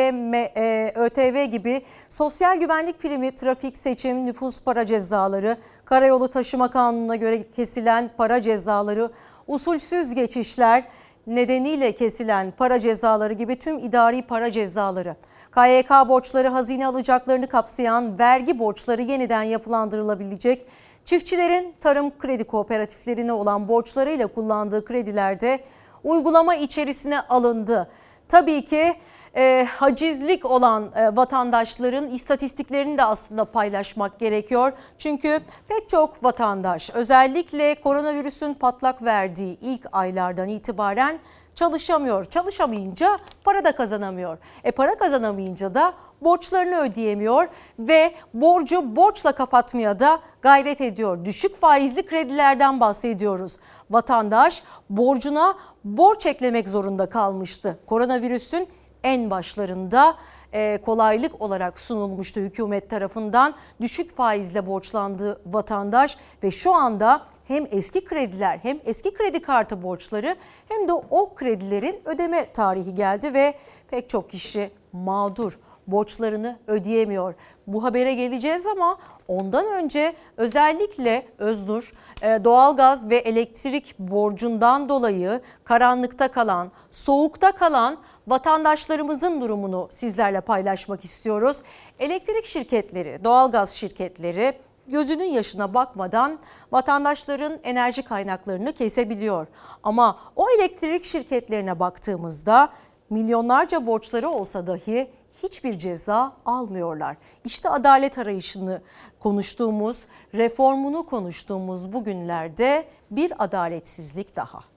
[0.56, 7.50] e, ÖTV gibi sosyal güvenlik primi, trafik, seçim, nüfus para cezaları, karayolu taşıma kanununa göre
[7.50, 9.10] kesilen para cezaları,
[9.46, 10.84] usulsüz geçişler
[11.26, 15.16] nedeniyle kesilen para cezaları gibi tüm idari para cezaları,
[15.54, 20.66] KYK borçları, hazine alacaklarını kapsayan vergi borçları yeniden yapılandırılabilecek.
[21.06, 25.60] Çiftçilerin tarım kredi kooperatiflerine olan borçlarıyla kullandığı kredilerde
[26.04, 27.90] uygulama içerisine alındı.
[28.28, 28.94] Tabii ki
[29.36, 34.72] e, hacizlik olan e, vatandaşların istatistiklerini de aslında paylaşmak gerekiyor.
[34.98, 41.18] Çünkü pek çok vatandaş özellikle koronavirüsün patlak verdiği ilk aylardan itibaren
[41.56, 42.24] çalışamıyor.
[42.24, 44.38] Çalışamayınca para da kazanamıyor.
[44.64, 51.24] E para kazanamayınca da borçlarını ödeyemiyor ve borcu borçla kapatmaya da gayret ediyor.
[51.24, 53.56] Düşük faizli kredilerden bahsediyoruz.
[53.90, 55.54] Vatandaş borcuna
[55.84, 57.78] borç eklemek zorunda kalmıştı.
[57.86, 58.68] Koronavirüsün
[59.04, 60.16] en başlarında
[60.52, 63.54] e, kolaylık olarak sunulmuştu hükümet tarafından.
[63.80, 70.36] Düşük faizle borçlandı vatandaş ve şu anda hem eski krediler hem eski kredi kartı borçları
[70.68, 73.54] hem de o kredilerin ödeme tarihi geldi ve
[73.90, 77.34] pek çok kişi mağdur borçlarını ödeyemiyor.
[77.66, 78.98] Bu habere geleceğiz ama
[79.28, 81.92] ondan önce özellikle Öznur
[82.22, 91.56] e, doğalgaz ve elektrik borcundan dolayı karanlıkta kalan, soğukta kalan vatandaşlarımızın durumunu sizlerle paylaşmak istiyoruz.
[91.98, 94.52] Elektrik şirketleri, doğalgaz şirketleri
[94.88, 96.38] gözünün yaşına bakmadan
[96.72, 99.46] vatandaşların enerji kaynaklarını kesebiliyor.
[99.82, 102.68] Ama o elektrik şirketlerine baktığımızda
[103.10, 105.10] milyonlarca borçları olsa dahi
[105.42, 107.16] hiçbir ceza almıyorlar.
[107.44, 108.82] İşte adalet arayışını
[109.20, 109.98] konuştuğumuz,
[110.34, 114.75] reformunu konuştuğumuz bu günlerde bir adaletsizlik daha.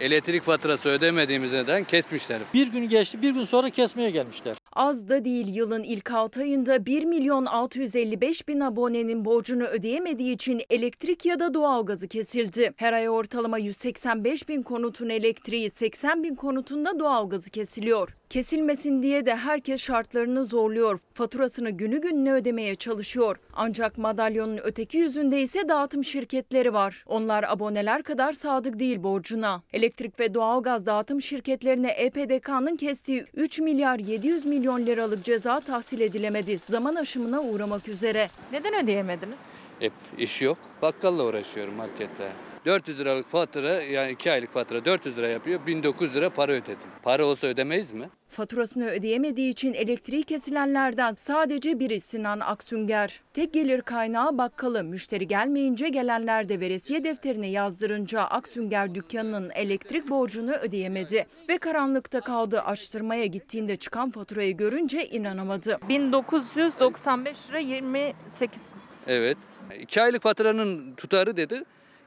[0.00, 2.38] Elektrik faturası ödemediğimiz neden kesmişler.
[2.54, 4.56] Bir gün geçti, bir gün sonra kesmeye gelmişler.
[4.72, 10.62] Az da değil yılın ilk 6 ayında 1 milyon 655 bin abonenin borcunu ödeyemediği için
[10.70, 12.72] elektrik ya da doğalgazı kesildi.
[12.76, 18.16] Her ay ortalama 185 bin konutun elektriği 80 bin konutunda doğalgazı kesiliyor.
[18.30, 21.00] Kesilmesin diye de herkes şartlarını zorluyor.
[21.14, 23.36] Faturasını günü gününe ödemeye çalışıyor.
[23.52, 27.04] Ancak madalyonun öteki yüzünde ise dağıtım şirketleri var.
[27.06, 29.62] Onlar aboneler kadar sadık değil borcuna.
[29.72, 36.58] Elektrik ve doğalgaz dağıtım şirketlerine EPDK'nın kestiği 3 milyar 700 milyon liralık ceza tahsil edilemedi.
[36.70, 38.28] Zaman aşımına uğramak üzere.
[38.52, 39.38] Neden ödeyemediniz?
[39.80, 40.58] Hep iş yok.
[40.82, 42.32] Bakkalla uğraşıyorum marketle.
[42.66, 45.66] 400 liralık fatura yani 2 aylık fatura 400 lira yapıyor.
[45.66, 46.76] 1900 lira para ödedim.
[47.02, 48.08] Para olsa ödemeyiz mi?
[48.28, 53.20] Faturasını ödeyemediği için elektriği kesilenlerden sadece biri Sinan Aksünger.
[53.34, 54.84] Tek gelir kaynağı bakkalı.
[54.84, 61.26] Müşteri gelmeyince gelenler de veresiye defterine yazdırınca Aksünger dükkanının elektrik borcunu ödeyemedi.
[61.48, 62.60] Ve karanlıkta kaldı.
[62.60, 65.78] Açtırmaya gittiğinde çıkan faturayı görünce inanamadı.
[65.88, 68.68] 1995 lira 28
[69.06, 69.38] Evet.
[69.80, 71.64] 2 aylık faturanın tutarı dedi.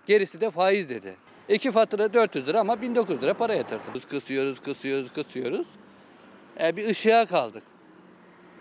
[0.10, 1.16] Gerisi de faiz dedi.
[1.50, 4.10] İki fatura 400 lira ama 1900 lira para yatırdık.
[4.10, 5.68] Kısıyoruz, kısıyoruz, kısıyoruz.
[6.62, 7.64] E, bir ışığa kaldık.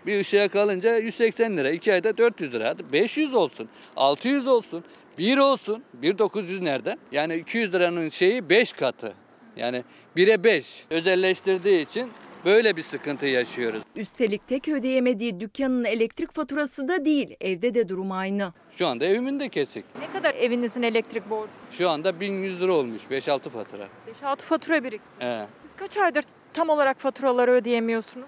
[0.05, 1.71] Bir ışığa kalınca 180 lira.
[1.71, 2.67] 2 ayda 400 lira.
[2.67, 4.83] Hadi 500 olsun, 600 olsun,
[5.17, 5.83] 1 olsun.
[5.93, 6.97] 1900 nereden?
[7.11, 9.13] Yani 200 liranın şeyi 5 katı.
[9.57, 9.83] Yani
[10.17, 12.11] 1'e 5 özelleştirdiği için
[12.45, 13.81] Böyle bir sıkıntı yaşıyoruz.
[13.95, 18.53] Üstelik tek ödeyemediği dükkanın elektrik faturası da değil, evde de durum aynı.
[18.71, 19.85] Şu anda evimin de kesik.
[19.99, 21.51] Ne kadar evinizin elektrik borcu?
[21.71, 23.87] Şu anda 1100 lira olmuş 5-6 fatura.
[24.23, 25.25] 5-6 fatura birikti.
[25.25, 25.45] He.
[25.61, 28.27] Siz kaç aydır tam olarak faturaları ödeyemiyorsunuz?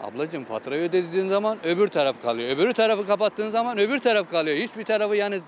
[0.00, 2.56] Ablacığım faturayı ödediğin zaman öbür taraf kalıyor.
[2.56, 4.56] Öbürü tarafı kapattığın zaman öbür taraf kalıyor.
[4.56, 5.40] Hiçbir tarafı yani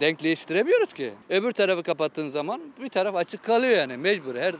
[0.00, 1.12] denkleştiremiyoruz ki.
[1.28, 4.34] Öbür tarafı kapattığın zaman bir taraf açık kalıyor yani mecbur.
[4.36, 4.54] Her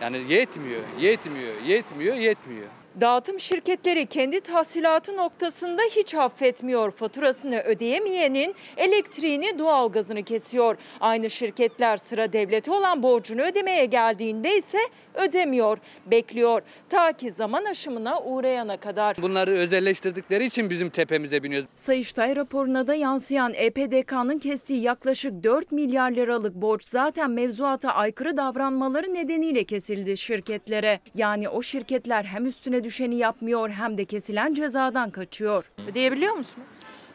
[0.00, 2.68] yani yetmiyor, yetmiyor, yetmiyor, yetmiyor.
[3.00, 6.90] Dağıtım şirketleri kendi tahsilatı noktasında hiç affetmiyor.
[6.90, 10.76] Faturasını ödeyemeyenin elektriğini, doğalgazını kesiyor.
[11.00, 14.78] Aynı şirketler sıra devlete olan borcunu ödemeye geldiğinde ise
[15.14, 16.62] ödemiyor, bekliyor.
[16.88, 19.16] Ta ki zaman aşımına uğrayana kadar.
[19.22, 21.68] Bunları özelleştirdikleri için bizim tepemize biniyoruz.
[21.76, 29.14] Sayıştay raporuna da yansıyan EPDK'nın kestiği yaklaşık 4 milyar liralık borç zaten mevzuata aykırı davranmaları
[29.14, 31.00] nedeniyle kesildi şirketlere.
[31.14, 35.70] Yani o şirketler hem üstüne düşeni yapmıyor hem de kesilen cezadan kaçıyor.
[35.88, 36.66] Ödeyebiliyor musunuz?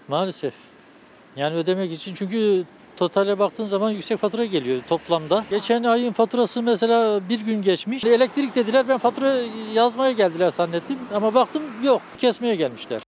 [0.07, 0.53] Maalesef.
[1.35, 2.63] Yani ödemek için çünkü
[2.97, 5.45] totale baktığın zaman yüksek fatura geliyor toplamda.
[5.49, 8.05] Geçen ayın faturası mesela bir gün geçmiş.
[8.05, 9.33] Elektrik dediler ben fatura
[9.73, 13.01] yazmaya geldiler zannettim ama baktım yok kesmeye gelmişler.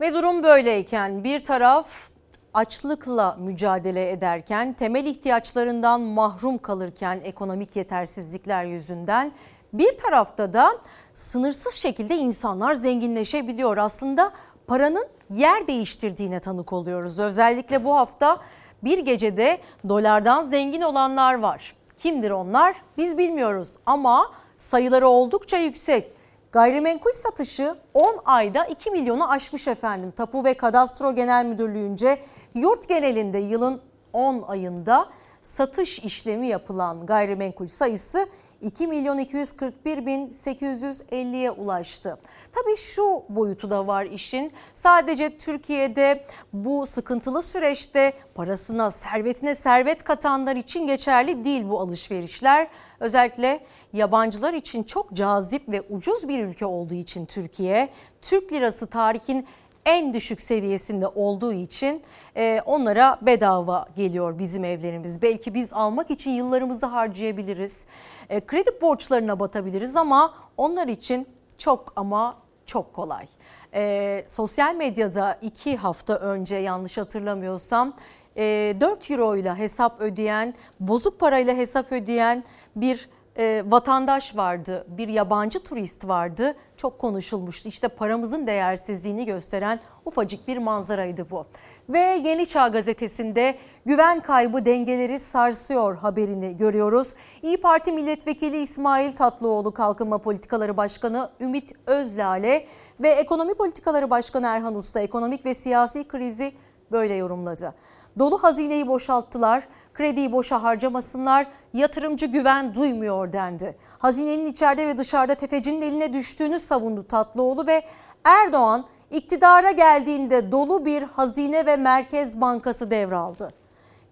[0.00, 2.10] Ve durum böyleyken bir taraf
[2.54, 9.32] açlıkla mücadele ederken, temel ihtiyaçlarından mahrum kalırken ekonomik yetersizlikler yüzünden
[9.72, 10.78] bir tarafta da
[11.14, 13.76] sınırsız şekilde insanlar zenginleşebiliyor.
[13.76, 14.32] Aslında
[14.66, 17.18] paranın yer değiştirdiğine tanık oluyoruz.
[17.18, 18.38] Özellikle bu hafta
[18.84, 19.58] bir gecede
[19.88, 21.76] dolardan zengin olanlar var.
[21.98, 22.74] Kimdir onlar?
[22.96, 26.12] Biz bilmiyoruz ama sayıları oldukça yüksek.
[26.52, 30.10] Gayrimenkul satışı 10 ayda 2 milyonu aşmış efendim.
[30.10, 32.18] Tapu ve Kadastro Genel Müdürlüğü'nce
[32.54, 33.80] yurt genelinde yılın
[34.12, 35.08] 10 ayında
[35.42, 38.26] satış işlemi yapılan gayrimenkul sayısı
[38.60, 42.18] 2 milyon 241 bin 850'ye ulaştı.
[42.52, 44.52] Tabii şu boyutu da var işin.
[44.74, 52.68] Sadece Türkiye'de bu sıkıntılı süreçte parasına, servetine servet katanlar için geçerli değil bu alışverişler.
[53.00, 53.60] Özellikle
[53.92, 57.88] yabancılar için çok cazip ve ucuz bir ülke olduğu için Türkiye,
[58.22, 59.46] Türk lirası tarihin
[59.90, 62.02] en düşük seviyesinde olduğu için
[62.36, 65.22] e, onlara bedava geliyor bizim evlerimiz.
[65.22, 67.86] Belki biz almak için yıllarımızı harcayabiliriz.
[68.28, 72.36] E, kredi borçlarına batabiliriz ama onlar için çok ama
[72.66, 73.26] çok kolay.
[73.74, 77.96] E, sosyal medyada iki hafta önce yanlış hatırlamıyorsam
[78.36, 82.44] e, 4 euro ile hesap ödeyen, bozuk parayla hesap ödeyen
[82.76, 83.08] bir
[83.38, 86.54] e, vatandaş vardı, bir yabancı turist vardı.
[86.76, 87.68] Çok konuşulmuştu.
[87.68, 91.46] İşte paramızın değersizliğini gösteren ufacık bir manzaraydı bu.
[91.88, 97.14] Ve Yeni Çağ gazetesinde güven kaybı dengeleri sarsıyor haberini görüyoruz.
[97.42, 102.66] İyi Parti milletvekili İsmail Tatlıoğlu Kalkınma Politikaları Başkanı Ümit Özlale
[103.00, 106.52] ve Ekonomi Politikaları Başkanı Erhan Usta ekonomik ve siyasi krizi
[106.92, 107.74] böyle yorumladı.
[108.18, 109.68] Dolu hazineyi boşalttılar,
[110.00, 113.76] krediyi boşa harcamasınlar, yatırımcı güven duymuyor dendi.
[113.98, 117.82] Hazinenin içeride ve dışarıda tefecinin eline düştüğünü savundu Tatlıoğlu ve
[118.24, 123.50] Erdoğan iktidara geldiğinde dolu bir hazine ve merkez bankası devraldı.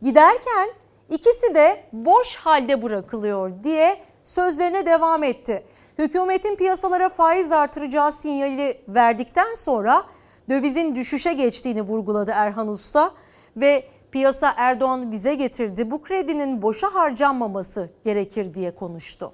[0.03, 0.69] Giderken
[1.11, 5.65] ikisi de boş halde bırakılıyor diye sözlerine devam etti.
[5.99, 10.05] Hükümetin piyasalara faiz artıracağı sinyali verdikten sonra
[10.49, 13.11] dövizin düşüşe geçtiğini vurguladı Erhan Usta
[13.57, 15.91] ve piyasa Erdoğan'ı dize getirdi.
[15.91, 19.33] Bu kredinin boşa harcanmaması gerekir diye konuştu.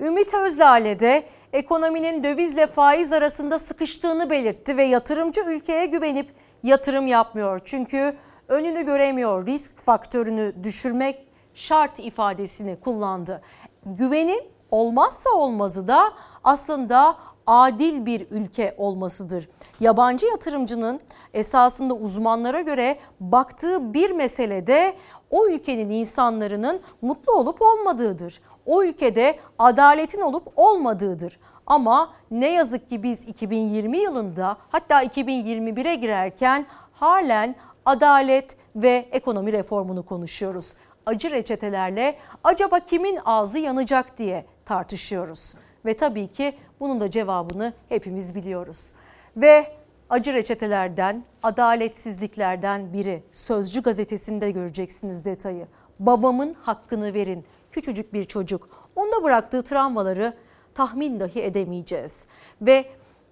[0.00, 6.28] Ümit Özdağ'le de ekonominin dövizle faiz arasında sıkıştığını belirtti ve yatırımcı ülkeye güvenip
[6.62, 7.60] yatırım yapmıyor.
[7.64, 8.16] Çünkü
[8.48, 13.42] önünü göremiyor, risk faktörünü düşürmek şart ifadesini kullandı.
[13.86, 16.12] Güvenin olmazsa olmazı da
[16.44, 17.16] aslında
[17.46, 19.48] adil bir ülke olmasıdır.
[19.80, 21.00] Yabancı yatırımcının
[21.34, 24.94] esasında uzmanlara göre baktığı bir meselede
[25.30, 28.40] o ülkenin insanların mutlu olup olmadığıdır.
[28.66, 31.38] O ülkede adaletin olup olmadığıdır.
[31.66, 40.06] Ama ne yazık ki biz 2020 yılında hatta 2021'e girerken halen adalet ve ekonomi reformunu
[40.06, 40.74] konuşuyoruz.
[41.06, 45.54] Acı reçetelerle acaba kimin ağzı yanacak diye tartışıyoruz.
[45.84, 48.92] Ve tabii ki bunun da cevabını hepimiz biliyoruz.
[49.36, 49.66] Ve
[50.10, 55.66] acı reçetelerden, adaletsizliklerden biri Sözcü gazetesinde göreceksiniz detayı.
[55.98, 57.44] Babamın hakkını verin.
[57.70, 58.68] Küçücük bir çocuk.
[58.96, 60.32] Onda bıraktığı travmaları
[60.74, 62.26] tahmin dahi edemeyeceğiz.
[62.62, 62.84] Ve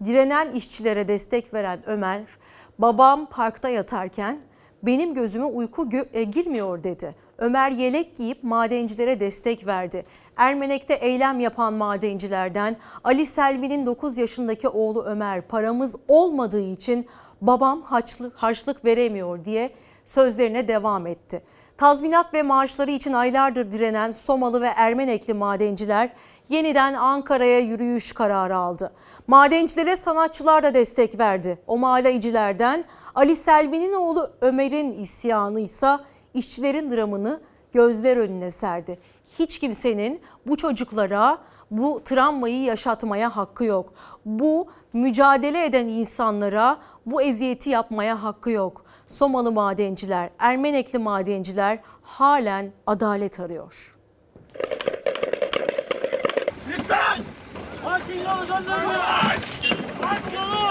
[0.04, 2.22] direnen işçilere destek veren Ömer,
[2.78, 4.38] babam parkta yatarken
[4.82, 7.14] benim gözüme uyku gö- e, girmiyor dedi.
[7.38, 10.04] Ömer yelek giyip madencilere destek verdi.
[10.36, 17.06] Ermenek'te eylem yapan madencilerden Ali Selvi'nin 9 yaşındaki oğlu Ömer paramız olmadığı için
[17.40, 19.70] babam harçlık, harçlık veremiyor diye
[20.04, 21.42] sözlerine devam etti.
[21.76, 26.10] Tazminat ve maaşları için aylardır direnen Somalı ve Ermenekli madenciler
[26.48, 28.92] yeniden Ankara'ya yürüyüş kararı aldı.
[29.26, 31.58] Madencilere sanatçılar da destek verdi.
[31.66, 32.84] O mahalecilerden
[33.14, 35.98] Ali Selvi'nin oğlu Ömer'in isyanı ise
[36.34, 37.40] işçilerin dramını
[37.72, 38.98] gözler önüne serdi.
[39.38, 41.38] Hiç kimsenin bu çocuklara
[41.70, 43.92] bu travmayı yaşatmaya hakkı yok.
[44.24, 48.84] Bu mücadele eden insanlara bu eziyeti yapmaya hakkı yok.
[49.06, 53.94] Somalı madenciler, Ermenekli madenciler halen adalet arıyor.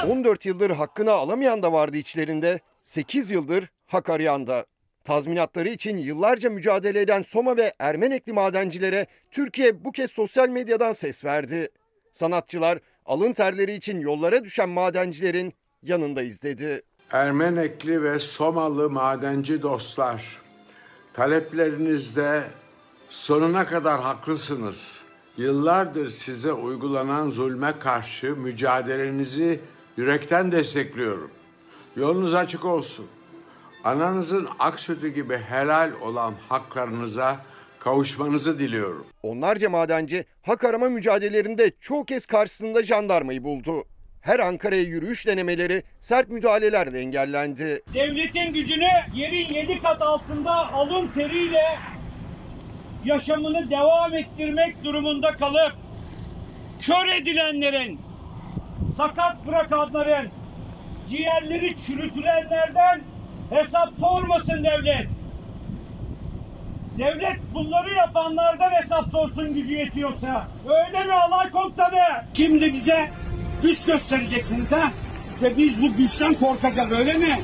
[0.10, 4.66] 14 yıldır hakkını alamayan da vardı içlerinde, 8 yıldır hak arayan da.
[5.04, 11.26] Tazminatları için yıllarca mücadele eden Soma ve Ermenekli madencilere Türkiye bu kez sosyal medyadan ses
[11.26, 11.70] verdi.
[12.12, 15.54] Sanatçılar alın terleri için yollara düşen madencilerin
[15.84, 16.82] yanındayız dedi.
[17.12, 20.42] Ermenekli ve Somalı madenci dostlar,
[21.14, 22.44] taleplerinizde
[23.10, 25.04] sonuna kadar haklısınız.
[25.38, 29.60] Yıllardır size uygulanan zulme karşı mücadelenizi
[29.98, 31.32] yürekten destekliyorum.
[31.96, 33.06] Yolunuz açık olsun.
[33.84, 37.38] Ananızın ak sütü gibi helal olan haklarınıza
[37.80, 39.08] kavuşmanızı diliyorum.
[39.24, 43.84] Onlarca madenci hak arama mücadelelerinde çoğu kez karşısında jandarmayı buldu.
[44.22, 47.84] Her Ankara'ya yürüyüş denemeleri sert müdahalelerle engellendi.
[47.94, 51.64] Devletin gücünü yerin yedi kat altında alın teriyle
[53.06, 55.74] yaşamını devam ettirmek durumunda kalıp
[56.80, 58.00] kör edilenlerin,
[58.96, 60.28] sakat bırakanların,
[61.10, 63.02] ciğerleri çürütülenlerden
[63.54, 65.08] hesap sormasın devlet.
[66.98, 70.48] Devlet bunları yapanlardan hesap sorsun gücü yetiyorsa.
[70.66, 72.00] Öyle mi alay komutanı?
[72.34, 73.10] Şimdi bize
[73.62, 74.92] güç göstereceksiniz ha?
[75.42, 77.40] Ve biz bu güçten korkacağız öyle mi?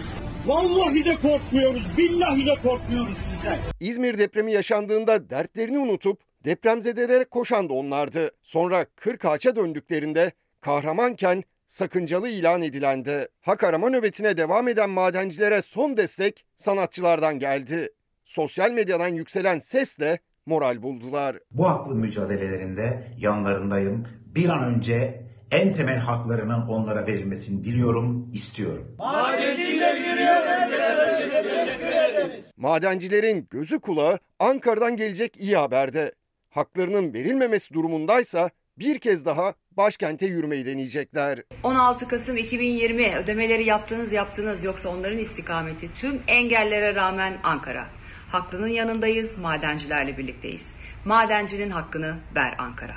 [0.45, 3.57] Vallahi de korkmuyoruz, billahi de korkmuyoruz sizden.
[3.79, 8.31] İzmir depremi yaşandığında dertlerini unutup depremzedelere koşan da onlardı.
[8.43, 10.31] Sonra Kırkağaç'a döndüklerinde
[10.61, 13.27] kahramanken sakıncalı ilan edilendi.
[13.41, 17.89] Hak arama nöbetine devam eden madencilere son destek sanatçılardan geldi.
[18.25, 21.39] Sosyal medyadan yükselen sesle moral buldular.
[21.51, 24.07] Bu haklı mücadelelerinde yanlarındayım.
[24.25, 28.97] Bir an önce en temel haklarının onlara verilmesini diliyorum, istiyorum.
[32.57, 36.13] Madencilerin gözü kulağı Ankara'dan gelecek iyi haberde.
[36.49, 41.43] Haklarının verilmemesi durumundaysa bir kez daha başkente yürümeyi deneyecekler.
[41.63, 47.85] 16 Kasım 2020 ödemeleri yaptınız yaptınız yoksa onların istikameti tüm engellere rağmen Ankara.
[48.31, 50.67] Haklının yanındayız, madencilerle birlikteyiz.
[51.05, 52.95] Madencinin hakkını ver Ankara.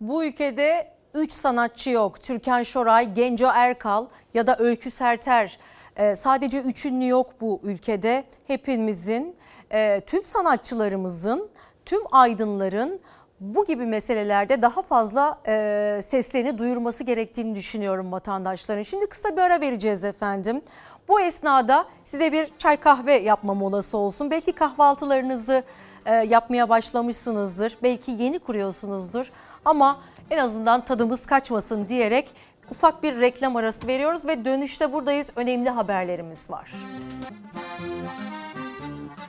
[0.00, 2.22] Bu ülkede 3 sanatçı yok.
[2.22, 5.58] Türkan Şoray, Genco Erkal ya da Öykü Serter.
[5.96, 8.24] Ee, sadece üç ünlü yok bu ülkede.
[8.46, 9.36] Hepimizin,
[9.72, 11.48] e, tüm sanatçılarımızın,
[11.84, 13.00] tüm aydınların
[13.40, 18.82] bu gibi meselelerde daha fazla e, seslerini duyurması gerektiğini düşünüyorum vatandaşların.
[18.82, 20.62] Şimdi kısa bir ara vereceğiz efendim.
[21.08, 24.30] Bu esnada size bir çay kahve yapma molası olsun.
[24.30, 25.62] Belki kahvaltılarınızı
[26.06, 27.78] e, yapmaya başlamışsınızdır.
[27.82, 29.32] Belki yeni kuruyorsunuzdur.
[29.64, 30.00] Ama
[30.30, 32.34] en azından tadımız kaçmasın diyerek
[32.70, 35.30] ufak bir reklam arası veriyoruz ve dönüşte buradayız.
[35.36, 36.72] Önemli haberlerimiz var.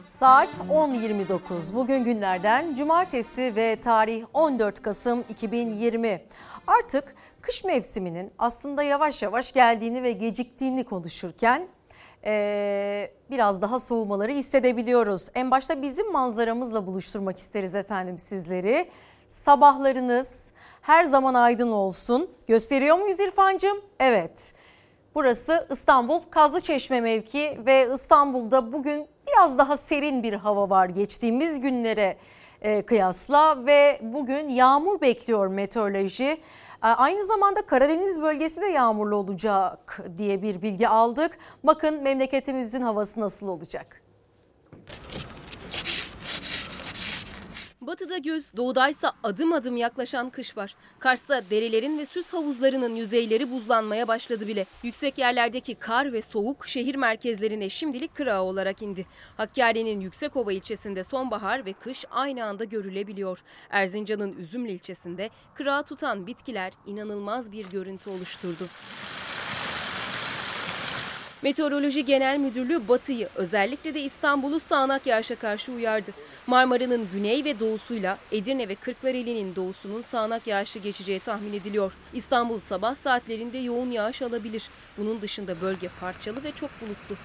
[0.07, 1.73] Saat 10.29.
[1.73, 6.21] Bugün günlerden cumartesi ve tarih 14 Kasım 2020.
[6.67, 11.67] Artık kış mevsiminin aslında yavaş yavaş geldiğini ve geciktiğini konuşurken
[12.25, 15.29] ee, biraz daha soğumaları hissedebiliyoruz.
[15.35, 18.89] En başta bizim manzaramızla buluşturmak isteriz efendim sizleri.
[19.29, 20.51] Sabahlarınız
[20.81, 22.29] her zaman aydın olsun.
[22.47, 23.81] Gösteriyor muyuz İrfancığım?
[23.99, 24.53] Evet.
[25.15, 32.17] Burası İstanbul Kazlıçeşme mevki ve İstanbul'da bugün biraz daha serin bir hava var geçtiğimiz günlere
[32.61, 36.25] e, kıyasla ve bugün yağmur bekliyor meteoroloji.
[36.83, 41.37] E, Aynı zamanda Karadeniz bölgesi de yağmurlu olacak diye bir bilgi aldık.
[41.63, 44.01] Bakın memleketimizin havası nasıl olacak?
[47.87, 50.75] Batıda göz, doğudaysa adım adım yaklaşan kış var.
[50.99, 54.65] Kars'ta derelerin ve süs havuzlarının yüzeyleri buzlanmaya başladı bile.
[54.83, 59.05] Yüksek yerlerdeki kar ve soğuk şehir merkezlerine şimdilik kırağı olarak indi.
[59.37, 63.39] Hakkari'nin Yüksekova ilçesinde sonbahar ve kış aynı anda görülebiliyor.
[63.69, 68.67] Erzincan'ın Üzümlü ilçesinde kırağı tutan bitkiler inanılmaz bir görüntü oluşturdu.
[71.45, 76.11] Meteoroloji Genel Müdürlüğü Batı'yı özellikle de İstanbul'u sağanak yağışa karşı uyardı.
[76.47, 81.93] Marmara'nın güney ve doğusuyla Edirne ve Kırklareli'nin doğusunun sağanak yağışı geçeceği tahmin ediliyor.
[82.13, 84.69] İstanbul sabah saatlerinde yoğun yağış alabilir.
[84.97, 87.15] Bunun dışında bölge parçalı ve çok bulutlu.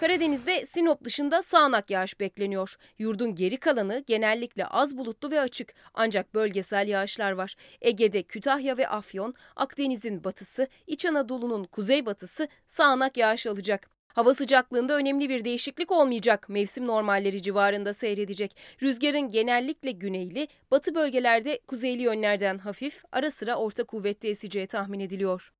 [0.00, 2.76] Karadeniz'de Sinop dışında sağanak yağış bekleniyor.
[2.98, 7.56] Yurdun geri kalanı genellikle az bulutlu ve açık ancak bölgesel yağışlar var.
[7.80, 13.90] Ege'de Kütahya ve Afyon, Akdeniz'in batısı, İç Anadolu'nun kuzeybatısı sağanak yağış alacak.
[14.08, 16.48] Hava sıcaklığında önemli bir değişiklik olmayacak.
[16.48, 18.56] Mevsim normalleri civarında seyredecek.
[18.82, 25.52] Rüzgarın genellikle güneyli, batı bölgelerde kuzeyli yönlerden hafif, ara sıra orta kuvvetli eseceği tahmin ediliyor.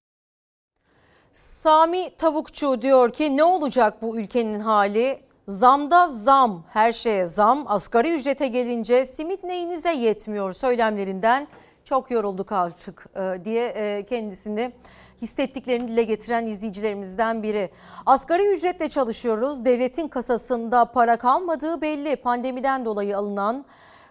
[1.33, 5.21] Sami Tavukçu diyor ki ne olacak bu ülkenin hali?
[5.49, 11.49] Zamda zam, her şeye zam, asgari ücrete gelince simit neyinize yetmiyor söylemlerinden
[11.85, 14.73] çok yorulduk artık e, diye e, kendisini
[15.23, 17.71] hissettiklerini dile getiren izleyicilerimizden biri.
[18.07, 19.65] Asgari ücretle çalışıyoruz.
[19.65, 22.17] Devletin kasasında para kalmadığı belli.
[22.17, 23.65] Pandemiden dolayı alınan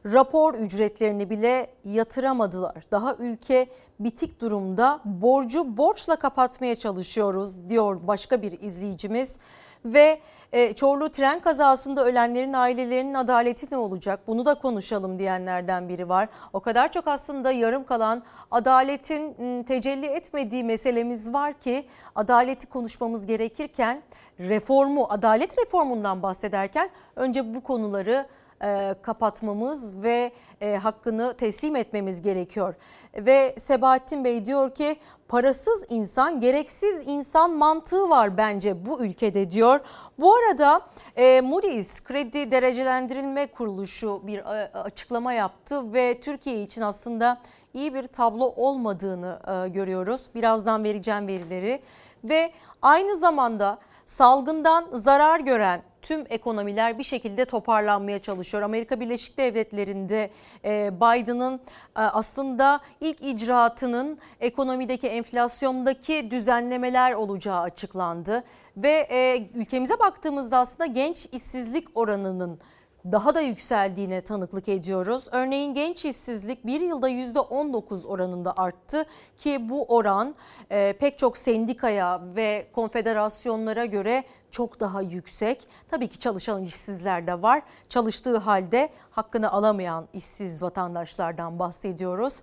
[0.06, 2.84] rapor ücretlerini bile yatıramadılar.
[2.92, 3.68] Daha ülke
[4.00, 9.40] bitik durumda borcu borçla kapatmaya çalışıyoruz diyor başka bir izleyicimiz.
[9.86, 10.20] Ve
[10.52, 14.20] e, Çorlu tren kazasında ölenlerin ailelerinin adaleti ne olacak?
[14.28, 16.30] Bunu da konuşalım diyenlerden biri var.
[16.54, 21.86] O kadar çok aslında yarım kalan adaletin tecelli etmediği meselemiz var ki
[22.16, 24.02] adaleti konuşmamız gerekirken
[24.40, 28.28] reformu, adalet reformundan bahsederken önce bu konuları
[28.64, 30.32] e, kapatmamız ve
[30.62, 32.76] e, hakkını teslim etmemiz gerekiyor.
[33.16, 39.80] Ve Sebahattin Bey diyor ki parasız insan gereksiz insan mantığı var bence bu ülkede diyor.
[40.20, 40.82] Bu arada
[41.16, 47.42] e, Moody's Kredi Derecelendirilme Kuruluşu bir e, açıklama yaptı ve Türkiye için aslında
[47.74, 50.30] iyi bir tablo olmadığını e, görüyoruz.
[50.36, 51.82] Birazdan vereceğim verileri
[52.24, 58.64] ve aynı zamanda salgından zarar gören tüm ekonomiler bir şekilde toparlanmaya çalışıyor.
[58.64, 60.30] Amerika Birleşik Devletleri'nde
[60.66, 61.60] e, Biden'ın e,
[62.00, 68.44] aslında ilk icraatının ekonomideki enflasyondaki düzenlemeler olacağı açıklandı.
[68.78, 72.60] Ve e, ülkemize baktığımızda aslında genç işsizlik oranının
[73.06, 75.28] daha da yükseldiğine tanıklık ediyoruz.
[75.32, 79.06] Örneğin genç işsizlik bir yılda %19 oranında arttı
[79.38, 80.36] ki bu oran
[80.72, 85.68] e, pek çok sendikaya ve konfederasyonlara göre çok daha yüksek.
[85.90, 87.62] Tabii ki çalışan işsizler de var.
[87.90, 92.42] Çalıştığı halde hakkını alamayan işsiz vatandaşlardan bahsediyoruz.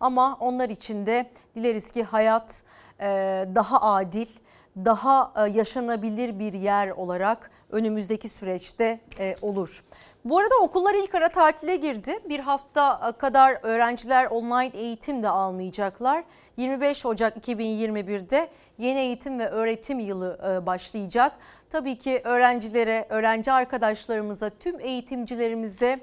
[0.00, 2.62] Ama onlar için de dileriz ki hayat
[3.00, 3.06] e,
[3.54, 4.26] daha adil,
[4.76, 9.82] daha e, yaşanabilir bir yer olarak önümüzdeki süreçte e, olur.
[10.24, 12.18] Bu arada okullar ilk ara tatile girdi.
[12.28, 16.24] Bir hafta kadar öğrenciler online eğitim de almayacaklar.
[16.56, 18.48] 25 Ocak 2021'de
[18.78, 21.32] yeni eğitim ve öğretim yılı e, başlayacak.
[21.70, 26.00] Tabii ki öğrencilere, öğrenci arkadaşlarımıza, tüm eğitimcilerimize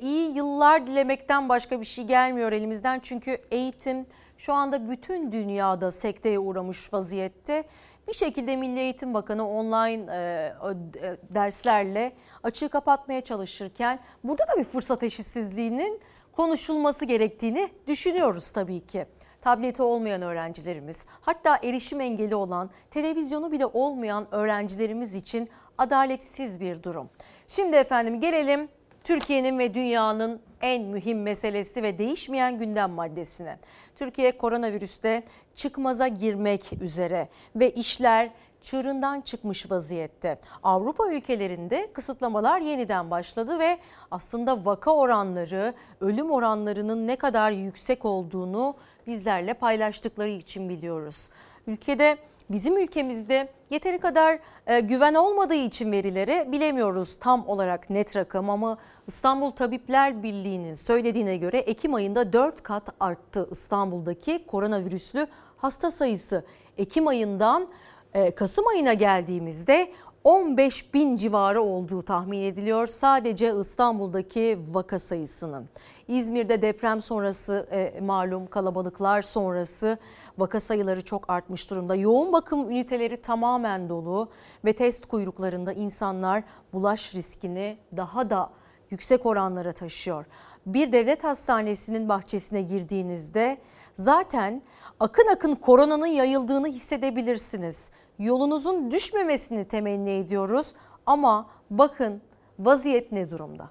[0.00, 3.00] iyi yıllar dilemekten başka bir şey gelmiyor elimizden.
[3.00, 4.06] Çünkü eğitim
[4.38, 7.64] şu anda bütün dünyada sekteye uğramış vaziyette.
[8.08, 12.12] Bir şekilde Milli Eğitim Bakanı online e, e, derslerle
[12.42, 16.00] açığı kapatmaya çalışırken burada da bir fırsat eşitsizliğinin
[16.32, 19.06] konuşulması gerektiğini düşünüyoruz tabii ki.
[19.40, 25.48] Tableti olmayan öğrencilerimiz, hatta erişim engeli olan, televizyonu bile olmayan öğrencilerimiz için
[25.78, 27.10] adaletsiz bir durum.
[27.48, 28.68] Şimdi efendim gelelim
[29.04, 33.58] Türkiye'nin ve dünyanın en mühim meselesi ve değişmeyen gündem maddesine.
[33.96, 35.22] Türkiye koronavirüste
[35.54, 38.30] çıkmaza girmek üzere ve işler
[38.62, 40.38] çığırından çıkmış vaziyette.
[40.62, 43.78] Avrupa ülkelerinde kısıtlamalar yeniden başladı ve
[44.10, 48.74] aslında vaka oranları, ölüm oranlarının ne kadar yüksek olduğunu
[49.06, 51.30] bizlerle paylaştıkları için biliyoruz.
[51.66, 52.18] Ülkede
[52.50, 58.78] bizim ülkemizde yeteri kadar e, güven olmadığı için verileri bilemiyoruz tam olarak net rakam ama
[59.08, 65.26] İstanbul Tabipler Birliği'nin söylediğine göre Ekim ayında 4 kat arttı İstanbul'daki koronavirüslü
[65.56, 66.44] hasta sayısı.
[66.78, 67.68] Ekim ayından
[68.14, 69.92] e, Kasım ayına geldiğimizde
[70.24, 75.68] 15 bin civarı olduğu tahmin ediliyor sadece İstanbul'daki vaka sayısının.
[76.08, 79.98] İzmir'de deprem sonrası e, malum kalabalıklar sonrası
[80.38, 81.94] vaka sayıları çok artmış durumda.
[81.94, 84.28] Yoğun bakım üniteleri tamamen dolu
[84.64, 88.50] ve test kuyruklarında insanlar bulaş riskini daha da
[88.90, 90.24] yüksek oranlara taşıyor.
[90.66, 93.58] Bir devlet hastanesinin bahçesine girdiğinizde
[93.94, 94.62] zaten
[95.00, 97.90] akın akın koronanın yayıldığını hissedebilirsiniz.
[98.18, 100.66] Yolunuzun düşmemesini temenni ediyoruz
[101.06, 102.20] ama bakın
[102.58, 103.70] vaziyet ne durumda?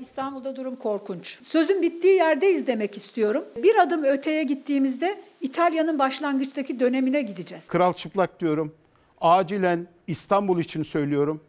[0.00, 1.40] İstanbul'da durum korkunç.
[1.46, 3.44] Sözün bittiği yerdeyiz demek istiyorum.
[3.56, 7.68] Bir adım öteye gittiğimizde İtalya'nın başlangıçtaki dönemine gideceğiz.
[7.68, 8.74] Kral çıplak diyorum.
[9.20, 11.40] Acilen İstanbul için söylüyorum.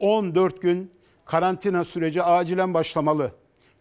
[0.00, 0.90] 14 gün
[1.28, 3.32] karantina süreci acilen başlamalı.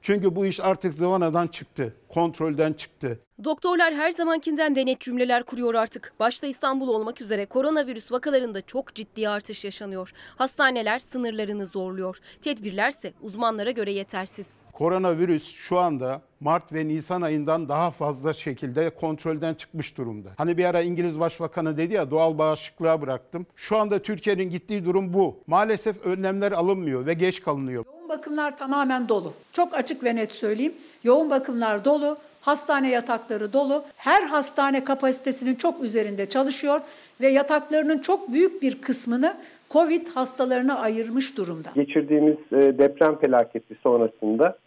[0.08, 3.20] Çünkü bu iş artık zıvanadan çıktı, kontrolden çıktı.
[3.44, 6.14] Doktorlar her zamankinden denet cümleler kuruyor artık.
[6.20, 10.12] Başta İstanbul olmak üzere koronavirüs vakalarında çok ciddi artış yaşanıyor.
[10.36, 12.20] Hastaneler sınırlarını zorluyor.
[12.42, 14.66] Tedbirlerse uzmanlara göre yetersiz.
[14.74, 20.30] Koronavirüs şu anda Mart ve Nisan ayından daha fazla şekilde kontrolden çıkmış durumda.
[20.38, 23.46] Hani bir ara İngiliz Başbakanı dedi ya doğal bağışıklığa bıraktım.
[23.56, 25.44] Şu anda Türkiye'nin gittiği durum bu.
[25.48, 27.86] Maalesef önlemler alınmıyor ve geç kalınıyor.
[28.08, 29.34] Yoğun bakımlar tamamen dolu.
[29.54, 30.74] Çok açık ve net söyleyeyim.
[31.04, 32.18] Yoğun bakımlar dolu.
[32.42, 33.84] Hastane yatakları dolu.
[33.98, 36.82] Her hastane kapasitesinin çok üzerinde çalışıyor
[37.22, 39.34] ve yataklarının çok büyük bir kısmını
[39.70, 41.70] COVID hastalarına ayırmış durumda.
[41.76, 44.58] Geçirdiğimiz e, deprem felaketi sonrasında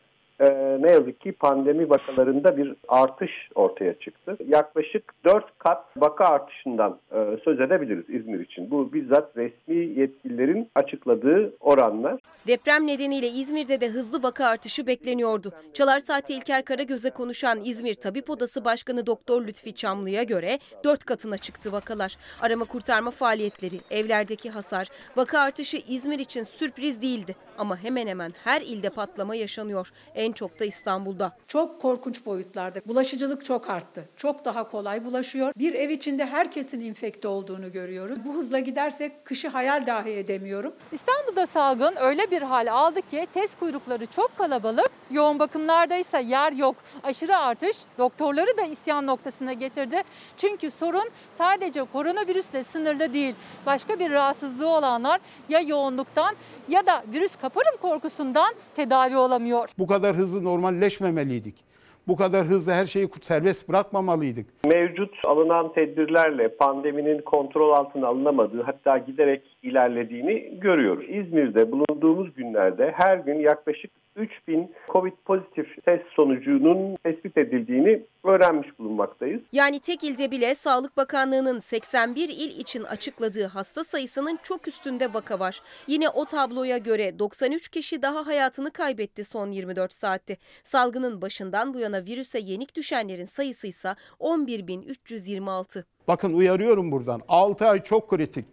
[0.41, 4.37] e, ne yazık ki pandemi vakalarında bir artış ortaya çıktı.
[4.49, 8.71] Yaklaşık 4 kat vaka artışından e, söz edebiliriz İzmir için.
[8.71, 12.21] Bu bizzat resmi yetkililerin açıkladığı oranlar.
[12.47, 15.53] Deprem nedeniyle İzmir'de de hızlı vaka artışı bekleniyordu.
[15.75, 21.37] Çalar Saat'te İlker Karagöz'e konuşan İzmir Tabip Odası Başkanı Doktor Lütfi Çamlı'ya göre 4 katına
[21.39, 22.17] çıktı vakalar.
[22.43, 27.37] Arama kurtarma faaliyetleri, evlerdeki hasar, vaka artışı İzmir için sürpriz değildi.
[27.59, 29.91] Ama hemen hemen her ilde patlama yaşanıyor.
[30.15, 31.36] En çok da İstanbul'da.
[31.47, 32.81] Çok korkunç boyutlarda.
[32.86, 34.09] Bulaşıcılık çok arttı.
[34.16, 35.52] Çok daha kolay bulaşıyor.
[35.57, 38.19] Bir ev içinde herkesin infekte olduğunu görüyoruz.
[38.24, 40.73] Bu hızla gidersek kışı hayal dahi edemiyorum.
[40.93, 46.53] İstanbul'da salgın öyle bir hal aldı ki test kuyrukları çok kalabalık, yoğun bakımlarda ise yer
[46.53, 46.77] yok.
[47.03, 49.97] Aşırı artış doktorları da isyan noktasına getirdi.
[50.37, 53.35] Çünkü sorun sadece koronavirüsle sınırlı değil.
[53.66, 56.35] Başka bir rahatsızlığı olanlar ya yoğunluktan
[56.69, 59.69] ya da virüs kaparım korkusundan tedavi olamıyor.
[59.78, 61.70] Bu kadar hızlı normalleşmemeliydik.
[62.09, 64.47] Bu kadar hızlı her şeyi serbest bırakmamalıydık.
[64.65, 71.05] Mevcut alınan tedbirlerle pandeminin kontrol altına alınamadığı hatta giderek ilerlediğini görüyoruz.
[71.09, 79.41] İzmir'de bulunduğumuz günlerde her gün yaklaşık 3000 Covid pozitif test sonucunun tespit edildiğini öğrenmiş bulunmaktayız.
[79.53, 85.39] Yani tek ilde bile Sağlık Bakanlığı'nın 81 il için açıkladığı hasta sayısının çok üstünde vaka
[85.39, 85.61] var.
[85.87, 90.37] Yine o tabloya göre 93 kişi daha hayatını kaybetti son 24 saatte.
[90.62, 95.85] Salgının başından bu yana virüse yenik düşenlerin sayısı ise 11.326.
[96.09, 97.20] Bakın uyarıyorum buradan.
[97.28, 98.45] 6 ay çok kritik.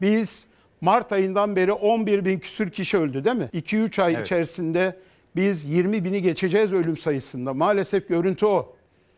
[0.00, 0.48] Biz
[0.80, 3.48] Mart ayından beri 11 bin küsür kişi öldü değil mi?
[3.54, 4.26] 2-3 ay Evet.
[4.26, 4.96] içerisinde
[5.36, 7.54] biz 20 bini geçeceğiz ölüm sayısında.
[7.54, 8.76] Maalesef görüntü o.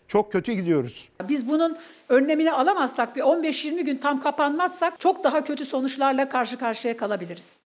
[0.09, 1.09] Çok kötü gidiyoruz.
[1.29, 1.77] Biz bunun
[2.09, 7.59] önlemini alamazsak bir 15-20 gün tam kapanmazsak çok daha kötü sonuçlarla karşı karşıya kalabiliriz.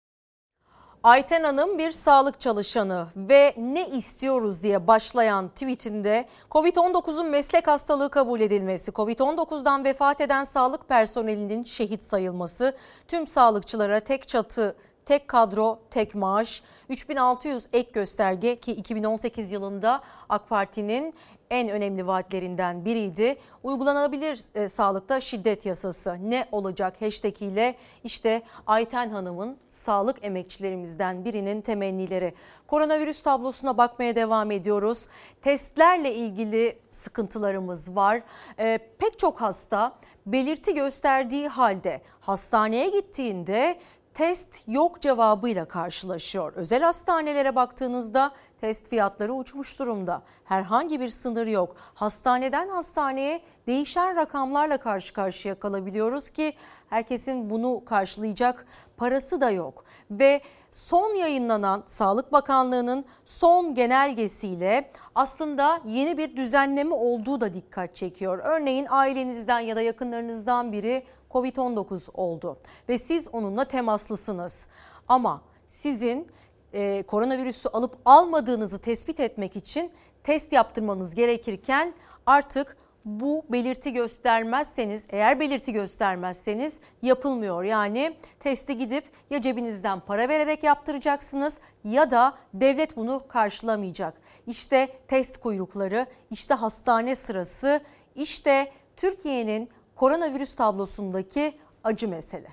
[1.03, 8.41] Ayten Hanım bir sağlık çalışanı ve ne istiyoruz diye başlayan tweetinde Covid-19'un meslek hastalığı kabul
[8.41, 12.77] edilmesi, Covid-19'dan vefat eden sağlık personelinin şehit sayılması,
[13.09, 14.77] tüm sağlıkçılara tek çatı
[15.07, 21.15] Tek kadro, tek maaş, 3600 ek gösterge ki 2018 yılında AK Parti'nin
[21.53, 23.37] en önemli vaatlerinden biriydi.
[23.63, 27.75] Uygulanabilir e, sağlıkta şiddet yasası ne olacak hashtag ile
[28.05, 32.35] işte Ayten Hanım'ın sağlık emekçilerimizden birinin temennileri.
[32.67, 35.07] Koronavirüs tablosuna bakmaya devam ediyoruz.
[35.43, 38.23] Testlerle ilgili sıkıntılarımız var.
[38.59, 39.93] E, pek çok hasta
[40.27, 43.79] belirti gösterdiği halde hastaneye gittiğinde
[44.15, 46.53] test yok cevabıyla karşılaşıyor.
[46.53, 48.33] Özel hastanelere baktığınızda
[48.63, 50.23] test fiyatları uçmuş durumda.
[50.45, 51.77] Herhangi bir sınır yok.
[51.95, 56.53] Hastaneden hastaneye değişen rakamlarla karşı karşıya kalabiliyoruz ki
[56.91, 58.67] herkesin bunu karşılayacak
[58.97, 59.85] parası da yok.
[60.11, 60.41] Ve
[60.71, 68.41] son yayınlanan Sağlık Bakanlığı'nın son genelgesiyle aslında yeni bir düzenleme olduğu da dikkat çekiyor.
[68.45, 72.59] Örneğin ailenizden ya da yakınlarınızdan biri Covid-19 oldu
[72.89, 74.69] ve siz onunla temaslısınız.
[75.09, 76.29] Ama sizin
[76.73, 79.93] e, koronavirüsü alıp almadığınızı tespit etmek için
[80.23, 81.95] test yaptırmanız gerekirken
[82.27, 87.63] artık bu belirti göstermezseniz eğer belirti göstermezseniz yapılmıyor.
[87.65, 91.55] Yani testi gidip ya cebinizden para vererek yaptıracaksınız
[91.85, 94.15] ya da devlet bunu karşılamayacak.
[94.47, 97.81] İşte test kuyrukları, işte hastane sırası,
[98.15, 102.49] işte Türkiye'nin koronavirüs tablosundaki acı mesele.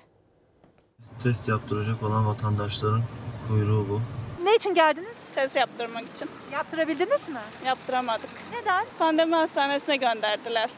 [1.22, 3.02] Test yaptıracak olan vatandaşların
[3.50, 4.00] kuyruğu bu.
[4.44, 5.16] Ne için geldiniz?
[5.34, 6.28] Test yaptırmak için.
[6.52, 7.40] Yaptırabildiniz mi?
[7.66, 8.30] Yaptıramadık.
[8.52, 8.84] Neden?
[8.98, 10.70] Pandemi hastanesine gönderdiler.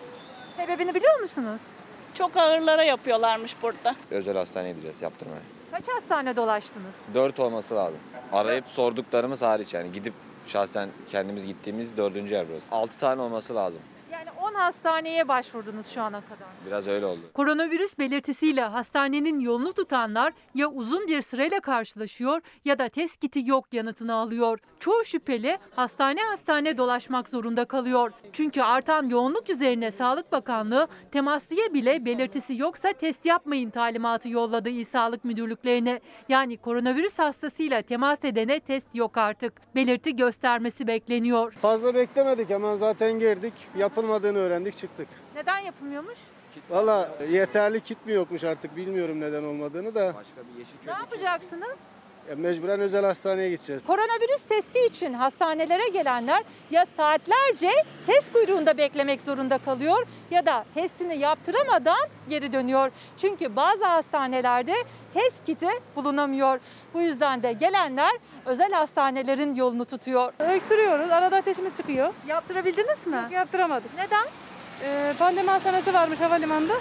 [0.57, 1.63] Sebebini biliyor musunuz?
[2.15, 3.95] Çok ağırlara yapıyorlarmış burada.
[4.11, 5.41] Özel hastaneye gideceğiz yaptırmaya.
[5.71, 6.95] Kaç hastane dolaştınız?
[7.15, 7.99] Dört olması lazım.
[8.33, 10.15] Arayıp sorduklarımız hariç yani gidip
[10.47, 12.75] Şahsen kendimiz gittiğimiz dördüncü yer burası.
[12.75, 13.81] 6 tane olması lazım.
[14.53, 16.49] 10 hastaneye başvurdunuz şu ana kadar.
[16.67, 17.21] Biraz öyle oldu.
[17.35, 23.75] Koronavirüs belirtisiyle hastanenin yolunu tutanlar ya uzun bir sırayla karşılaşıyor ya da test kiti yok
[23.75, 24.59] yanıtını alıyor.
[24.81, 28.13] Çoğu şüpheli hastane hastane dolaşmak zorunda kalıyor.
[28.33, 34.85] Çünkü artan yoğunluk üzerine Sağlık Bakanlığı temaslıya bile belirtisi yoksa test yapmayın talimatı yolladı İl
[34.85, 36.01] Sağlık Müdürlüklerine.
[36.29, 39.53] Yani koronavirüs hastasıyla temas edene test yok artık.
[39.75, 41.53] Belirti göstermesi bekleniyor.
[41.53, 43.53] Fazla beklemedik hemen zaten girdik.
[43.79, 45.09] Yapılmadığını öğrendik çıktık.
[45.35, 46.19] Neden yapılmıyormuş?
[46.71, 50.15] Valla yeterli kit mi yokmuş artık bilmiyorum neden olmadığını da.
[50.87, 51.79] Ne yapacaksınız?
[52.31, 53.83] Ya mecburen özel hastaneye gideceğiz.
[53.87, 57.71] Koronavirüs testi için hastanelere gelenler ya saatlerce
[58.07, 62.91] test kuyruğunda beklemek zorunda kalıyor ya da testini yaptıramadan geri dönüyor.
[63.19, 64.75] Çünkü bazı hastanelerde
[65.15, 66.61] test kiti bulunamıyor.
[66.95, 68.13] Bu yüzden de gelenler
[68.47, 70.33] özel hastanelerin yolunu tutuyor.
[70.39, 71.11] Öksürüyoruz.
[71.11, 72.13] Arada ateşimiz çıkıyor.
[72.29, 73.17] Yaptırabildiniz mi?
[73.17, 73.91] Yok, yaptıramadık.
[73.99, 74.27] Neden?
[74.83, 76.75] Ee, pandemi hastanesi varmış havalimanında.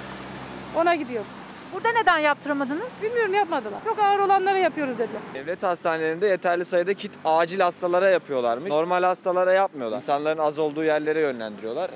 [0.75, 1.40] Ona gidiyoruz.
[1.73, 2.87] Burada neden yaptıramadınız?
[3.03, 3.83] Bilmiyorum yapmadılar.
[3.85, 5.21] Çok ağır olanları yapıyoruz dediler.
[5.33, 8.69] Devlet hastanelerinde yeterli sayıda kit acil hastalara yapıyorlarmış.
[8.71, 9.97] Normal hastalara yapmıyorlar.
[9.97, 11.91] İnsanların az olduğu yerlere yönlendiriyorlar.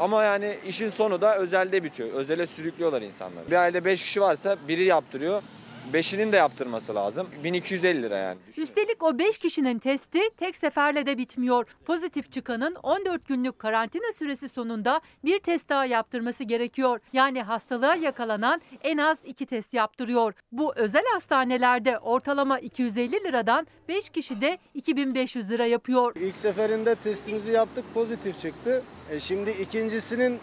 [0.00, 2.08] Ama yani işin sonu da özelde bitiyor.
[2.12, 3.46] Özele sürüklüyorlar insanları.
[3.50, 5.42] Bir ailede 5 kişi varsa biri yaptırıyor.
[5.92, 7.28] Beşinin de yaptırması lazım.
[7.44, 8.38] 1250 lira yani.
[8.56, 11.76] Üstelik o 5 kişinin testi tek seferle de bitmiyor.
[11.84, 17.00] Pozitif çıkanın 14 günlük karantina süresi sonunda bir test daha yaptırması gerekiyor.
[17.12, 20.34] Yani hastalığa yakalanan en az 2 test yaptırıyor.
[20.52, 26.12] Bu özel hastanelerde ortalama 250 liradan 5 kişi de 2500 lira yapıyor.
[26.16, 28.82] İlk seferinde testimizi yaptık pozitif çıktı.
[29.10, 30.38] E şimdi ikincisinin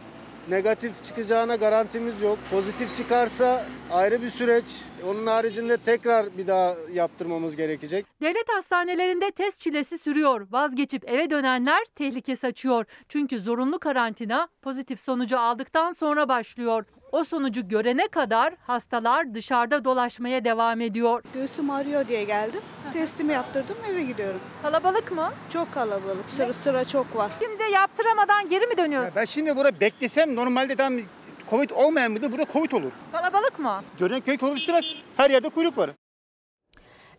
[0.49, 2.37] negatif çıkacağına garantimiz yok.
[2.51, 4.81] Pozitif çıkarsa ayrı bir süreç.
[5.07, 8.05] Onun haricinde tekrar bir daha yaptırmamız gerekecek.
[8.21, 10.47] Devlet hastanelerinde test çilesi sürüyor.
[10.51, 12.85] Vazgeçip eve dönenler tehlike saçıyor.
[13.09, 16.85] Çünkü zorunlu karantina pozitif sonucu aldıktan sonra başlıyor.
[17.17, 21.23] O sonucu görene kadar hastalar dışarıda dolaşmaya devam ediyor.
[21.33, 22.61] Göğsüm ağrıyor diye geldim.
[22.93, 24.39] Testimi yaptırdım eve gidiyorum.
[24.61, 25.29] Kalabalık mı?
[25.53, 26.29] Çok kalabalık.
[26.29, 27.31] Sıra sıra çok var.
[27.39, 29.15] Şimdi yaptıramadan geri mi dönüyorsun?
[29.15, 30.93] Ben şimdi burada beklesem normalde tam
[31.49, 32.91] Covid olmayan bir de burada Covid olur.
[33.11, 33.81] Kalabalık mı?
[33.99, 35.89] Dönenköy Covid sırası her yerde kuyruk var.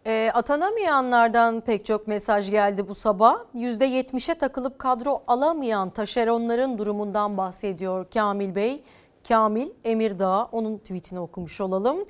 [0.06, 3.36] E, atanamayanlardan pek çok mesaj geldi bu sabah.
[3.54, 8.82] %70'e takılıp kadro alamayan taşeronların durumundan bahsediyor Kamil Bey.
[9.28, 12.04] Kamil Emirdağ onun tweetini okumuş olalım.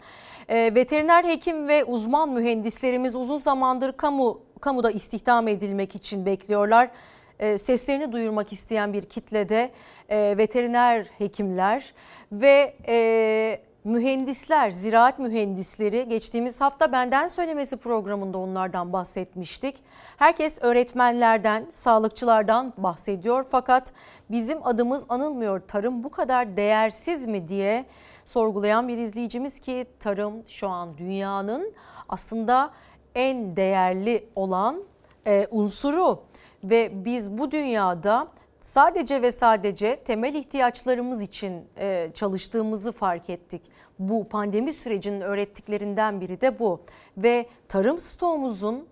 [0.49, 6.91] E, veteriner hekim ve uzman mühendislerimiz uzun zamandır kamu kamuda istihdam edilmek için bekliyorlar.
[7.39, 9.71] E, seslerini duyurmak isteyen bir kitlede
[10.09, 11.95] e, veteriner hekimler
[12.33, 19.77] ve e, mühendisler, ziraat mühendisleri geçtiğimiz hafta benden söylemesi programında onlardan bahsetmiştik.
[20.17, 23.93] Herkes öğretmenlerden, sağlıkçılardan bahsediyor fakat
[24.31, 25.61] bizim adımız anılmıyor.
[25.69, 27.85] Tarım bu kadar değersiz mi diye
[28.25, 31.75] sorgulayan bir izleyicimiz ki tarım şu an dünyanın
[32.09, 32.71] aslında
[33.15, 34.83] en değerli olan
[35.27, 36.23] e, unsuru
[36.65, 38.29] ve biz bu dünyada
[38.61, 43.63] sadece ve sadece temel ihtiyaçlarımız için e, çalıştığımızı fark ettik.
[43.99, 46.81] Bu pandemi sürecinin öğrettiklerinden biri de bu
[47.17, 48.87] ve tarım stoğumuzun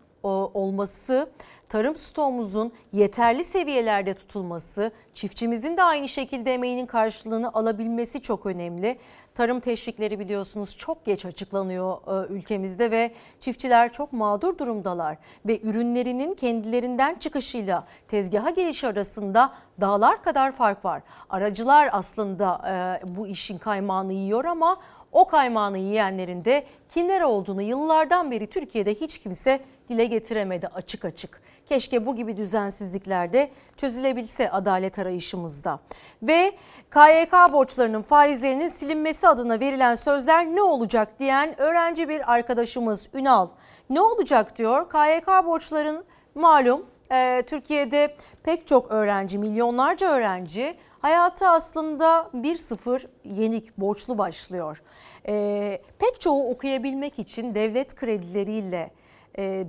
[0.54, 1.30] olması,
[1.68, 8.98] tarım stoğumuzun yeterli seviyelerde tutulması, çiftçimizin de aynı şekilde emeğinin karşılığını alabilmesi çok önemli.
[9.34, 15.16] Tarım teşvikleri biliyorsunuz çok geç açıklanıyor e, ülkemizde ve çiftçiler çok mağdur durumdalar
[15.46, 21.02] ve ürünlerinin kendilerinden çıkışıyla tezgaha gelişi arasında dağlar kadar fark var.
[21.30, 22.62] Aracılar aslında
[23.04, 24.80] e, bu işin kaymağını yiyor ama
[25.12, 31.42] o kaymağını yiyenlerin de kimler olduğunu yıllardan beri Türkiye'de hiç kimse dile getiremedi açık açık.
[31.66, 35.80] Keşke bu gibi düzensizlikler de çözülebilse adalet arayışımızda.
[36.22, 36.52] Ve
[36.90, 43.48] KYK borçlarının faizlerinin silinmesi adına verilen sözler ne olacak diyen öğrenci bir arkadaşımız Ünal.
[43.90, 52.30] Ne olacak diyor KYK borçların malum e, Türkiye'de pek çok öğrenci milyonlarca öğrenci hayatı aslında
[52.34, 54.82] 1-0 yenik borçlu başlıyor.
[55.28, 58.90] E, pek çoğu okuyabilmek için devlet kredileriyle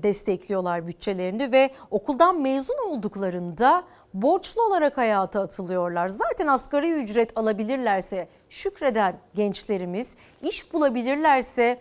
[0.04, 3.84] destekliyorlar bütçelerini ve okuldan mezun olduklarında
[4.14, 6.10] borçlu olarak hayata atılıyorlar.
[6.10, 11.80] Zaten asgari ücret alabilirlerse şükreden gençlerimiz, iş bulabilirlerse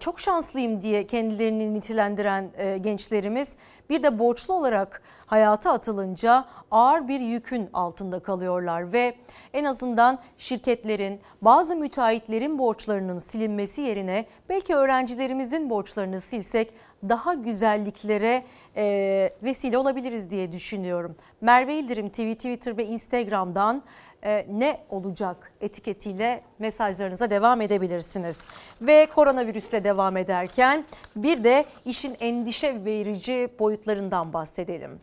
[0.00, 3.56] çok şanslıyım diye kendilerini nitelendiren e, gençlerimiz
[3.90, 9.14] bir de borçlu olarak hayata atılınca ağır bir yükün altında kalıyorlar ve
[9.52, 16.74] en azından şirketlerin bazı müteahhitlerin borçlarının silinmesi yerine belki öğrencilerimizin borçlarını silsek
[17.08, 18.44] daha güzelliklere
[18.76, 21.16] e, vesile olabiliriz diye düşünüyorum.
[21.40, 23.82] Merve İldirim TV, Twitter ve Instagram'dan
[24.24, 28.40] e, ne olacak etiketiyle mesajlarınıza devam edebilirsiniz.
[28.82, 30.84] Ve koronavirüsle devam ederken
[31.16, 35.00] bir de işin endişe verici boyutlarından bahsedelim.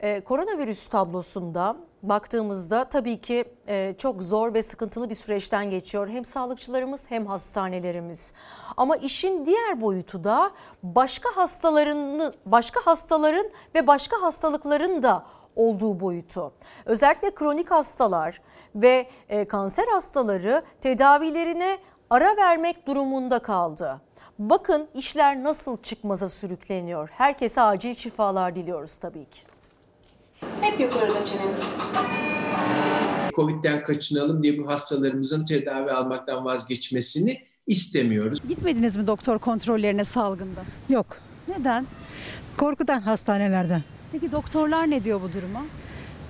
[0.00, 6.08] E, koronavirüs tablosunda baktığımızda tabii ki e, çok zor ve sıkıntılı bir süreçten geçiyor.
[6.08, 8.34] Hem sağlıkçılarımız hem hastanelerimiz.
[8.76, 10.50] Ama işin diğer boyutu da
[10.82, 15.24] başka hastaların, başka hastaların ve başka hastalıkların da
[15.56, 16.52] olduğu boyutu.
[16.86, 18.40] Özellikle kronik hastalar
[18.74, 21.78] ve e, kanser hastaları tedavilerine
[22.10, 24.00] ara vermek durumunda kaldı.
[24.38, 27.08] Bakın işler nasıl çıkmaza sürükleniyor.
[27.12, 29.47] Herkese acil şifalar diliyoruz tabii ki.
[30.60, 31.62] Hep yukarıda çenemiz.
[33.34, 38.38] Covid'den kaçınalım diye bu hastalarımızın tedavi almaktan vazgeçmesini istemiyoruz.
[38.48, 40.60] Gitmediniz mi doktor kontrollerine salgında?
[40.88, 41.06] Yok.
[41.48, 41.86] Neden?
[42.56, 43.82] Korkudan hastanelerden.
[44.12, 45.62] Peki doktorlar ne diyor bu duruma?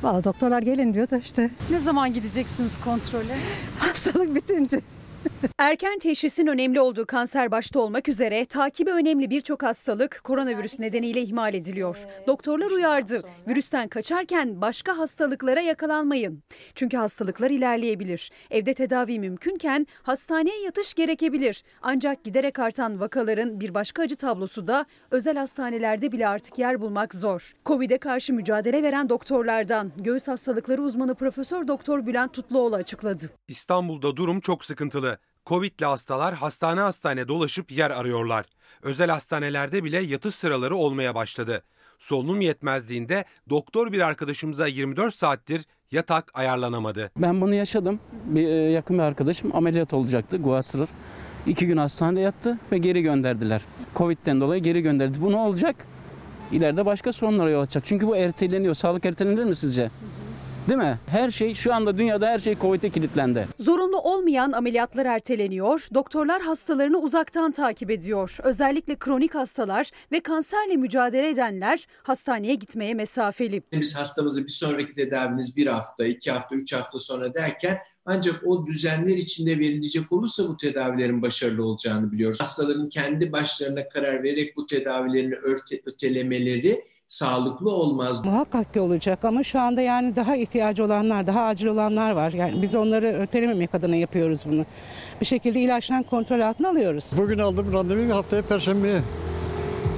[0.02, 3.38] Valla doktorlar gelin diyor da işte Ne zaman gideceksiniz kontrole?
[3.78, 4.80] hastalık bitince.
[5.58, 11.54] Erken teşhisin önemli olduğu kanser başta olmak üzere takibi önemli birçok hastalık koronavirüs nedeniyle ihmal
[11.54, 12.06] ediliyor.
[12.26, 13.22] Doktorlar uyardı.
[13.48, 16.42] Virüsten kaçarken başka hastalıklara yakalanmayın.
[16.74, 18.30] Çünkü hastalıklar ilerleyebilir.
[18.50, 21.64] Evde tedavi mümkünken hastaneye yatış gerekebilir.
[21.82, 27.14] Ancak giderek artan vakaların bir başka acı tablosu da özel hastanelerde bile artık yer bulmak
[27.14, 27.54] zor.
[27.66, 33.30] Covid'e karşı mücadele veren doktorlardan göğüs hastalıkları uzmanı Profesör Doktor Bülent Tutluoğlu açıkladı.
[33.48, 35.07] İstanbul'da durum çok sıkıntılı.
[35.48, 38.46] Covid'li hastalar hastane hastane dolaşıp yer arıyorlar.
[38.82, 41.62] Özel hastanelerde bile yatış sıraları olmaya başladı.
[41.98, 47.10] Solunum yetmezliğinde doktor bir arkadaşımıza 24 saattir yatak ayarlanamadı.
[47.16, 48.00] Ben bunu yaşadım.
[48.24, 50.78] Bir e, yakın bir arkadaşım ameliyat olacaktı guatr.
[51.46, 53.62] İki gün hastanede yattı ve geri gönderdiler.
[53.96, 55.20] Covid'den dolayı geri gönderdi.
[55.20, 55.76] Bu ne olacak?
[56.52, 57.84] İleride başka sorunlara yol açacak.
[57.86, 58.74] Çünkü bu erteleniyor.
[58.74, 59.90] Sağlık ertelenir mi sizce?
[60.68, 60.98] Değil mi?
[61.06, 63.48] Her şey şu anda dünyada her şey Covid'e kilitlendi.
[63.58, 68.36] Zorunlu olmayan ameliyatlar erteleniyor, doktorlar hastalarını uzaktan takip ediyor.
[68.42, 73.62] Özellikle kronik hastalar ve kanserle mücadele edenler hastaneye gitmeye mesafeli.
[73.72, 78.66] Biz hastamızı bir sonraki tedaviniz bir hafta, iki hafta, üç hafta sonra derken ancak o
[78.66, 82.40] düzenler içinde verilecek olursa bu tedavilerin başarılı olacağını biliyoruz.
[82.40, 85.34] Hastaların kendi başlarına karar vererek bu tedavilerini
[85.86, 88.24] ötelemeleri sağlıklı olmaz.
[88.24, 92.32] Muhakkak ki olacak ama şu anda yani daha ihtiyacı olanlar, daha acil olanlar var.
[92.32, 94.64] Yani biz onları ötelememek adına yapıyoruz bunu.
[95.20, 97.10] Bir şekilde ilaçtan kontrol altına alıyoruz.
[97.16, 99.00] Bugün aldım randevu haftaya perşembeye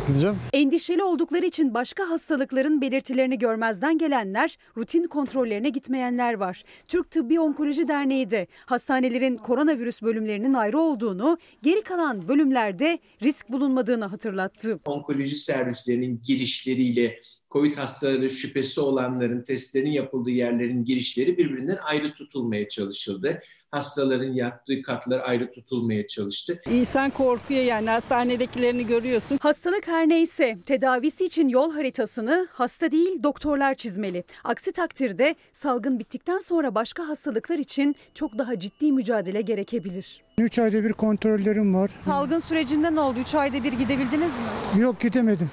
[0.09, 0.37] gideceğim.
[0.53, 6.63] Endişeli oldukları için başka hastalıkların belirtilerini görmezden gelenler, rutin kontrollerine gitmeyenler var.
[6.89, 14.05] Türk Tıbbi Onkoloji Derneği de hastanelerin koronavirüs bölümlerinin ayrı olduğunu, geri kalan bölümlerde risk bulunmadığını
[14.05, 14.81] hatırlattı.
[14.85, 17.19] Onkoloji servislerinin girişleriyle
[17.51, 23.41] COVID hastaları şüphesi olanların testlerin yapıldığı yerlerin girişleri birbirinden ayrı tutulmaya çalışıldı.
[23.71, 26.61] Hastaların yattığı katlar ayrı tutulmaya çalıştı.
[26.71, 29.39] İnsan korkuyor yani hastanedekilerini görüyorsun.
[29.43, 34.25] Hastalık her neyse tedavisi için yol haritasını hasta değil doktorlar çizmeli.
[34.45, 40.23] Aksi takdirde salgın bittikten sonra başka hastalıklar için çok daha ciddi mücadele gerekebilir.
[40.39, 41.91] 3 ayda bir kontrollerim var.
[42.01, 43.19] Salgın sürecinde ne oldu?
[43.21, 44.81] 3 ayda bir gidebildiniz mi?
[44.83, 45.51] Yok gidemedim.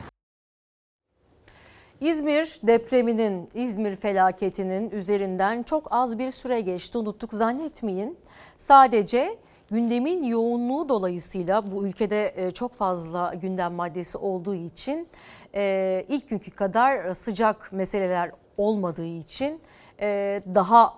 [2.01, 6.97] İzmir depreminin, İzmir felaketinin üzerinden çok az bir süre geçti.
[6.97, 8.17] Unuttuk zannetmeyin.
[8.57, 9.37] Sadece
[9.71, 15.07] gündemin yoğunluğu dolayısıyla bu ülkede e, çok fazla gündem maddesi olduğu için
[15.55, 19.61] e, ilk günkü kadar sıcak meseleler olmadığı için
[20.01, 20.93] e, daha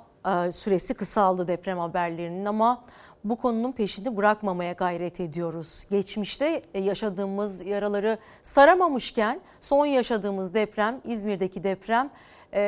[0.51, 2.83] süresi kısaldı deprem haberlerinin ama
[3.23, 5.85] bu konunun peşini bırakmamaya gayret ediyoruz.
[5.89, 12.09] Geçmişte yaşadığımız yaraları saramamışken son yaşadığımız deprem İzmir'deki deprem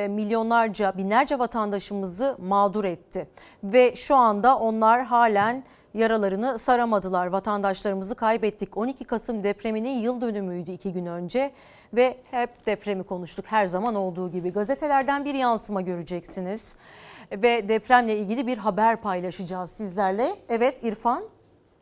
[0.10, 3.28] milyonlarca binlerce vatandaşımızı mağdur etti.
[3.64, 5.64] Ve şu anda onlar halen
[5.94, 7.28] yaralarını saramadılar.
[7.28, 8.78] Vatandaşlarımızı kaybettik.
[8.78, 11.52] 12 Kasım depreminin yıl dönümüydü iki gün önce
[11.94, 14.54] ve hep depremi konuştuk her zaman olduğu gibi.
[14.54, 16.78] Gazetelerden bir yansıma göreceksiniz
[17.32, 20.36] ve depremle ilgili bir haber paylaşacağız sizlerle.
[20.50, 21.24] Evet İrfan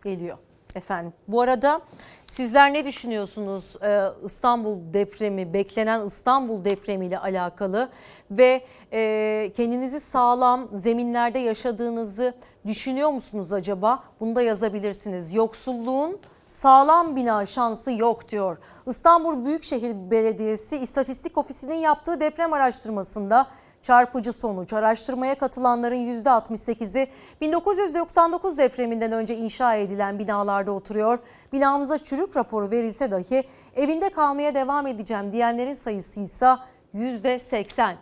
[0.03, 0.38] geliyor
[0.76, 1.13] efendim.
[1.27, 1.81] Bu arada
[2.27, 7.89] sizler ne düşünüyorsunuz ee, İstanbul depremi, beklenen İstanbul depremi ile alakalı
[8.31, 8.61] ve
[8.93, 12.34] e, kendinizi sağlam zeminlerde yaşadığınızı
[12.65, 14.03] düşünüyor musunuz acaba?
[14.19, 15.34] Bunu da yazabilirsiniz.
[15.34, 18.57] Yoksulluğun sağlam bina şansı yok diyor.
[18.88, 23.47] İstanbul Büyükşehir Belediyesi İstatistik Ofisi'nin yaptığı deprem araştırmasında
[23.81, 24.73] çarpıcı sonuç.
[24.73, 27.07] Araştırmaya katılanların %68'i
[27.41, 31.19] 1999 depreminden önce inşa edilen binalarda oturuyor.
[31.53, 33.43] Binamıza çürük raporu verilse dahi
[33.76, 36.56] evinde kalmaya devam edeceğim diyenlerin sayısı ise
[36.95, 37.95] %80.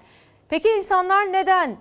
[0.49, 1.77] Peki insanlar neden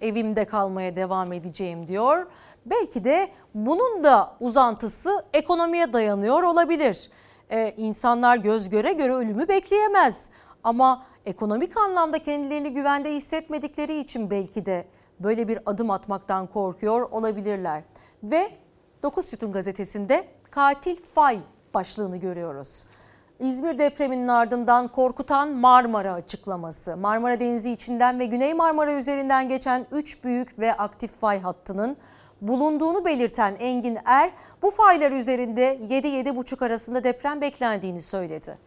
[0.00, 2.26] evimde kalmaya devam edeceğim diyor?
[2.66, 7.10] Belki de bunun da uzantısı ekonomiye dayanıyor olabilir.
[7.50, 10.30] Ee, insanlar göz göre göre ölümü bekleyemez.
[10.64, 14.86] Ama ekonomik anlamda kendilerini güvende hissetmedikleri için belki de
[15.20, 17.82] böyle bir adım atmaktan korkuyor olabilirler.
[18.22, 18.50] Ve
[19.02, 21.38] 9 Sütun gazetesinde katil fay
[21.74, 22.84] başlığını görüyoruz.
[23.38, 26.96] İzmir depreminin ardından korkutan Marmara açıklaması.
[26.96, 31.96] Marmara Denizi içinden ve Güney Marmara üzerinden geçen 3 büyük ve aktif fay hattının
[32.40, 34.30] bulunduğunu belirten Engin Er,
[34.62, 38.58] bu faylar üzerinde 7-7,5 arasında deprem beklendiğini söyledi.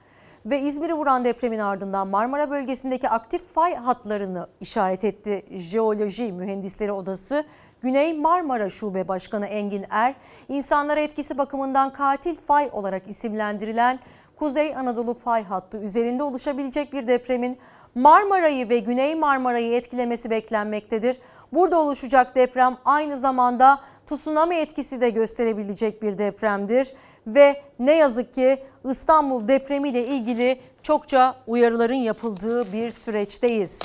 [0.45, 7.45] Ve İzmir'i vuran depremin ardından Marmara bölgesindeki aktif fay hatlarını işaret etti Jeoloji Mühendisleri Odası.
[7.81, 10.15] Güney Marmara Şube Başkanı Engin Er,
[10.49, 13.99] insanlara etkisi bakımından katil fay olarak isimlendirilen
[14.35, 17.57] Kuzey Anadolu fay hattı üzerinde oluşabilecek bir depremin
[17.95, 21.17] Marmara'yı ve Güney Marmara'yı etkilemesi beklenmektedir.
[21.53, 23.79] Burada oluşacak deprem aynı zamanda
[24.09, 26.93] tsunami etkisi de gösterebilecek bir depremdir
[27.27, 33.79] ve ne yazık ki İstanbul depremiyle ilgili çokça uyarıların yapıldığı bir süreçteyiz.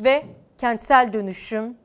[0.00, 0.26] Ve
[0.58, 1.76] kentsel dönüşüm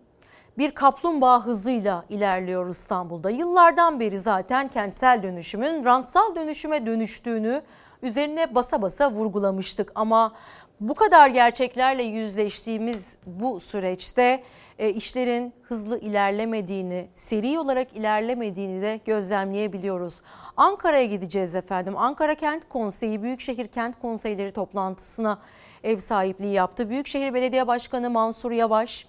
[0.58, 3.30] bir kaplumbağa hızıyla ilerliyor İstanbul'da.
[3.30, 7.62] Yıllardan beri zaten kentsel dönüşümün rantsal dönüşüme dönüştüğünü
[8.02, 9.92] üzerine basa basa vurgulamıştık.
[9.96, 10.34] Ama
[10.80, 14.44] bu kadar gerçeklerle yüzleştiğimiz bu süreçte
[14.80, 20.22] e, işlerin hızlı ilerlemediğini, seri olarak ilerlemediğini de gözlemleyebiliyoruz.
[20.58, 21.98] Ankara'ya gideceğiz efendim.
[21.98, 25.40] Ankara Kent Konseyi Büyükşehir Kent Konseyleri toplantısına
[25.84, 26.90] ev sahipliği yaptı.
[26.90, 29.08] Büyükşehir Belediye Başkanı Mansur Yavaş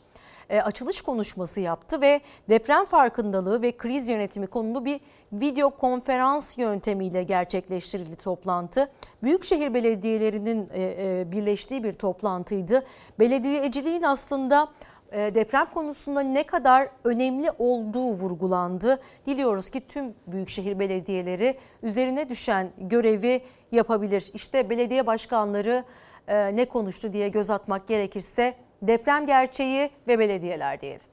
[0.50, 5.00] e, açılış konuşması yaptı ve deprem farkındalığı ve kriz yönetimi konulu bir
[5.32, 8.90] video konferans yöntemiyle gerçekleştirildi toplantı.
[9.22, 12.84] Büyükşehir belediyelerinin e, e, birleştiği bir toplantıydı.
[13.18, 14.68] Belediyeciliğin aslında
[15.12, 19.00] deprem konusunda ne kadar önemli olduğu vurgulandı.
[19.26, 23.40] Diliyoruz ki tüm büyükşehir belediyeleri üzerine düşen görevi
[23.72, 24.30] yapabilir.
[24.34, 25.84] İşte belediye başkanları
[26.28, 31.07] ne konuştu diye göz atmak gerekirse deprem gerçeği ve belediyeler diyelim.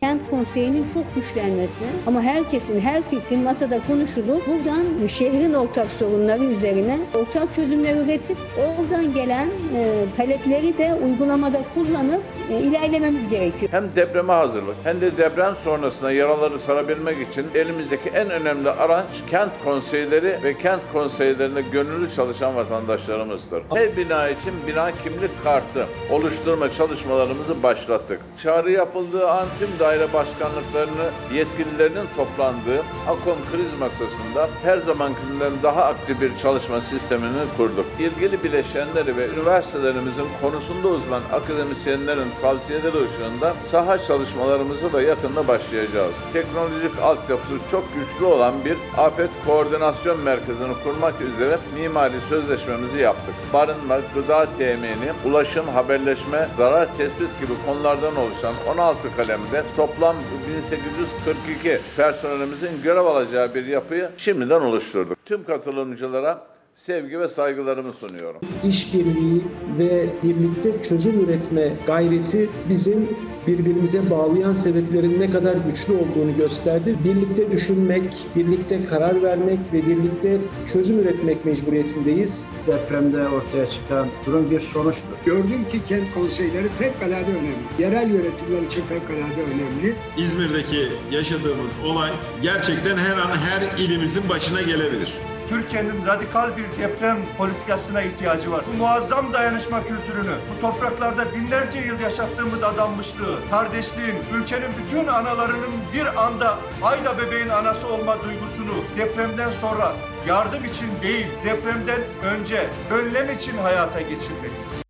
[0.00, 6.98] Kent konseyinin çok güçlenmesi ama herkesin, her fikrin masada konuşulup buradan şehrin ortak sorunları üzerine
[7.14, 13.72] ortak çözümler üretip oradan gelen e, talepleri de uygulamada kullanıp e, ilerlememiz gerekiyor.
[13.72, 19.52] Hem depreme hazırlık hem de deprem sonrasında yaraları sarabilmek için elimizdeki en önemli araç kent
[19.64, 23.62] konseyleri ve kent konseylerinde gönüllü çalışan vatandaşlarımızdır.
[23.74, 28.20] Her bina için bina kimlik kartı oluşturma çalışmalarımızı başlattık.
[28.42, 36.20] Çağrı yapıldığı an tüm daire başkanlıklarını yetkililerinin toplandığı AKOM kriz masasında her zamankinden daha aktif
[36.20, 37.86] bir çalışma sistemini kurduk.
[37.98, 46.14] İlgili bileşenleri ve üniversitelerimizin konusunda uzman akademisyenlerin tavsiyeleri ışığında saha çalışmalarımızı da yakında başlayacağız.
[46.32, 53.34] Teknolojik altyapısı çok güçlü olan bir afet koordinasyon merkezini kurmak üzere mimari sözleşmemizi yaptık.
[53.52, 60.16] Barınma, gıda temini, ulaşım, haberleşme, zarar tespit gibi konulardan oluşan 16 kalemde toplam
[60.48, 65.18] 1842 personelimizin görev alacağı bir yapıyı şimdiden oluşturduk.
[65.24, 68.40] Tüm katılımcılara sevgi ve saygılarımı sunuyorum.
[68.68, 69.44] İşbirliği
[69.78, 73.08] ve birlikte çözüm üretme gayreti bizim
[73.46, 76.96] birbirimize bağlayan sebeplerin ne kadar güçlü olduğunu gösterdi.
[77.04, 80.38] Birlikte düşünmek, birlikte karar vermek ve birlikte
[80.72, 82.46] çözüm üretmek mecburiyetindeyiz.
[82.66, 85.08] Depremde ortaya çıkan durum bir sonuçtur.
[85.26, 87.66] Gördüm ki kent konseyleri fevkalade önemli.
[87.78, 89.94] Yerel yönetimler için fevkalade önemli.
[90.18, 92.10] İzmir'deki yaşadığımız olay
[92.42, 95.12] gerçekten her an her ilimizin başına gelebilir.
[95.48, 98.64] Türkiye'nin radikal bir deprem politikasına ihtiyacı var.
[98.72, 106.24] Bu muazzam dayanışma kültürünü, bu topraklarda binlerce yıl yaşattığımız adanmışlığı, kardeşliğin, ülkenin bütün analarının bir
[106.24, 109.92] anda Ayda bebeğin anası olma duygusunu depremden sonra
[110.28, 114.86] yardım için değil, depremden önce önlem için hayata geçirmeliyiz.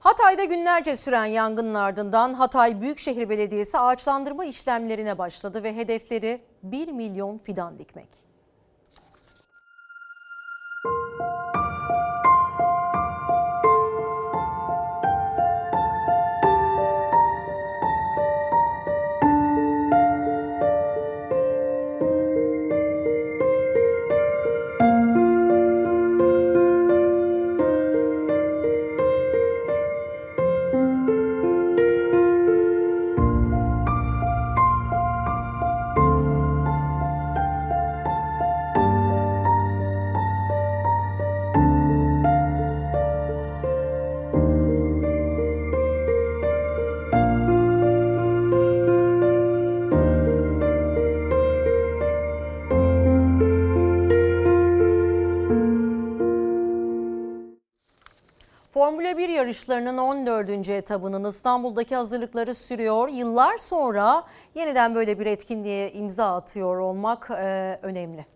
[0.00, 7.38] Hatay'da günlerce süren yangının ardından Hatay Büyükşehir Belediyesi ağaçlandırma işlemlerine başladı ve hedefleri 1 milyon
[7.38, 8.29] fidan dikmek.
[11.20, 11.59] you
[59.10, 60.68] Formula 1 yarışlarının 14.
[60.68, 63.08] etabının İstanbul'daki hazırlıkları sürüyor.
[63.08, 64.24] Yıllar sonra
[64.54, 68.26] yeniden böyle bir etkinliğe imza atıyor olmak e, önemli.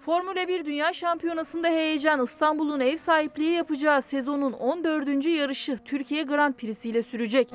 [0.00, 5.26] Formula 1 Dünya Şampiyonası'nda heyecan İstanbul'un ev sahipliği yapacağı sezonun 14.
[5.26, 7.52] yarışı Türkiye Grand Prix'si ile sürecek.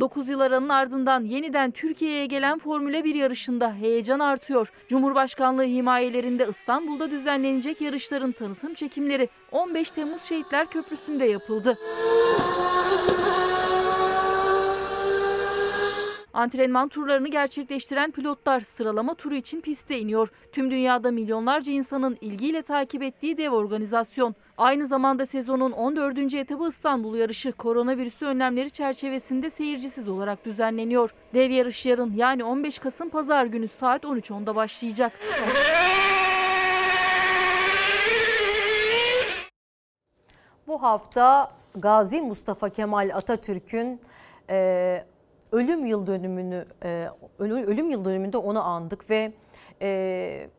[0.00, 4.72] 9 yıl aranın ardından yeniden Türkiye'ye gelen Formula 1 yarışında heyecan artıyor.
[4.88, 11.74] Cumhurbaşkanlığı himayelerinde İstanbul'da düzenlenecek yarışların tanıtım çekimleri 15 Temmuz Şehitler Köprüsü'nde yapıldı.
[16.38, 20.28] Antrenman turlarını gerçekleştiren pilotlar sıralama turu için piste iniyor.
[20.52, 24.34] Tüm dünyada milyonlarca insanın ilgiyle takip ettiği dev organizasyon.
[24.58, 26.34] Aynı zamanda sezonun 14.
[26.34, 31.14] etabı İstanbul yarışı koronavirüsü önlemleri çerçevesinde seyircisiz olarak düzenleniyor.
[31.34, 35.12] Dev yarış yarın yani 15 Kasım Pazar günü saat 13.10'da başlayacak.
[40.66, 44.00] Bu hafta Gazi Mustafa Kemal Atatürk'ün
[45.52, 47.08] ölüm yıl dönümünü e,
[47.38, 49.32] ölüm yıl dönümünde onu andık ve
[49.82, 50.50] e,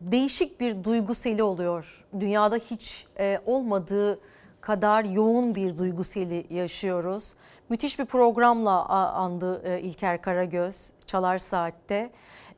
[0.00, 2.06] değişik bir duygu seli oluyor.
[2.20, 4.20] Dünyada hiç e, olmadığı
[4.60, 7.34] kadar yoğun bir duygu seli yaşıyoruz.
[7.68, 12.10] Müthiş bir programla andı e, İlker Karagöz Çalar Saat'te.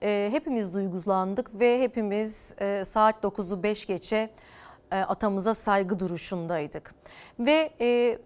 [0.02, 4.30] E, hepimiz duygulandık ve hepimiz e, saat 9'u 5 geçe
[4.92, 6.94] e, atamıza saygı duruşundaydık.
[7.38, 8.18] Ve e,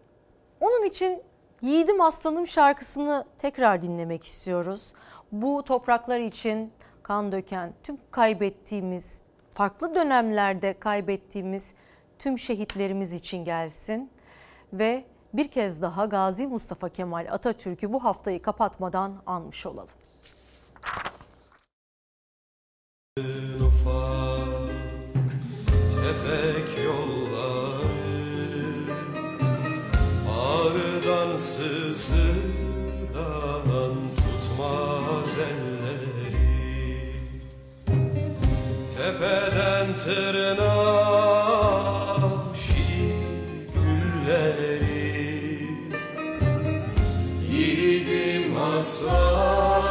[0.61, 1.23] onun için
[1.63, 4.93] Yiğidim Aslanım şarkısını tekrar dinlemek istiyoruz.
[5.33, 6.73] Bu topraklar için
[7.03, 11.75] kan döken, tüm kaybettiğimiz, farklı dönemlerde kaybettiğimiz
[12.19, 14.11] tüm şehitlerimiz için gelsin.
[14.73, 19.89] Ve bir kez daha Gazi Mustafa Kemal Atatürk'ü bu haftayı kapatmadan anmış olalım.
[23.61, 24.22] Ufak,
[31.43, 32.45] Ağrıdan sızıdan
[34.17, 36.39] tutmaz elleri.
[38.95, 41.37] Tepeden tırnağa
[42.55, 43.15] şiir
[43.75, 44.89] gülleri.
[47.51, 49.82] Yiğidim aslanım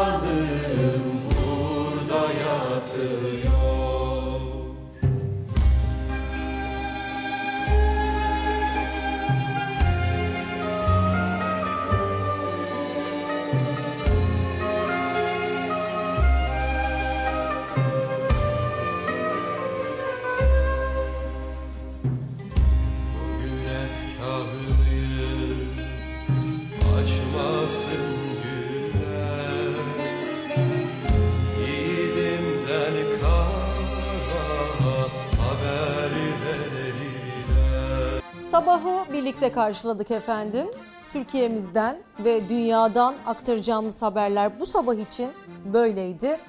[38.51, 40.67] Sabahı birlikte karşıladık efendim.
[41.11, 45.31] Türkiye'mizden ve dünyadan aktaracağımız haberler bu sabah için
[45.73, 46.39] böyleydi.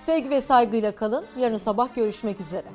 [0.00, 1.24] Sevgi ve saygıyla kalın.
[1.38, 2.66] Yarın sabah görüşmek üzere.